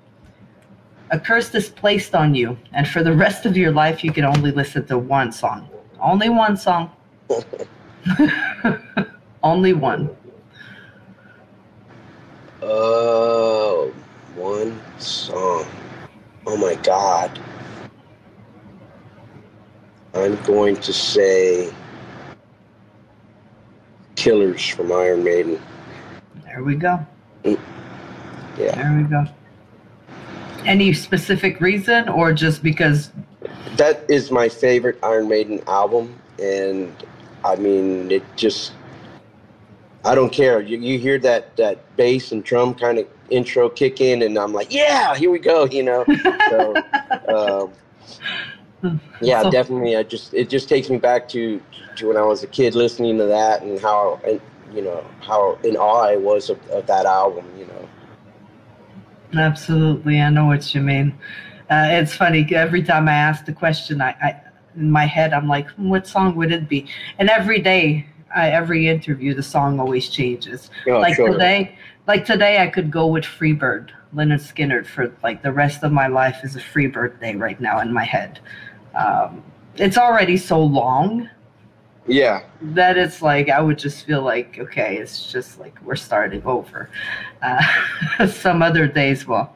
a 1.11 1.19
curse 1.19 1.53
is 1.55 1.69
placed 1.69 2.15
on 2.15 2.33
you, 2.33 2.57
and 2.71 2.87
for 2.87 3.03
the 3.03 3.13
rest 3.13 3.45
of 3.45 3.57
your 3.57 3.71
life, 3.71 4.03
you 4.03 4.13
can 4.13 4.23
only 4.23 4.51
listen 4.51 4.85
to 4.87 4.97
one 4.97 5.31
song. 5.31 5.69
Only 5.99 6.29
one 6.29 6.55
song. 6.55 6.91
only 9.43 9.73
one. 9.73 10.09
Oh, 12.61 13.93
one 14.35 14.79
song. 14.99 15.65
Oh 16.45 16.57
my 16.57 16.75
God. 16.75 17.37
I'm 20.13 20.41
going 20.43 20.75
to 20.77 20.93
say 20.93 21.73
Killers 24.15 24.67
from 24.67 24.91
Iron 24.91 25.23
Maiden. 25.23 25.61
There 26.45 26.63
we 26.63 26.75
go. 26.75 26.99
Yeah. 27.43 27.55
There 28.57 28.97
we 28.97 29.03
go. 29.03 29.25
Any 30.65 30.93
specific 30.93 31.59
reason, 31.61 32.09
or 32.09 32.33
just 32.33 32.61
because? 32.61 33.11
That 33.77 34.03
is 34.09 34.29
my 34.29 34.49
favorite 34.49 34.99
Iron 35.01 35.27
Maiden 35.27 35.61
album. 35.67 36.19
And 36.39 36.93
I 37.43 37.55
mean, 37.55 38.11
it 38.11 38.23
just, 38.35 38.73
I 40.03 40.13
don't 40.13 40.31
care. 40.31 40.61
You, 40.61 40.77
you 40.77 40.99
hear 40.99 41.17
that, 41.19 41.55
that 41.55 41.95
bass 41.95 42.31
and 42.31 42.43
drum 42.43 42.75
kind 42.75 42.99
of 42.99 43.07
intro 43.29 43.69
kick 43.69 44.01
in, 44.01 44.21
and 44.21 44.37
I'm 44.37 44.53
like, 44.53 44.73
yeah, 44.73 45.15
here 45.15 45.31
we 45.31 45.39
go, 45.39 45.65
you 45.65 45.83
know? 45.83 46.05
So, 46.49 46.75
um, 47.29 47.71
yeah, 49.21 49.43
So- 49.43 49.51
definitely. 49.51 49.95
I 49.95 50.03
just 50.03 50.33
it 50.33 50.49
just 50.49 50.69
takes 50.69 50.89
me 50.89 50.97
back 50.97 51.27
to 51.29 51.61
to 51.97 52.07
when 52.07 52.17
I 52.17 52.23
was 52.23 52.43
a 52.43 52.47
kid 52.47 52.75
listening 52.75 53.17
to 53.17 53.25
that 53.25 53.61
and 53.61 53.79
how 53.79 54.19
and 54.25 54.39
you 54.73 54.81
know 54.81 55.03
how 55.21 55.57
in 55.63 55.75
awe 55.75 56.03
I 56.07 56.15
was 56.15 56.49
of, 56.49 56.59
of 56.69 56.85
that 56.87 57.05
album. 57.05 57.45
You 57.57 57.65
know, 57.67 57.89
Absolutely, 59.41 60.19
I 60.19 60.29
know 60.29 60.45
what 60.45 60.73
you 60.73 60.81
mean. 60.81 61.13
Uh, 61.69 61.87
it's 61.89 62.13
funny 62.13 62.45
every 62.53 62.83
time 62.83 63.07
I 63.07 63.13
ask 63.13 63.45
the 63.45 63.53
question, 63.53 64.01
I, 64.01 64.09
I 64.21 64.41
in 64.75 64.89
my 64.89 65.05
head 65.05 65.33
I'm 65.33 65.47
like, 65.47 65.69
"Hmm, 65.71 65.89
what 65.89 66.07
song 66.07 66.35
would 66.35 66.51
it 66.51 66.67
be? 66.67 66.87
And 67.19 67.29
every 67.29 67.59
day, 67.59 68.05
I, 68.35 68.49
every 68.49 68.87
interview, 68.87 69.33
the 69.33 69.43
song 69.43 69.79
always 69.79 70.09
changes. 70.09 70.69
Oh, 70.87 70.99
like 70.99 71.15
sure. 71.15 71.31
today, 71.31 71.77
like 72.07 72.25
today, 72.25 72.59
I 72.59 72.67
could 72.67 72.91
go 72.91 73.07
with 73.07 73.23
Freebird, 73.23 73.89
Lynyrd 74.13 74.41
Skynyrd, 74.41 74.85
for 74.85 75.13
like 75.23 75.43
the 75.43 75.51
rest 75.51 75.83
of 75.83 75.91
my 75.91 76.07
life 76.07 76.39
is 76.43 76.55
a 76.55 76.59
Freebird 76.59 77.19
day 77.19 77.35
right 77.35 77.59
now 77.59 77.79
in 77.79 77.93
my 77.93 78.05
head. 78.05 78.39
Um, 78.95 79.43
it's 79.75 79.97
already 79.97 80.37
so 80.37 80.61
long 80.61 81.29
Yeah, 82.07 82.43
that 82.61 82.97
it's 82.97 83.21
like 83.21 83.49
I 83.49 83.61
would 83.61 83.79
just 83.79 84.05
feel 84.05 84.21
like 84.21 84.57
okay, 84.59 84.97
it's 84.97 85.31
just 85.31 85.59
like 85.59 85.77
we're 85.83 85.95
starting 85.95 86.43
over. 86.43 86.89
Uh, 87.41 88.27
some 88.27 88.61
other 88.61 88.87
days, 88.87 89.27
well, 89.27 89.55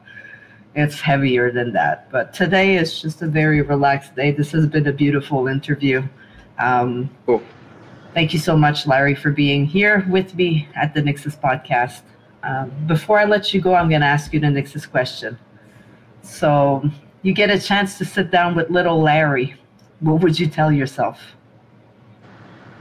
it's 0.74 1.00
heavier 1.00 1.50
than 1.50 1.72
that, 1.72 2.10
but 2.10 2.32
today 2.32 2.76
is 2.76 3.00
just 3.00 3.22
a 3.22 3.26
very 3.26 3.62
relaxed 3.62 4.14
day. 4.14 4.30
This 4.30 4.52
has 4.52 4.66
been 4.66 4.86
a 4.86 4.92
beautiful 4.92 5.48
interview. 5.48 6.02
Um, 6.58 7.10
Cool. 7.26 7.42
Thank 8.16 8.32
you 8.32 8.38
so 8.38 8.56
much, 8.56 8.86
Larry, 8.86 9.14
for 9.14 9.30
being 9.30 9.66
here 9.66 10.06
with 10.08 10.34
me 10.34 10.68
at 10.74 10.94
the 10.94 11.02
NYXUS 11.02 11.38
podcast. 11.38 12.00
Um, 12.42 12.72
before 12.86 13.18
I 13.18 13.26
let 13.26 13.52
you 13.52 13.60
go, 13.60 13.74
I'm 13.74 13.90
going 13.90 14.00
to 14.00 14.06
ask 14.06 14.32
you 14.32 14.40
the 14.40 14.46
NYXUS 14.46 14.90
question. 14.90 15.38
So 16.22 16.88
you 17.26 17.32
get 17.32 17.50
a 17.50 17.58
chance 17.58 17.98
to 17.98 18.04
sit 18.04 18.30
down 18.30 18.54
with 18.54 18.70
little 18.70 19.02
Larry. 19.02 19.56
What 19.98 20.20
would 20.20 20.38
you 20.38 20.46
tell 20.46 20.70
yourself? 20.70 21.20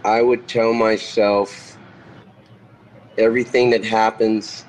I 0.04 0.22
would 0.22 0.48
tell 0.48 0.72
myself 0.72 1.80
everything 3.18 3.72
that 3.72 3.84
happens 3.84 4.64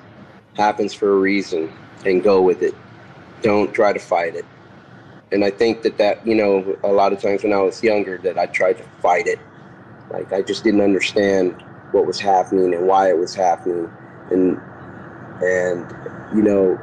happens 0.55 0.95
for 0.95 1.11
a 1.13 1.17
reason, 1.17 1.71
and 2.07 2.23
go 2.23 2.41
with 2.41 2.63
it. 2.63 2.73
Don't 3.43 3.71
try 3.71 3.93
to 3.93 3.99
fight 3.99 4.35
it. 4.35 4.45
And 5.31 5.45
I 5.45 5.51
think 5.51 5.83
that 5.83 5.99
that 5.99 6.25
you 6.25 6.33
know 6.33 6.75
a 6.83 6.91
lot 6.91 7.13
of 7.13 7.21
times 7.21 7.43
when 7.43 7.53
I 7.53 7.61
was 7.61 7.83
younger 7.83 8.17
that 8.23 8.39
I 8.39 8.47
tried 8.47 8.79
to 8.79 8.83
fight 8.99 9.27
it, 9.27 9.37
like 10.09 10.33
I 10.33 10.41
just 10.41 10.63
didn't 10.63 10.81
understand 10.81 11.63
what 11.91 12.07
was 12.07 12.19
happening 12.19 12.73
and 12.73 12.87
why 12.87 13.09
it 13.09 13.17
was 13.19 13.35
happening, 13.35 13.87
and 14.31 14.59
and 15.43 16.16
you 16.35 16.41
know 16.41 16.77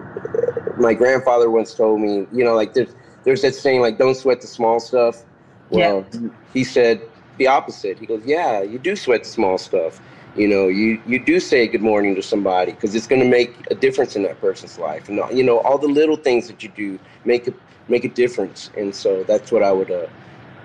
my 0.78 0.95
grandfather 0.95 1.51
once 1.51 1.74
told 1.74 2.01
me 2.01 2.26
you 2.32 2.45
know 2.45 2.55
like 2.55 2.74
there's 2.74 2.95
there's 3.24 3.42
that 3.42 3.55
saying 3.55 3.80
like 3.80 3.99
don't 3.99 4.14
sweat 4.14 4.40
the 4.40 4.47
small 4.47 4.78
stuff. 4.78 5.24
Well, 5.70 6.07
he 6.53 6.62
said 6.62 7.01
the 7.38 7.47
opposite. 7.47 7.99
He 7.99 8.07
goes, 8.07 8.22
yeah, 8.24 8.62
you 8.62 8.78
do 8.78 8.95
sweat 8.95 9.24
the 9.24 9.28
small 9.28 9.59
stuff. 9.59 10.01
You 10.36 10.47
know, 10.49 10.68
you 10.68 11.01
you 11.07 11.24
do 11.24 11.40
say 11.40 11.66
good 11.66 11.82
morning 11.82 12.14
to 12.16 12.22
somebody 12.22 12.72
because 12.72 12.95
it's 12.95 13.07
going 13.07 13.22
to 13.22 13.28
make 13.28 13.55
a 13.70 13.74
difference 13.74 14.14
in 14.14 14.22
that 14.24 14.40
person's 14.40 14.78
life. 14.78 15.09
And 15.09 15.20
you 15.36 15.42
know, 15.42 15.61
all 15.61 15.78
the 15.78 15.88
little 15.88 16.16
things 16.16 16.49
that 16.49 16.62
you 16.62 16.68
do 16.70 16.99
make 17.24 17.49
a 17.49 17.55
make 17.88 18.05
a 18.05 18.09
difference. 18.09 18.70
And 18.76 18.95
so 18.95 19.24
that's 19.24 19.51
what 19.51 19.62
I 19.62 19.72
would 19.72 19.90
uh, 19.90 20.07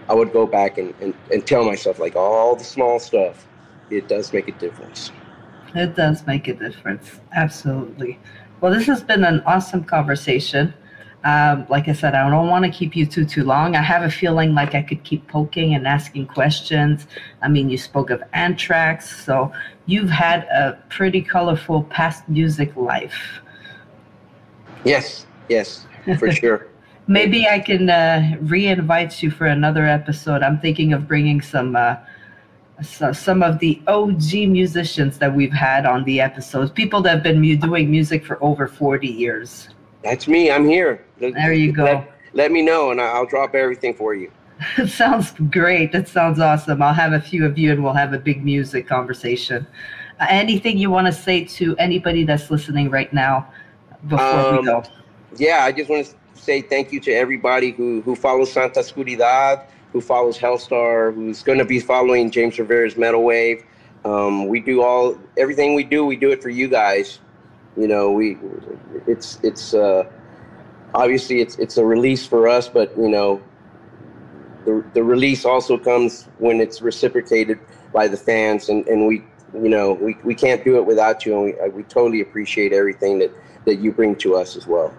I 0.10 0.16
would 0.16 0.34
go 0.34 0.48
back 0.48 0.78
and, 0.78 0.94
and, 1.02 1.14
and 1.32 1.46
tell 1.46 1.64
myself 1.64 2.00
like 2.00 2.16
all 2.16 2.56
the 2.56 2.64
small 2.64 3.00
stuff, 3.00 3.48
it 3.90 4.08
does 4.08 4.34
make 4.34 4.48
a 4.48 4.54
difference. 4.54 5.12
It 5.76 5.96
does 5.96 6.26
make 6.26 6.48
a 6.48 6.56
difference. 6.56 7.20
Absolutely. 7.36 8.20
Well, 8.62 8.74
this 8.74 8.88
has 8.88 9.02
been 9.02 9.24
an 9.24 9.42
awesome 9.46 9.84
conversation. 9.84 10.74
Um, 11.24 11.66
like 11.70 11.88
I 11.88 11.94
said, 11.94 12.16
I 12.16 12.30
don't 12.30 12.48
want 12.48 12.64
to 12.66 12.72
keep 12.72 12.96
you 12.96 13.06
too 13.06 13.26
too 13.26 13.44
long. 13.44 13.76
I 13.76 13.82
have 13.82 14.04
a 14.04 14.10
feeling 14.10 14.54
like 14.54 14.74
I 14.74 14.82
could 14.82 15.04
keep 15.04 15.28
poking 15.28 15.76
and 15.76 15.86
asking 15.86 16.28
questions. 16.28 17.08
I 17.42 17.50
mean, 17.50 17.70
you 17.70 17.78
spoke 17.78 18.10
of 18.10 18.24
Anthrax, 18.34 19.26
so 19.26 19.52
you've 19.86 20.10
had 20.10 20.44
a 20.44 20.82
pretty 20.90 21.22
colorful 21.22 21.84
past 21.84 22.28
music 22.30 22.76
life. 22.78 23.42
Yes, 24.86 25.26
yes, 25.50 25.86
for 26.18 26.32
sure. 26.42 26.68
Maybe 27.08 27.48
I 27.48 27.60
can 27.60 27.90
uh, 27.90 28.38
re-invite 28.42 29.22
you 29.22 29.32
for 29.32 29.48
another 29.48 29.86
episode. 29.86 30.44
I'm 30.44 30.60
thinking 30.60 30.94
of 30.94 31.08
bringing 31.08 31.42
some 31.42 31.76
uh, 31.76 31.96
so, 32.82 33.12
some 33.12 33.44
of 33.44 33.60
the 33.60 33.82
OG 33.88 34.34
musicians 34.48 35.18
that 35.20 35.36
we've 35.36 35.52
had 35.54 35.86
on 35.86 36.04
the 36.06 36.22
episodes, 36.22 36.72
people 36.72 37.02
that 37.02 37.10
have 37.16 37.24
been 37.24 37.42
mu- 37.42 37.56
doing 37.58 37.90
music 37.92 38.26
for 38.26 38.42
over 38.44 38.68
40 38.68 39.08
years. 39.08 39.70
That's 40.04 40.28
me. 40.28 40.50
I'm 40.52 40.68
here. 40.68 41.04
There 41.20 41.54
you 41.54 41.72
go. 41.74 41.84
Let, 41.84 42.12
let 42.34 42.52
me 42.52 42.62
know, 42.62 42.92
and 42.92 43.02
I'll 43.02 43.26
drop 43.26 43.54
everything 43.56 43.94
for 43.94 44.14
you. 44.14 44.32
It 44.78 44.90
sounds 44.90 45.32
great. 45.50 45.92
That 45.94 46.08
sounds 46.10 46.40
awesome. 46.40 46.82
I'll 46.82 46.94
have 46.94 47.14
a 47.14 47.22
few 47.22 47.46
of 47.46 47.58
you 47.58 47.72
and 47.72 47.82
we'll 47.84 47.94
have 47.94 48.12
a 48.14 48.18
big 48.20 48.44
music 48.44 48.88
conversation. 48.88 49.66
Uh, 50.20 50.26
anything 50.30 50.78
you 50.78 50.90
want 50.92 51.08
to 51.08 51.14
say 51.14 51.46
to 51.46 51.78
anybody 51.78 52.26
that's 52.26 52.52
listening 52.52 52.90
right 52.90 53.12
now 53.14 53.48
before 54.10 54.52
we 54.52 54.58
Um, 54.58 54.66
go? 54.66 54.84
yeah, 55.38 55.60
I 55.64 55.72
just 55.72 55.90
want 55.90 56.06
to 56.08 56.14
say 56.42 56.62
thank 56.62 56.92
you 56.92 57.00
to 57.02 57.12
everybody 57.14 57.72
who 57.72 58.02
who 58.02 58.16
follows 58.16 58.52
Santa 58.52 58.82
Oscuridad, 58.82 59.64
who 59.92 60.02
follows 60.02 60.38
Helstar, 60.38 61.14
who's 61.14 61.42
going 61.44 61.58
to 61.58 61.66
be 61.66 61.80
following 61.80 62.30
James 62.30 62.58
Rivera's 62.60 62.98
Metal 62.98 63.24
Wave. 63.24 63.64
Um, 64.06 64.48
we 64.48 64.60
do 64.60 64.82
all 64.82 65.18
everything 65.38 65.74
we 65.74 65.84
do. 65.84 66.06
We 66.06 66.16
do 66.16 66.32
it 66.32 66.42
for 66.42 66.50
you 66.50 66.68
guys. 66.68 67.20
You 67.76 67.88
know, 67.88 68.12
we 68.12 68.38
it's 69.08 69.40
it's 69.44 69.74
uh, 69.74 70.04
obviously 70.94 71.42
it's 71.42 71.58
it's 71.58 71.78
a 71.78 71.86
release 71.86 72.26
for 72.26 72.48
us, 72.48 72.68
but 72.70 72.96
you 72.98 73.10
know, 73.10 73.42
the 74.66 74.84
the 74.94 75.04
release 75.04 75.46
also 75.46 75.78
comes 75.78 76.26
when 76.38 76.62
it's 76.62 76.82
reciprocated 76.82 77.60
by 77.94 78.08
the 78.08 78.18
fans, 78.18 78.70
and 78.70 78.88
and 78.88 79.08
we 79.08 79.24
you 79.54 79.70
know 79.70 79.94
we 79.94 80.16
we 80.24 80.36
can't 80.36 80.64
do 80.64 80.78
it 80.78 80.86
without 80.86 81.26
you, 81.26 81.34
and 81.34 81.44
we 81.44 81.70
we 81.70 81.84
totally 81.84 82.22
appreciate 82.22 82.72
everything 82.72 83.20
that 83.20 83.32
that 83.66 83.76
you 83.76 83.92
bring 83.92 84.16
to 84.18 84.36
us 84.36 84.56
as 84.56 84.66
well. 84.66 84.94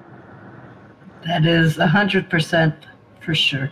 That 1.26 1.44
is 1.44 1.78
a 1.78 1.86
100% 1.86 2.74
for 3.20 3.34
sure. 3.34 3.70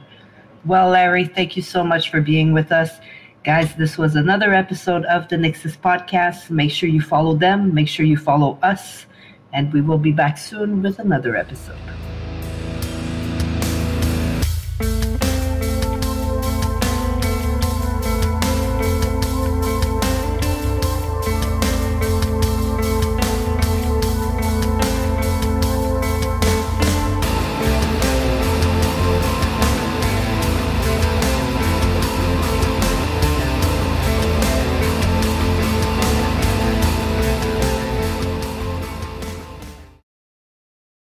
Well, 0.65 0.91
Larry, 0.91 1.25
thank 1.25 1.57
you 1.57 1.63
so 1.63 1.85
much 1.85 2.11
for 2.11 2.21
being 2.21 2.53
with 2.53 2.73
us. 2.73 2.99
Guys, 3.45 3.75
this 3.77 3.97
was 3.97 4.17
another 4.17 4.53
episode 4.53 5.05
of 5.05 5.29
the 5.29 5.37
NYXUS 5.37 5.79
podcast. 5.79 6.51
Make 6.51 6.73
sure 6.73 6.89
you 6.89 7.01
follow 7.01 7.37
them, 7.37 7.73
make 7.73 7.89
sure 7.89 8.05
you 8.05 8.17
follow 8.17 8.59
us, 8.63 9.07
and 9.53 9.73
we 9.73 9.81
will 9.81 9.99
be 9.99 10.13
back 10.13 10.37
soon 10.37 10.83
with 10.83 10.99
another 10.99 11.37
episode. 11.37 11.79